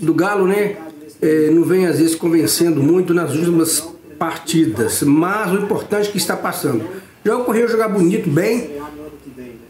do 0.00 0.14
Galo, 0.14 0.46
né? 0.46 0.85
É, 1.20 1.50
não 1.50 1.62
vem 1.64 1.86
às 1.86 1.98
vezes 1.98 2.14
convencendo 2.14 2.82
muito 2.82 3.14
nas 3.14 3.34
últimas 3.34 3.88
partidas, 4.18 5.02
mas 5.02 5.52
o 5.52 5.56
importante 5.56 6.08
é 6.08 6.12
que 6.12 6.18
está 6.18 6.36
passando. 6.36 6.84
Já 7.24 7.36
ocorreu 7.36 7.68
jogar 7.68 7.88
bonito, 7.88 8.30
bem, 8.30 8.70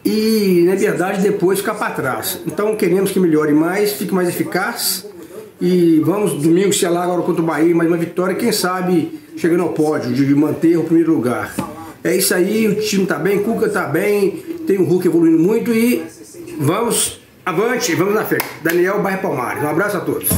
e 0.04 0.64
na 0.66 0.74
verdade 0.74 1.20
depois 1.22 1.58
ficar 1.58 1.74
para 1.74 1.94
trás. 1.94 2.40
Então 2.46 2.76
queremos 2.76 3.10
que 3.10 3.18
melhore 3.18 3.52
mais, 3.52 3.92
fique 3.92 4.14
mais 4.14 4.28
eficaz. 4.28 5.06
E 5.60 6.00
vamos 6.04 6.34
domingo 6.34 6.72
se 6.72 6.86
lá 6.86 7.02
agora 7.02 7.22
contra 7.22 7.42
o 7.42 7.46
Bahia, 7.46 7.74
mais 7.74 7.88
uma 7.88 7.96
vitória, 7.96 8.34
quem 8.34 8.52
sabe 8.52 9.18
chegando 9.36 9.62
ao 9.62 9.70
pódio, 9.70 10.12
de 10.12 10.34
manter 10.34 10.76
o 10.76 10.84
primeiro 10.84 11.12
lugar. 11.12 11.54
É 12.04 12.14
isso 12.14 12.34
aí, 12.34 12.68
o 12.68 12.76
time 12.76 13.06
tá 13.06 13.18
bem, 13.18 13.42
Cuca 13.42 13.68
tá 13.68 13.86
bem, 13.86 14.30
tem 14.66 14.78
o 14.78 14.84
Hulk 14.84 15.06
evoluindo 15.08 15.38
muito 15.38 15.72
e 15.72 16.04
vamos 16.60 17.20
avante, 17.44 17.94
vamos 17.94 18.14
na 18.14 18.24
frente. 18.24 18.44
Daniel 18.62 19.00
Bairro 19.02 19.22
Palmares, 19.22 19.62
um 19.62 19.68
abraço 19.68 19.96
a 19.96 20.00
todos. 20.00 20.28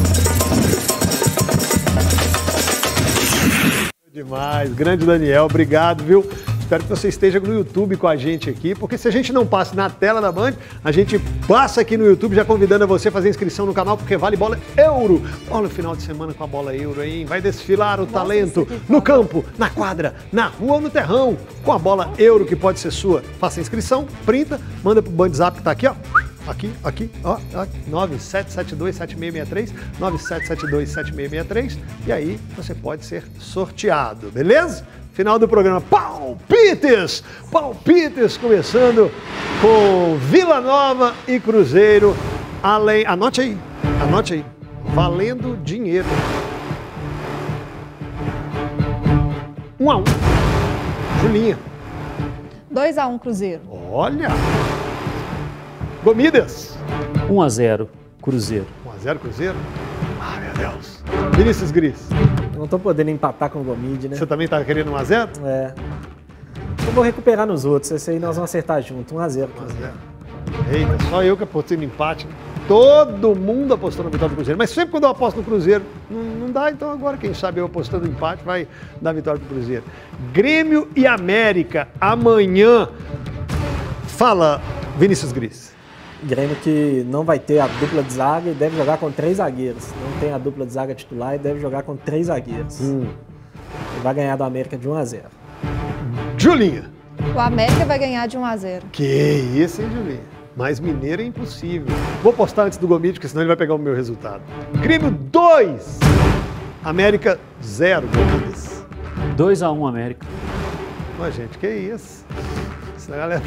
Demais, 4.19 4.75
grande 4.75 5.07
Daniel, 5.07 5.45
obrigado, 5.45 6.03
viu? 6.03 6.29
Espero 6.59 6.83
que 6.83 6.89
você 6.89 7.07
esteja 7.07 7.39
no 7.39 7.55
YouTube 7.55 7.97
com 7.97 8.09
a 8.09 8.17
gente 8.17 8.51
aqui, 8.51 8.75
porque 8.75 8.99
se 8.99 9.07
a 9.07 9.13
gente 9.13 9.33
não 9.33 9.47
passa 9.47 9.77
na 9.77 9.89
tela 9.89 10.21
da 10.21 10.33
Band, 10.33 10.55
a 10.83 10.91
gente 10.91 11.21
passa 11.47 11.83
aqui 11.83 11.97
no 11.97 12.05
YouTube 12.05 12.35
já 12.35 12.45
convidando 12.45 12.83
a 12.83 12.87
você 12.89 13.11
a 13.11 13.13
fazer 13.13 13.29
inscrição 13.29 13.65
no 13.65 13.73
canal, 13.73 13.97
porque 13.97 14.17
vale 14.17 14.37
bola 14.37 14.59
euro. 14.77 15.23
Olha 15.49 15.69
o 15.69 15.71
final 15.71 15.95
de 15.95 16.03
semana 16.03 16.35
com 16.35 16.43
a 16.43 16.49
bola 16.49 16.75
euro, 16.75 17.01
hein? 17.01 17.27
Vai 17.27 17.41
desfilar 17.41 18.01
o 18.01 18.07
talento 18.07 18.67
no 18.89 19.01
campo, 19.01 19.45
na 19.57 19.71
quadra, 19.71 20.17
na 20.33 20.49
rua 20.49 20.75
ou 20.75 20.81
no 20.81 20.91
terrão, 20.91 21.37
com 21.63 21.73
a 21.73 21.79
bola 21.79 22.13
euro 22.19 22.45
que 22.45 22.57
pode 22.57 22.81
ser 22.81 22.91
sua. 22.91 23.23
Faça 23.39 23.61
a 23.61 23.63
inscrição, 23.63 24.05
printa, 24.27 24.61
manda 24.83 25.01
pro 25.01 25.13
Bandzap 25.13 25.59
que 25.59 25.63
tá 25.63 25.71
aqui, 25.71 25.87
ó. 25.87 25.95
Aqui, 26.49 26.73
aqui, 26.83 27.11
ó, 27.23 27.39
ó 27.55 27.67
97727663, 27.91 29.71
97727663, 30.01 31.77
e 32.07 32.13
aí 32.13 32.41
você 32.57 32.75
pode 32.75 33.05
ser 33.05 33.23
sorteado, 33.39 34.31
beleza? 34.31 34.87
Final 35.13 35.39
do 35.39 35.47
programa 35.47 35.83
Palpites! 35.83 37.23
Palpites 37.53 38.39
começando 38.39 39.13
com 39.61 40.17
Vila 40.17 40.59
Nova 40.63 41.15
e 41.27 41.39
Cruzeiro. 41.39 42.17
Além, 42.63 43.05
anote 43.05 43.43
aí, 43.43 43.59
anote 44.01 44.33
aí. 44.33 44.43
Valendo 44.95 45.55
dinheiro. 45.63 46.07
Um 49.79 49.91
a 49.91 49.99
um. 49.99 50.05
Julinha. 51.21 51.59
2x1 52.73 53.19
Cruzeiro. 53.21 53.63
Olha! 53.93 54.29
Gomidas. 56.09 56.75
1 57.29 57.43
a 57.43 57.49
0 57.51 57.89
Cruzeiro. 58.23 58.65
1x0 58.87 59.19
Cruzeiro? 59.19 59.55
Ah, 60.19 60.41
meu 60.41 60.55
Deus. 60.55 61.05
Vinícius 61.37 61.71
Gris. 61.71 62.09
Eu 62.55 62.61
não 62.61 62.67
tô 62.67 62.79
podendo 62.79 63.11
empatar 63.11 63.51
com 63.51 63.61
o 63.61 63.63
Gomide, 63.63 64.09
né? 64.09 64.17
Você 64.17 64.25
também 64.25 64.49
tá 64.49 64.65
querendo 64.65 64.91
1x0? 64.91 65.29
É. 65.45 65.75
Eu 66.87 66.93
vou 66.95 67.05
recuperar 67.05 67.47
nos 67.47 67.67
outros, 67.67 67.93
esse 67.93 68.11
aí 68.11 68.19
nós 68.19 68.37
vamos 68.37 68.49
acertar 68.49 68.81
junto. 68.81 69.15
1x0. 69.17 69.49
Eita, 70.73 71.05
só 71.11 71.23
eu 71.23 71.37
que 71.37 71.45
apostei 71.45 71.77
no 71.77 71.85
empate. 71.85 72.27
Todo 72.67 73.35
mundo 73.37 73.75
apostou 73.75 74.03
na 74.03 74.11
vitória 74.11 74.31
do 74.31 74.37
Cruzeiro. 74.37 74.57
Mas 74.57 74.71
sempre 74.71 74.93
quando 74.93 75.05
eu 75.05 75.11
aposto 75.11 75.37
no 75.37 75.43
Cruzeiro, 75.43 75.85
não, 76.11 76.23
não 76.23 76.51
dá. 76.51 76.71
Então 76.71 76.91
agora, 76.91 77.19
quem 77.19 77.35
sabe 77.35 77.61
eu 77.61 77.67
apostando 77.67 78.07
no 78.07 78.11
empate, 78.11 78.43
vai 78.43 78.67
dar 78.99 79.13
vitória 79.13 79.39
pro 79.39 79.57
Cruzeiro. 79.57 79.85
Grêmio 80.33 80.89
e 80.97 81.07
América, 81.07 81.87
amanhã. 82.01 82.89
Fala, 84.07 84.63
Vinícius 84.97 85.33
Gris. 85.33 85.77
Grêmio 86.23 86.57
que 86.57 87.07
não 87.09 87.25
vai 87.25 87.39
ter 87.39 87.61
a 87.61 87.67
dupla 87.67 88.03
de 88.03 88.13
zaga 88.13 88.51
e 88.51 88.55
deve 88.55 88.77
jogar 88.77 88.99
com 88.99 89.11
três 89.11 89.37
zagueiros. 89.37 89.89
Não 89.93 90.21
tem 90.21 90.33
a 90.33 90.39
dupla 90.39 90.67
de 90.67 90.73
zaga 90.73 90.95
titular 90.95 91.37
e 91.37 91.39
deve 91.39 91.61
jogar 91.61 91.85
com 91.85 91.97
três 91.97 92.27
zagueiros. 92.27 92.81
Hum. 92.81 93.07
E 93.97 94.01
vai 94.03 94.15
ganhar 94.15 94.37
do 94.37 94.43
América 94.43 94.77
de 94.77 94.89
1 94.89 94.95
a 94.95 95.05
0 95.05 95.25
Julinha. 96.37 96.91
O 97.35 97.39
América 97.39 97.85
vai 97.85 97.99
ganhar 97.99 98.27
de 98.27 98.39
1x0. 98.39 98.83
Que 98.93 99.05
isso, 99.05 99.83
hein, 99.83 99.89
Julinha? 99.93 100.21
Mais 100.57 100.81
mineiro 100.81 101.23
é 101.23 101.25
impossível. 101.25 101.95
Vou 102.23 102.33
postar 102.33 102.65
antes 102.65 102.79
do 102.79 102.89
Gomide, 102.89 103.15
porque 103.15 103.29
senão 103.29 103.43
ele 103.43 103.49
vai 103.49 103.57
pegar 103.57 103.75
o 103.75 103.79
meu 103.79 103.95
resultado. 103.95 104.43
Grêmio 104.81 105.11
2, 105.11 106.01
América 106.83 107.39
0, 107.63 108.09
Gomides. 108.09 108.85
2 109.37 109.63
a 109.63 109.71
1 109.71 109.87
América. 109.87 110.27
Ó, 111.21 111.31
gente, 111.31 111.59
que 111.59 111.69
isso? 111.69 112.25
Essa 112.97 113.17
galera... 113.17 113.43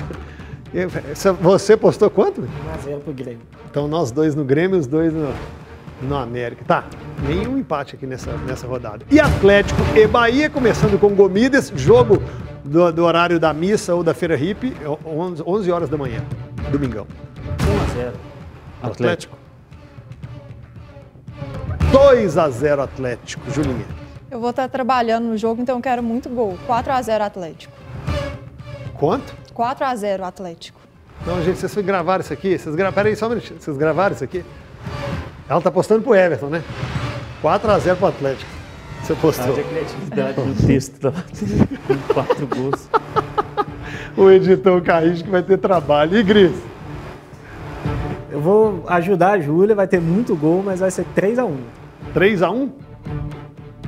Você 1.41 1.75
postou 1.75 2.09
quanto? 2.09 2.41
1x0 2.41 2.99
pro 3.01 3.13
Grêmio. 3.13 3.41
Então 3.69 3.87
nós 3.87 4.11
dois 4.11 4.35
no 4.35 4.45
Grêmio, 4.45 4.77
os 4.77 4.87
dois 4.87 5.13
no, 5.13 5.33
no 6.01 6.15
América. 6.15 6.63
Tá, 6.65 6.85
nenhum 7.27 7.57
empate 7.57 7.95
aqui 7.95 8.07
nessa, 8.07 8.31
nessa 8.37 8.65
rodada. 8.65 9.05
E 9.11 9.19
Atlético 9.19 9.81
e 9.95 10.07
Bahia, 10.07 10.49
começando 10.49 10.97
com 10.99 11.09
Gomides, 11.09 11.73
jogo 11.75 12.21
do, 12.63 12.91
do 12.91 13.03
horário 13.03 13.39
da 13.39 13.53
missa 13.53 13.93
ou 13.93 14.03
da 14.03 14.13
feira 14.13 14.35
hippie, 14.35 14.73
11, 15.05 15.43
11 15.45 15.71
horas 15.71 15.89
da 15.89 15.97
manhã, 15.97 16.21
domingão. 16.71 17.05
1 17.45 17.83
a 17.83 18.03
0 18.03 18.13
Atlético. 18.81 19.37
2 21.91 22.37
a 22.37 22.49
0 22.49 22.81
Atlético, 22.81 23.51
Julinha. 23.51 23.85
Eu 24.29 24.39
vou 24.39 24.51
estar 24.51 24.69
trabalhando 24.69 25.25
no 25.25 25.37
jogo, 25.37 25.61
então 25.61 25.75
eu 25.75 25.81
quero 25.81 26.01
muito 26.01 26.29
gol. 26.29 26.57
4 26.65 26.93
a 26.93 27.01
0 27.01 27.23
Atlético. 27.25 27.80
Quanto? 29.01 29.33
4 29.55 29.83
a 29.83 29.95
0 29.95 30.23
Atlético. 30.23 30.79
Não, 31.25 31.41
gente, 31.41 31.57
vocês 31.57 31.83
gravaram 31.83 32.21
isso 32.21 32.31
aqui? 32.31 32.55
Vocês 32.55 32.75
gra... 32.75 32.91
Peraí, 32.91 33.15
só 33.15 33.25
um 33.25 33.29
minutinho. 33.29 33.59
Vocês 33.59 33.75
gravaram 33.75 34.13
isso 34.13 34.23
aqui? 34.23 34.45
Ela 35.49 35.59
tá 35.59 35.71
postando 35.71 36.03
pro 36.03 36.13
Everton, 36.13 36.49
né? 36.49 36.63
4 37.41 37.71
a 37.71 37.79
0 37.79 37.97
pro 37.97 38.07
Atlético. 38.09 38.51
Você 39.01 39.15
postou. 39.15 39.53
Haja 39.53 39.63
criatividade 39.63 40.39
no 40.39 40.53
texto 40.53 40.99
tá? 40.99 41.11
com 41.87 42.13
quatro 42.13 42.45
gols. 42.45 42.87
o 44.15 44.29
editor 44.29 44.79
Carrinho 44.83 45.23
que 45.23 45.31
vai 45.31 45.41
ter 45.41 45.57
trabalho. 45.57 46.15
E 46.15 46.21
Gris? 46.21 46.55
Eu 48.29 48.39
vou 48.39 48.85
ajudar 48.87 49.31
a 49.31 49.39
Júlia, 49.39 49.73
vai 49.73 49.87
ter 49.87 49.99
muito 49.99 50.35
gol, 50.35 50.61
mas 50.63 50.79
vai 50.79 50.91
ser 50.91 51.07
3 51.15 51.39
a 51.39 51.45
1 51.45 51.57
3 52.13 52.43
a 52.43 52.51
1 52.51 52.71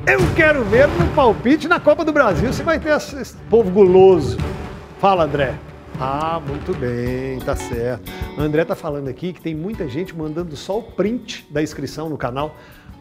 Eu 0.08 0.20
quero 0.36 0.64
ver 0.64 0.88
no 0.88 1.08
palpite 1.10 1.68
na 1.68 1.80
Copa 1.80 2.04
do 2.04 2.12
Brasil 2.12 2.52
se 2.52 2.64
vai 2.64 2.80
ter 2.80 2.98
esse 2.98 3.36
povo 3.48 3.70
guloso. 3.70 4.40
Fala, 5.04 5.26
André. 5.26 5.54
Ah, 6.00 6.42
muito 6.48 6.74
bem, 6.74 7.38
tá 7.40 7.58
certo. 7.58 8.10
André 8.40 8.64
tá 8.64 8.74
falando 8.74 9.10
aqui 9.10 9.34
que 9.34 9.42
tem 9.42 9.54
muita 9.54 9.86
gente 9.86 10.16
mandando 10.16 10.56
só 10.56 10.80
o 10.80 10.82
print 10.82 11.46
da 11.50 11.62
inscrição 11.62 12.08
no 12.08 12.18
canal. 12.18 12.56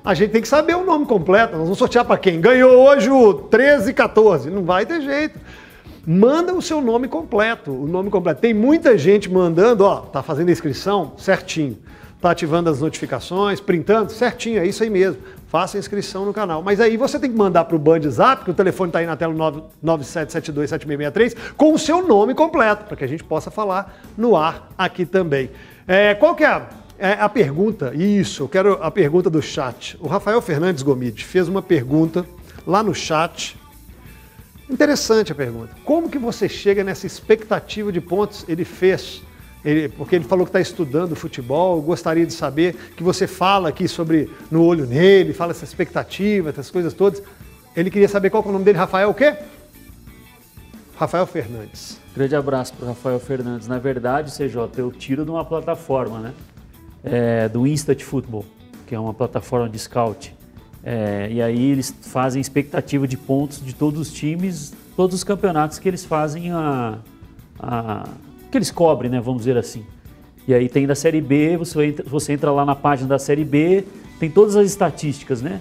A 0.05 0.13
gente 0.13 0.33
tem 0.33 0.43
que 0.43 0.49
saber 0.49 0.75
o 0.75 0.85
nome 0.85 1.07
completo. 1.07 1.53
Nós 1.53 1.63
vamos 1.63 1.79
sortear 1.79 2.05
para 2.05 2.19
quem? 2.19 2.41
Ganhou 2.41 2.73
hoje 2.73 3.09
o 3.09 3.35
13 3.35 3.95
14. 3.95 4.51
Não 4.51 4.65
vai 4.65 4.85
ter 4.85 5.01
jeito. 5.01 5.39
Manda 6.05 6.53
o 6.53 6.61
seu 6.61 6.81
nome 6.81 7.07
completo, 7.07 7.71
o 7.71 7.87
nome 7.87 8.11
completo. 8.11 8.41
Tem 8.41 8.53
muita 8.53 8.99
gente 8.99 9.31
mandando, 9.31 9.85
ó, 9.85 10.01
tá 10.01 10.25
fazendo 10.25 10.49
a 10.49 10.53
inscrição 10.53 11.13
certinho. 11.17 11.79
Tá 12.23 12.31
ativando 12.31 12.71
as 12.71 12.81
notificações, 12.81 13.61
printando, 13.61 14.13
certinho, 14.13 14.61
é 14.61 14.65
isso 14.65 14.85
aí 14.85 14.89
mesmo. 14.89 15.21
Faça 15.49 15.77
a 15.77 15.81
inscrição 15.81 16.25
no 16.25 16.33
canal. 16.33 16.63
Mas 16.63 16.81
aí 16.81 16.97
você 16.97 17.19
tem 17.19 17.29
que 17.29 17.37
mandar 17.37 17.65
para 17.65 17.75
o 17.75 17.81
Band 17.81 18.09
Zap, 18.09 18.45
que 18.45 18.51
o 18.53 18.55
telefone 18.55 18.91
está 18.91 19.01
aí 19.01 19.07
na 19.07 19.17
tela 19.17 19.35
97727663, 19.85 21.37
com 21.57 21.75
o 21.75 21.79
seu 21.81 22.07
nome 22.07 22.33
completo, 22.33 22.85
para 22.85 22.97
que 22.97 23.03
a 23.03 23.09
gente 23.09 23.25
possa 23.25 23.51
falar 23.51 24.01
no 24.17 24.37
ar 24.37 24.71
aqui 24.79 25.05
também. 25.05 25.51
É, 25.85 26.15
qual 26.15 26.37
que 26.37 26.45
é 26.45 26.47
a, 26.47 26.69
é 26.97 27.13
a 27.15 27.29
pergunta? 27.29 27.93
Isso, 27.93 28.45
eu 28.45 28.49
quero 28.49 28.79
a 28.81 28.89
pergunta 28.89 29.29
do 29.29 29.43
chat. 29.43 29.99
O 30.01 30.07
Rafael 30.07 30.41
Fernandes 30.41 30.85
Gomide 30.85 31.25
fez 31.25 31.49
uma 31.49 31.61
pergunta 31.61 32.25
lá 32.65 32.85
no 32.85 32.95
chat. 32.95 33.59
Interessante 34.71 35.33
a 35.33 35.35
pergunta. 35.35 35.75
Como 35.85 36.09
que 36.09 36.19
você 36.19 36.49
chega 36.49 36.85
nessa 36.85 37.05
expectativa 37.05 37.91
de 37.91 38.01
pontos? 38.01 38.45
Ele 38.47 38.65
fez 38.65 39.23
ele, 39.65 39.89
porque 39.89 40.17
ele 40.17 40.25
falou 40.25 40.45
que 40.45 40.51
está 40.51 40.61
estudando 40.61 41.15
futebol, 41.15 41.81
gostaria 41.81 42.27
de 42.27 42.33
saber 42.33 42.75
que 42.97 43.03
você 43.03 43.27
fala 43.27 43.69
aqui 43.69 43.87
sobre 43.87 44.31
no 44.51 44.65
olho 44.65 44.87
nele, 44.87 45.33
fala 45.33 45.53
essa 45.53 45.65
expectativa, 45.65 46.51
essas 46.51 46.71
coisas 46.71 46.93
todas. 46.93 47.23
Ele 47.77 47.91
queria 47.91 48.09
saber 48.09 48.31
qual 48.31 48.43
é 48.43 48.49
o 48.49 48.53
nome 48.53 48.65
dele, 48.65 48.79
Rafael 48.79 49.11
o 49.11 49.15
quê? 49.15 49.37
Rafael 50.97 51.27
Fernandes. 51.27 51.99
Grande 52.15 52.37
abraço 52.37 52.75
para 52.75 52.89
Rafael 52.89 53.19
Fernandes. 53.19 53.67
Na 53.67 53.79
verdade, 53.79 54.31
CJ, 54.31 54.69
eu 54.77 54.91
tiro 54.93 55.25
de 55.25 55.31
uma 55.31 55.45
plataforma, 55.45 56.19
né? 56.19 56.35
É, 57.03 57.49
do 57.49 57.67
Instant 57.67 58.01
Football, 58.03 58.45
que 58.87 58.95
é 58.95 58.99
uma 58.99 59.15
plataforma 59.15 59.69
de 59.69 59.79
scout. 59.79 60.35
É, 60.85 61.29
e 61.31 61.41
aí 61.41 61.71
eles 61.71 61.95
fazem 62.03 62.41
expectativa 62.41 63.07
de 63.07 63.17
pontos 63.17 63.65
de 63.65 63.73
todos 63.73 64.01
os 64.01 64.13
times, 64.13 64.73
todos 64.97 65.15
os 65.15 65.25
campeonatos 65.25 65.79
que 65.79 65.89
eles 65.89 66.05
fazem 66.05 66.53
a, 66.53 66.99
a 67.59 68.09
que 68.53 68.59
eles 68.59 68.71
cobrem, 68.71 69.11
né, 69.11 69.21
vamos 69.21 69.41
dizer 69.43 69.57
assim. 69.57 69.85
E 70.47 70.55
aí 70.55 70.69
tem 70.69 70.87
da 70.87 70.95
Série 70.95 71.21
B, 71.21 71.57
você 71.57 71.87
entra, 71.87 72.05
você 72.09 72.33
entra 72.33 72.51
lá 72.51 72.65
na 72.65 72.75
página 72.75 73.09
da 73.09 73.19
Série 73.19 73.45
B, 73.45 73.85
tem 74.19 74.31
todas 74.31 74.57
as 74.57 74.67
estatísticas, 74.67 75.41
né? 75.41 75.61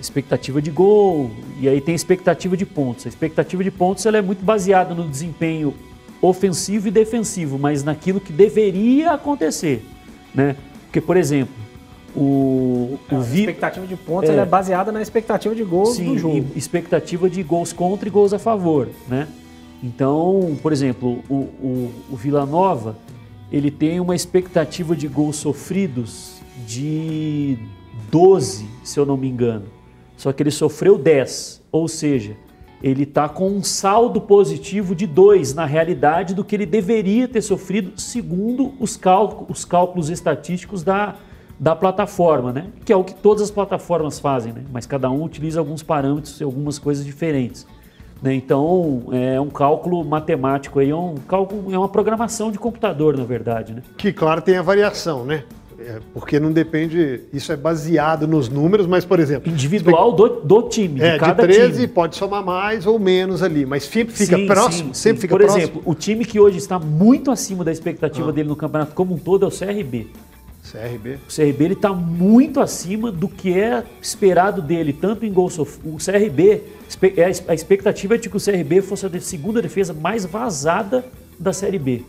Expectativa 0.00 0.62
de 0.62 0.70
gol, 0.70 1.30
e 1.60 1.68
aí 1.68 1.80
tem 1.80 1.94
expectativa 1.94 2.56
de 2.56 2.64
pontos. 2.64 3.06
A 3.06 3.08
expectativa 3.08 3.62
de 3.62 3.70
pontos 3.70 4.06
ela 4.06 4.16
é 4.16 4.22
muito 4.22 4.44
baseada 4.44 4.94
no 4.94 5.06
desempenho 5.06 5.74
ofensivo 6.22 6.88
e 6.88 6.90
defensivo, 6.90 7.58
mas 7.58 7.84
naquilo 7.84 8.18
que 8.18 8.32
deveria 8.32 9.12
acontecer, 9.12 9.84
né? 10.34 10.56
Porque, 10.86 11.00
por 11.00 11.16
exemplo, 11.16 11.54
o, 12.16 12.98
o 13.10 13.20
vi... 13.20 13.40
A 13.40 13.40
expectativa 13.40 13.86
de 13.86 13.96
pontos 13.96 14.30
é, 14.30 14.36
é 14.36 14.44
baseada 14.44 14.90
na 14.90 15.02
expectativa 15.02 15.54
de 15.54 15.64
gols 15.64 15.96
sim, 15.96 16.06
do 16.06 16.16
jogo. 16.16 16.46
expectativa 16.56 17.28
de 17.28 17.42
gols 17.42 17.72
contra 17.72 18.08
e 18.08 18.10
gols 18.10 18.32
a 18.32 18.38
favor, 18.38 18.88
né? 19.08 19.26
Então, 19.84 20.56
por 20.62 20.72
exemplo, 20.72 21.22
o, 21.28 21.34
o, 21.34 21.92
o 22.12 22.16
Vila 22.16 22.46
Nova 22.46 22.96
ele 23.52 23.70
tem 23.70 24.00
uma 24.00 24.16
expectativa 24.16 24.96
de 24.96 25.06
gols 25.06 25.36
sofridos 25.36 26.40
de 26.66 27.58
12, 28.10 28.66
se 28.82 28.98
eu 28.98 29.04
não 29.04 29.18
me 29.18 29.28
engano. 29.28 29.66
Só 30.16 30.32
que 30.32 30.42
ele 30.42 30.50
sofreu 30.50 30.96
10, 30.96 31.62
ou 31.70 31.86
seja, 31.86 32.34
ele 32.82 33.02
está 33.02 33.28
com 33.28 33.46
um 33.50 33.62
saldo 33.62 34.22
positivo 34.22 34.94
de 34.94 35.06
2 35.06 35.52
na 35.52 35.66
realidade 35.66 36.34
do 36.34 36.42
que 36.42 36.56
ele 36.56 36.64
deveria 36.64 37.28
ter 37.28 37.42
sofrido, 37.42 38.00
segundo 38.00 38.72
os, 38.80 38.96
cálculos, 38.96 39.58
os 39.58 39.64
cálculos 39.66 40.08
estatísticos 40.08 40.82
da, 40.82 41.16
da 41.60 41.76
plataforma, 41.76 42.54
né? 42.54 42.68
que 42.86 42.92
é 42.92 42.96
o 42.96 43.04
que 43.04 43.14
todas 43.14 43.42
as 43.42 43.50
plataformas 43.50 44.18
fazem, 44.18 44.50
né? 44.50 44.64
mas 44.72 44.86
cada 44.86 45.10
um 45.10 45.22
utiliza 45.22 45.60
alguns 45.60 45.82
parâmetros 45.82 46.40
e 46.40 46.44
algumas 46.44 46.78
coisas 46.78 47.04
diferentes. 47.04 47.66
Né? 48.24 48.32
Então, 48.32 49.02
é 49.12 49.38
um 49.38 49.50
cálculo 49.50 50.02
matemático, 50.02 50.78
aí, 50.78 50.88
é, 50.88 50.96
um 50.96 51.16
cálculo, 51.28 51.70
é 51.70 51.76
uma 51.76 51.90
programação 51.90 52.50
de 52.50 52.58
computador, 52.58 53.18
na 53.18 53.24
verdade. 53.24 53.74
Né? 53.74 53.82
Que, 53.98 54.14
claro, 54.14 54.40
tem 54.40 54.56
a 54.56 54.62
variação, 54.62 55.26
né? 55.26 55.44
É, 55.78 55.98
porque 56.14 56.40
não 56.40 56.50
depende, 56.50 57.20
isso 57.34 57.52
é 57.52 57.56
baseado 57.56 58.26
nos 58.26 58.48
números, 58.48 58.86
mas, 58.86 59.04
por 59.04 59.20
exemplo. 59.20 59.52
Individual 59.52 60.12
do, 60.12 60.40
do 60.40 60.62
time, 60.62 61.02
é, 61.02 61.12
de 61.12 61.18
cada 61.18 61.46
de 61.46 61.52
13 61.52 61.74
time. 61.74 61.88
pode 61.88 62.16
somar 62.16 62.42
mais 62.42 62.86
ou 62.86 62.98
menos 62.98 63.42
ali, 63.42 63.66
mas 63.66 63.84
sempre 63.84 64.14
fica 64.14 64.38
sim, 64.38 64.46
próximo. 64.46 64.94
Sim, 64.94 65.02
sempre 65.02 65.16
sim. 65.18 65.20
fica 65.20 65.34
por 65.34 65.42
próximo. 65.42 65.62
exemplo, 65.62 65.82
o 65.84 65.94
time 65.94 66.24
que 66.24 66.40
hoje 66.40 66.56
está 66.56 66.78
muito 66.78 67.30
acima 67.30 67.62
da 67.62 67.72
expectativa 67.72 68.30
ah. 68.30 68.32
dele 68.32 68.48
no 68.48 68.56
campeonato 68.56 68.94
como 68.94 69.14
um 69.14 69.18
todo 69.18 69.44
é 69.44 69.48
o 69.48 69.50
CRB. 69.50 70.08
CRB. 70.70 71.18
O 71.28 71.34
CRB 71.34 71.64
ele 71.64 71.74
está 71.74 71.92
muito 71.92 72.58
acima 72.58 73.12
do 73.12 73.28
que 73.28 73.58
é 73.58 73.84
esperado 74.00 74.62
dele, 74.62 74.92
tanto 74.92 75.26
em 75.26 75.32
gol 75.32 75.50
sofrido. 75.50 75.94
O 75.94 75.98
CRB, 75.98 76.62
é 77.16 77.24
a 77.24 77.54
expectativa 77.54 78.14
é 78.14 78.18
de 78.18 78.30
que 78.30 78.36
o 78.36 78.40
CRB 78.40 78.80
fosse 78.80 79.04
a 79.04 79.20
segunda 79.20 79.60
defesa 79.60 79.92
mais 79.92 80.24
vazada 80.24 81.04
da 81.38 81.52
Série 81.52 81.78
B. 81.78 82.02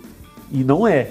E 0.51 0.63
não 0.63 0.87
é. 0.87 1.09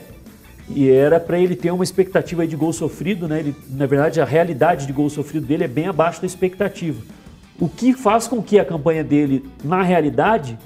E 0.68 0.88
era 0.88 1.20
para 1.20 1.38
ele 1.38 1.54
ter 1.54 1.70
uma 1.70 1.84
expectativa 1.84 2.46
de 2.46 2.56
gol 2.56 2.72
sofrido, 2.72 3.28
né? 3.28 3.40
Ele, 3.40 3.54
na 3.68 3.84
verdade, 3.84 4.20
a 4.20 4.24
realidade 4.24 4.86
de 4.86 4.92
gol 4.92 5.10
sofrido 5.10 5.46
dele 5.46 5.64
é 5.64 5.68
bem 5.68 5.86
abaixo 5.86 6.22
da 6.22 6.26
expectativa. 6.26 7.02
O 7.60 7.68
que 7.68 7.92
faz 7.92 8.26
com 8.26 8.42
que 8.42 8.58
a 8.58 8.64
campanha 8.64 9.04
dele, 9.04 9.44
na 9.62 9.82
realidade, 9.82 10.58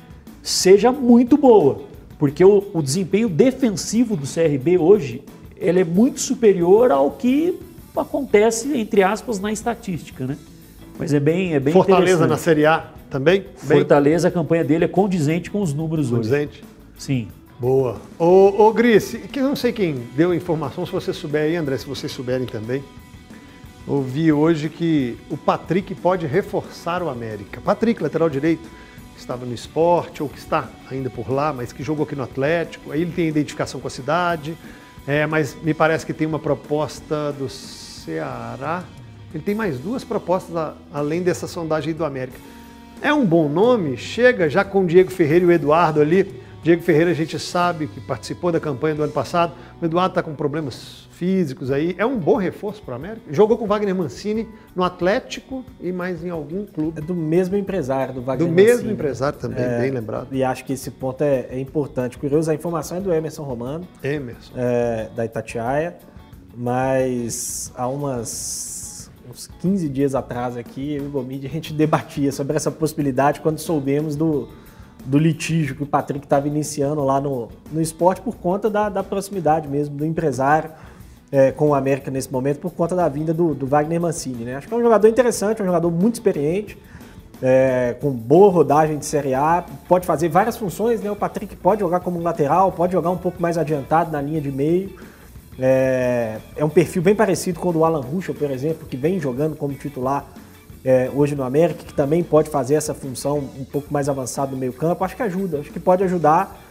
seja 0.42 0.92
muito 0.92 1.36
boa. 1.36 1.82
Porque 2.18 2.44
o, 2.44 2.64
o 2.72 2.80
desempenho 2.80 3.28
defensivo 3.28 4.16
do 4.16 4.26
CRB 4.26 4.78
hoje 4.78 5.22
ele 5.60 5.80
é 5.80 5.84
muito 5.84 6.20
superior 6.20 6.90
ao 6.90 7.10
que 7.10 7.58
acontece, 7.96 8.76
entre 8.76 9.02
aspas, 9.02 9.40
na 9.40 9.52
estatística, 9.52 10.26
né? 10.26 10.36
Mas 10.98 11.12
é 11.12 11.20
bem, 11.20 11.54
é 11.54 11.60
bem 11.60 11.72
Fortaleza 11.72 12.26
na 12.26 12.36
Série 12.36 12.66
A 12.66 12.90
também? 13.10 13.44
Fortaleza, 13.56 14.28
bem... 14.28 14.32
a 14.32 14.42
campanha 14.42 14.64
dele 14.64 14.84
é 14.84 14.88
condizente 14.88 15.50
com 15.50 15.60
os 15.60 15.72
números 15.72 16.10
condizente. 16.10 16.62
hoje. 16.62 16.74
Sim. 16.98 17.28
Boa. 17.58 18.00
Ô, 18.18 18.66
ô 18.66 18.72
Gris, 18.72 19.16
que 19.32 19.40
eu 19.40 19.44
não 19.44 19.56
sei 19.56 19.72
quem 19.72 19.96
deu 20.16 20.30
a 20.30 20.36
informação, 20.36 20.86
se 20.86 20.92
você 20.92 21.12
souber 21.12 21.42
aí, 21.42 21.56
André, 21.56 21.76
se 21.76 21.86
vocês 21.86 22.10
souberem 22.10 22.46
também. 22.46 22.82
Ouvi 23.86 24.30
hoje 24.32 24.68
que 24.68 25.16
o 25.30 25.36
Patrick 25.36 25.94
pode 25.94 26.26
reforçar 26.26 27.02
o 27.02 27.08
América. 27.08 27.60
Patrick, 27.60 28.02
lateral 28.02 28.28
direito, 28.28 28.68
que 29.14 29.20
estava 29.20 29.46
no 29.46 29.54
esporte, 29.54 30.22
ou 30.22 30.28
que 30.28 30.38
está 30.38 30.68
ainda 30.90 31.08
por 31.08 31.30
lá, 31.32 31.52
mas 31.52 31.72
que 31.72 31.82
jogou 31.82 32.04
aqui 32.04 32.14
no 32.14 32.22
Atlético. 32.22 32.92
Aí 32.92 33.02
ele 33.02 33.12
tem 33.12 33.28
identificação 33.28 33.80
com 33.80 33.86
a 33.88 33.90
cidade, 33.90 34.56
é, 35.08 35.26
mas 35.26 35.56
me 35.62 35.72
parece 35.72 36.04
que 36.04 36.12
tem 36.12 36.26
uma 36.26 36.38
proposta 36.38 37.32
do 37.32 37.48
Ceará. 37.48 38.84
Ele 39.32 39.42
tem 39.42 39.54
mais 39.54 39.78
duas 39.78 40.04
propostas 40.04 40.54
a, 40.54 40.74
além 40.92 41.22
dessa 41.22 41.48
sondagem 41.48 41.94
do 41.94 42.04
América. 42.04 42.38
É 43.00 43.10
um 43.10 43.24
bom 43.24 43.48
nome, 43.48 43.96
chega 43.96 44.50
já 44.50 44.62
com 44.62 44.82
o 44.82 44.86
Diego 44.86 45.10
Ferreira 45.10 45.46
e 45.46 45.48
o 45.48 45.50
Eduardo 45.50 46.02
ali. 46.02 46.42
Diego 46.62 46.82
Ferreira 46.82 47.10
a 47.10 47.14
gente 47.14 47.38
sabe 47.38 47.86
que 47.86 48.02
participou 48.02 48.52
da 48.52 48.60
campanha 48.60 48.96
do 48.96 49.02
ano 49.02 49.12
passado. 49.12 49.54
O 49.80 49.86
Eduardo 49.86 50.10
está 50.10 50.22
com 50.22 50.34
problemas 50.34 51.07
físicos 51.18 51.72
aí. 51.72 51.96
É 51.98 52.06
um 52.06 52.16
bom 52.16 52.36
reforço 52.36 52.80
para 52.80 52.92
o 52.92 52.94
América. 52.96 53.22
Jogou 53.30 53.58
com 53.58 53.66
Wagner 53.66 53.94
Mancini 53.94 54.48
no 54.74 54.84
Atlético 54.84 55.64
e 55.80 55.90
mais 55.90 56.24
em 56.24 56.30
algum 56.30 56.64
clube. 56.64 56.98
É 56.98 57.02
do 57.02 57.14
mesmo 57.14 57.56
empresário 57.56 58.14
do 58.14 58.22
Wagner 58.22 58.46
Do 58.46 58.54
Mancini. 58.54 58.72
mesmo 58.72 58.90
empresário 58.92 59.38
também, 59.38 59.64
é, 59.64 59.80
bem 59.80 59.90
lembrado. 59.90 60.28
E 60.30 60.44
acho 60.44 60.64
que 60.64 60.72
esse 60.72 60.92
ponto 60.92 61.22
é, 61.22 61.48
é 61.50 61.58
importante. 61.58 62.16
Curioso, 62.16 62.48
a 62.50 62.54
informação 62.54 62.98
é 62.98 63.00
do 63.00 63.12
Emerson 63.12 63.42
Romano. 63.42 63.86
Emerson. 64.02 64.52
É, 64.56 65.08
da 65.14 65.24
Itatiaia. 65.24 65.96
Mas 66.56 67.72
há 67.76 67.88
umas, 67.88 69.10
uns 69.28 69.48
15 69.60 69.88
dias 69.88 70.14
atrás 70.14 70.56
aqui, 70.56 70.94
eu 70.94 71.04
e 71.04 71.06
o 71.06 71.10
Gomide, 71.10 71.46
a 71.46 71.50
gente 71.50 71.72
debatia 71.72 72.30
sobre 72.30 72.56
essa 72.56 72.70
possibilidade 72.70 73.40
quando 73.40 73.58
soubemos 73.58 74.14
do 74.14 74.48
do 75.04 75.16
litígio 75.16 75.76
que 75.76 75.82
o 75.82 75.86
Patrick 75.86 76.26
estava 76.26 76.48
iniciando 76.48 77.02
lá 77.02 77.20
no, 77.20 77.48
no 77.72 77.80
esporte 77.80 78.20
por 78.20 78.36
conta 78.36 78.68
da, 78.68 78.88
da 78.88 79.02
proximidade 79.02 79.68
mesmo 79.68 79.96
do 79.96 80.04
empresário 80.04 80.70
é, 81.30 81.52
com 81.52 81.68
o 81.68 81.74
América 81.74 82.10
nesse 82.10 82.32
momento, 82.32 82.58
por 82.58 82.72
conta 82.72 82.94
da 82.94 83.08
vinda 83.08 83.34
do, 83.34 83.54
do, 83.54 83.66
Wagner 83.66 84.00
Mancini. 84.00 84.44
Né? 84.44 84.56
Acho 84.56 84.68
que 84.68 84.74
é 84.74 84.76
um 84.76 84.82
jogador 84.82 85.08
interessante, 85.08 85.60
é 85.60 85.62
um 85.62 85.66
jogador 85.66 85.90
muito 85.90 86.14
experiente, 86.14 86.78
é, 87.42 87.94
com 88.00 88.10
boa 88.10 88.50
rodagem 88.50 88.98
de 88.98 89.06
Série 89.06 89.34
A, 89.34 89.64
pode 89.86 90.06
fazer 90.06 90.28
várias 90.28 90.56
funções, 90.56 91.00
né? 91.00 91.10
O 91.10 91.14
Patrick 91.14 91.54
pode 91.54 91.80
jogar 91.80 92.00
como 92.00 92.20
lateral, 92.20 92.72
pode 92.72 92.92
jogar 92.92 93.10
um 93.10 93.16
pouco 93.16 93.40
mais 93.40 93.56
adiantado 93.56 94.10
na 94.10 94.20
linha 94.20 94.40
de 94.40 94.50
meio. 94.50 94.90
É, 95.56 96.38
é 96.56 96.64
um 96.64 96.68
perfil 96.68 97.02
bem 97.02 97.14
parecido 97.14 97.60
com 97.60 97.68
o 97.68 97.72
do 97.72 97.84
Alan 97.84 98.00
Ruschel, 98.00 98.34
por 98.34 98.50
exemplo, 98.50 98.88
que 98.88 98.96
vem 98.96 99.20
jogando 99.20 99.54
como 99.54 99.72
titular 99.74 100.26
é, 100.84 101.10
hoje 101.14 101.34
no 101.34 101.42
América, 101.44 101.84
que 101.84 101.94
também 101.94 102.22
pode 102.24 102.50
fazer 102.50 102.74
essa 102.74 102.94
função 102.94 103.38
um 103.38 103.64
pouco 103.64 103.92
mais 103.92 104.08
avançada 104.08 104.50
no 104.50 104.56
meio 104.56 104.72
campo. 104.72 105.04
Acho 105.04 105.14
que 105.14 105.22
ajuda, 105.22 105.60
acho 105.60 105.70
que 105.70 105.80
pode 105.80 106.02
ajudar. 106.02 106.67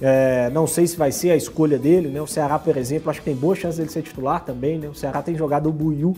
É, 0.00 0.50
não 0.50 0.66
sei 0.66 0.86
se 0.86 0.96
vai 0.96 1.10
ser 1.10 1.30
a 1.30 1.36
escolha 1.36 1.78
dele, 1.78 2.08
né? 2.08 2.20
O 2.20 2.26
Ceará, 2.26 2.58
por 2.58 2.76
exemplo, 2.76 3.10
acho 3.10 3.20
que 3.20 3.26
tem 3.26 3.34
boa 3.34 3.54
chance 3.54 3.78
dele 3.78 3.90
ser 3.90 4.02
titular 4.02 4.44
também, 4.44 4.78
né? 4.78 4.88
O 4.88 4.94
Ceará 4.94 5.22
tem 5.22 5.34
jogado 5.34 5.68
o 5.68 5.72
Buiu, 5.72 6.14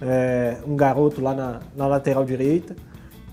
é, 0.00 0.58
um 0.66 0.76
garoto 0.76 1.20
lá 1.20 1.34
na, 1.34 1.60
na 1.76 1.86
lateral 1.86 2.24
direita 2.24 2.76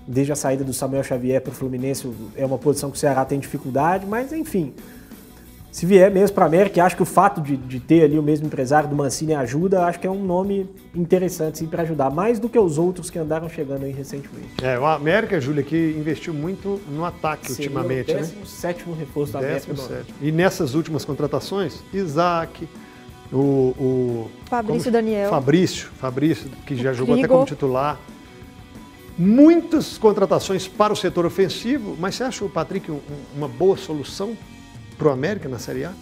desde 0.06 0.32
a 0.32 0.36
saída 0.36 0.62
do 0.62 0.72
Samuel 0.72 1.02
Xavier 1.02 1.40
para 1.40 1.50
o 1.50 1.54
Fluminense, 1.54 2.10
é 2.36 2.44
uma 2.44 2.58
posição 2.58 2.90
que 2.90 2.96
o 2.96 3.00
Ceará 3.00 3.24
tem 3.24 3.38
dificuldade, 3.38 4.06
mas 4.06 4.32
enfim. 4.32 4.74
Se 5.74 5.84
vier 5.86 6.08
mesmo 6.08 6.36
para 6.36 6.44
a 6.44 6.46
América, 6.46 6.84
acho 6.84 6.94
que 6.94 7.02
o 7.02 7.04
fato 7.04 7.40
de, 7.40 7.56
de, 7.56 7.80
ter 7.80 8.04
ali 8.04 8.16
o 8.16 8.22
mesmo 8.22 8.46
empresário 8.46 8.88
do 8.88 8.94
Mancini 8.94 9.34
ajuda, 9.34 9.84
acho 9.86 9.98
que 9.98 10.06
é 10.06 10.10
um 10.10 10.24
nome 10.24 10.70
interessante 10.94 11.64
para 11.66 11.82
ajudar, 11.82 12.10
mais 12.10 12.38
do 12.38 12.48
que 12.48 12.56
os 12.56 12.78
outros 12.78 13.10
que 13.10 13.18
andaram 13.18 13.48
chegando 13.48 13.82
aí 13.82 13.90
recentemente. 13.90 14.50
É, 14.62 14.78
o 14.78 14.86
América, 14.86 15.40
Júlia, 15.40 15.64
que 15.64 15.96
investiu 15.98 16.32
muito 16.32 16.80
no 16.88 17.04
ataque 17.04 17.50
Seria 17.50 17.72
ultimamente, 17.72 18.12
o 18.12 18.14
17 18.14 18.88
né? 18.88 18.96
reforço 19.00 19.32
da 19.32 19.40
América. 19.40 19.74
E 20.22 20.30
nessas 20.30 20.76
últimas 20.76 21.04
contratações, 21.04 21.82
Isaac, 21.92 22.68
o, 23.32 23.36
o 23.36 24.30
Fabrício 24.44 24.92
Daniel. 24.92 25.28
Fabrício, 25.28 25.90
Fabrício, 25.98 26.48
que 26.64 26.76
já 26.76 26.92
jogou 26.92 27.16
até 27.16 27.26
como 27.26 27.44
titular 27.44 27.98
muitas 29.18 29.98
contratações 29.98 30.68
para 30.68 30.92
o 30.92 30.96
setor 30.96 31.26
ofensivo, 31.26 31.96
mas 31.98 32.14
você 32.14 32.22
acha 32.22 32.44
o 32.44 32.48
Patrick 32.48 32.92
uma 33.34 33.48
boa 33.48 33.76
solução 33.76 34.36
para 34.96 35.08
o 35.08 35.10
América 35.10 35.48
na 35.48 35.58
Série 35.58 35.84
A? 35.84 35.92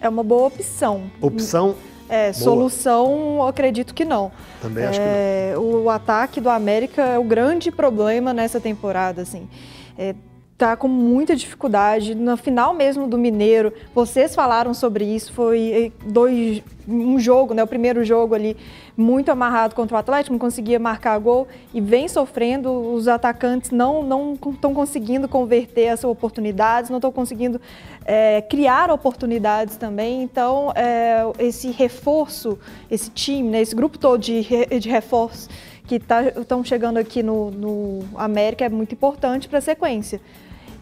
É 0.00 0.08
uma 0.08 0.22
boa 0.22 0.48
opção. 0.48 1.10
Opção? 1.20 1.74
É, 2.08 2.24
boa. 2.24 2.34
solução, 2.34 3.46
acredito 3.46 3.94
que 3.94 4.04
não. 4.04 4.30
Também 4.60 4.84
acho 4.84 5.00
é, 5.00 5.52
que 5.52 5.60
não. 5.60 5.82
O 5.84 5.90
ataque 5.90 6.40
do 6.40 6.50
América 6.50 7.02
é 7.02 7.18
o 7.18 7.24
grande 7.24 7.70
problema 7.70 8.32
nessa 8.34 8.60
temporada, 8.60 9.22
assim. 9.22 9.48
É, 9.96 10.14
tá 10.56 10.76
com 10.76 10.88
muita 10.88 11.34
dificuldade. 11.34 12.14
No 12.14 12.36
final 12.36 12.74
mesmo 12.74 13.06
do 13.06 13.18
Mineiro, 13.18 13.72
vocês 13.94 14.34
falaram 14.34 14.72
sobre 14.72 15.04
isso, 15.04 15.32
foi 15.32 15.60
eh, 15.72 15.92
dois, 16.06 16.62
um 16.86 17.18
jogo, 17.18 17.54
né, 17.54 17.62
o 17.62 17.66
primeiro 17.66 18.04
jogo 18.04 18.34
ali, 18.34 18.56
muito 18.96 19.30
amarrado 19.30 19.74
contra 19.74 19.96
o 19.96 19.98
Atlético, 19.98 20.32
não 20.32 20.38
conseguia 20.38 20.78
marcar 20.78 21.18
gol 21.18 21.48
e 21.72 21.80
vem 21.80 22.06
sofrendo. 22.08 22.70
Os 22.70 23.08
atacantes 23.08 23.70
não 23.70 24.02
não 24.02 24.34
estão 24.34 24.72
conseguindo 24.72 25.28
converter 25.28 25.88
as 25.88 26.04
oportunidades, 26.04 26.90
não 26.90 26.98
estão 26.98 27.10
conseguindo 27.10 27.60
é, 28.04 28.40
criar 28.42 28.90
oportunidades 28.90 29.76
também. 29.76 30.22
Então, 30.22 30.72
é, 30.74 31.22
esse 31.38 31.70
reforço, 31.70 32.58
esse 32.90 33.10
time, 33.10 33.50
né, 33.50 33.60
esse 33.60 33.74
grupo 33.74 33.98
todo 33.98 34.20
de, 34.20 34.42
de 34.78 34.88
reforços 34.88 35.48
que 35.86 35.96
estão 35.96 36.62
tá, 36.62 36.64
chegando 36.64 36.96
aqui 36.96 37.22
no, 37.22 37.50
no 37.50 38.04
América 38.16 38.64
é 38.64 38.68
muito 38.68 38.92
importante 38.94 39.48
para 39.48 39.58
a 39.58 39.62
sequência. 39.62 40.20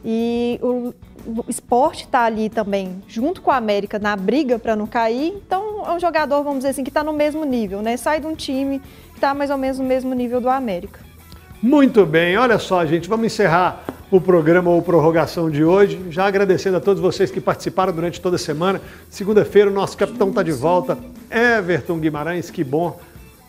E 0.04 0.58
o, 0.62 0.92
esporte 1.48 2.04
está 2.04 2.24
ali 2.24 2.48
também, 2.48 3.02
junto 3.06 3.40
com 3.40 3.50
a 3.50 3.56
América, 3.56 3.98
na 3.98 4.16
briga 4.16 4.58
para 4.58 4.74
não 4.74 4.86
cair. 4.86 5.34
Então, 5.46 5.84
é 5.86 5.92
um 5.92 6.00
jogador, 6.00 6.42
vamos 6.42 6.58
dizer 6.58 6.70
assim, 6.70 6.82
que 6.82 6.90
está 6.90 7.04
no 7.04 7.12
mesmo 7.12 7.44
nível, 7.44 7.80
né? 7.80 7.96
Sai 7.96 8.20
de 8.20 8.26
um 8.26 8.34
time 8.34 8.80
que 8.80 9.16
está 9.16 9.32
mais 9.32 9.50
ou 9.50 9.56
menos 9.56 9.78
no 9.78 9.84
mesmo 9.84 10.14
nível 10.14 10.40
do 10.40 10.48
América. 10.48 11.00
Muito 11.62 12.04
bem, 12.04 12.36
olha 12.36 12.58
só, 12.58 12.84
gente, 12.84 13.08
vamos 13.08 13.26
encerrar 13.26 13.84
o 14.10 14.20
programa 14.20 14.68
ou 14.68 14.82
prorrogação 14.82 15.48
de 15.48 15.64
hoje. 15.64 15.98
Já 16.10 16.26
agradecendo 16.26 16.76
a 16.76 16.80
todos 16.80 17.00
vocês 17.00 17.30
que 17.30 17.40
participaram 17.40 17.92
durante 17.92 18.20
toda 18.20 18.34
a 18.34 18.38
semana. 18.38 18.80
Segunda-feira, 19.08 19.70
o 19.70 19.72
nosso 19.72 19.96
capitão 19.96 20.28
está 20.28 20.42
de 20.42 20.52
volta, 20.52 20.98
Everton 21.30 21.98
Guimarães, 21.98 22.50
que 22.50 22.64
bom 22.64 22.98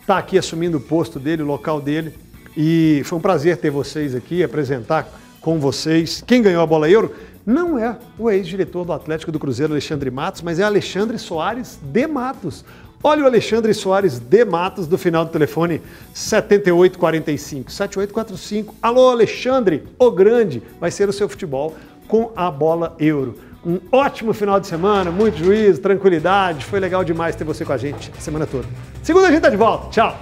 estar 0.00 0.14
tá 0.14 0.18
aqui 0.18 0.38
assumindo 0.38 0.78
o 0.78 0.80
posto 0.80 1.18
dele, 1.18 1.42
o 1.42 1.46
local 1.46 1.80
dele. 1.80 2.14
E 2.56 3.02
foi 3.04 3.18
um 3.18 3.20
prazer 3.20 3.56
ter 3.56 3.70
vocês 3.70 4.14
aqui, 4.14 4.44
apresentar 4.44 5.08
com 5.44 5.60
vocês. 5.60 6.24
Quem 6.26 6.40
ganhou 6.40 6.62
a 6.62 6.66
bola 6.66 6.88
euro 6.88 7.14
não 7.44 7.78
é 7.78 7.98
o 8.18 8.30
ex-diretor 8.30 8.86
do 8.86 8.94
Atlético 8.94 9.30
do 9.30 9.38
Cruzeiro, 9.38 9.74
Alexandre 9.74 10.10
Matos, 10.10 10.40
mas 10.40 10.58
é 10.58 10.62
Alexandre 10.62 11.18
Soares 11.18 11.78
de 11.82 12.06
Matos. 12.06 12.64
Olha 13.02 13.22
o 13.22 13.26
Alexandre 13.26 13.74
Soares 13.74 14.18
de 14.18 14.44
Matos 14.46 14.86
do 14.86 14.96
final 14.96 15.26
do 15.26 15.30
telefone 15.30 15.82
7845. 16.14 17.70
7845. 17.70 18.74
Alô, 18.80 19.10
Alexandre, 19.10 19.84
o 19.98 20.10
grande, 20.10 20.62
vai 20.80 20.90
ser 20.90 21.10
o 21.10 21.12
seu 21.12 21.28
futebol 21.28 21.76
com 22.08 22.32
a 22.34 22.50
bola 22.50 22.96
euro. 22.98 23.38
Um 23.66 23.78
ótimo 23.92 24.32
final 24.32 24.58
de 24.58 24.66
semana, 24.66 25.10
muito 25.10 25.36
juízo, 25.36 25.82
tranquilidade. 25.82 26.64
Foi 26.64 26.80
legal 26.80 27.04
demais 27.04 27.36
ter 27.36 27.44
você 27.44 27.66
com 27.66 27.72
a 27.72 27.76
gente 27.76 28.10
a 28.16 28.20
semana 28.20 28.46
toda. 28.46 28.66
Segunda 29.02 29.28
a 29.28 29.30
gente 29.30 29.42
tá 29.42 29.50
de 29.50 29.56
volta. 29.58 29.90
Tchau. 29.90 30.18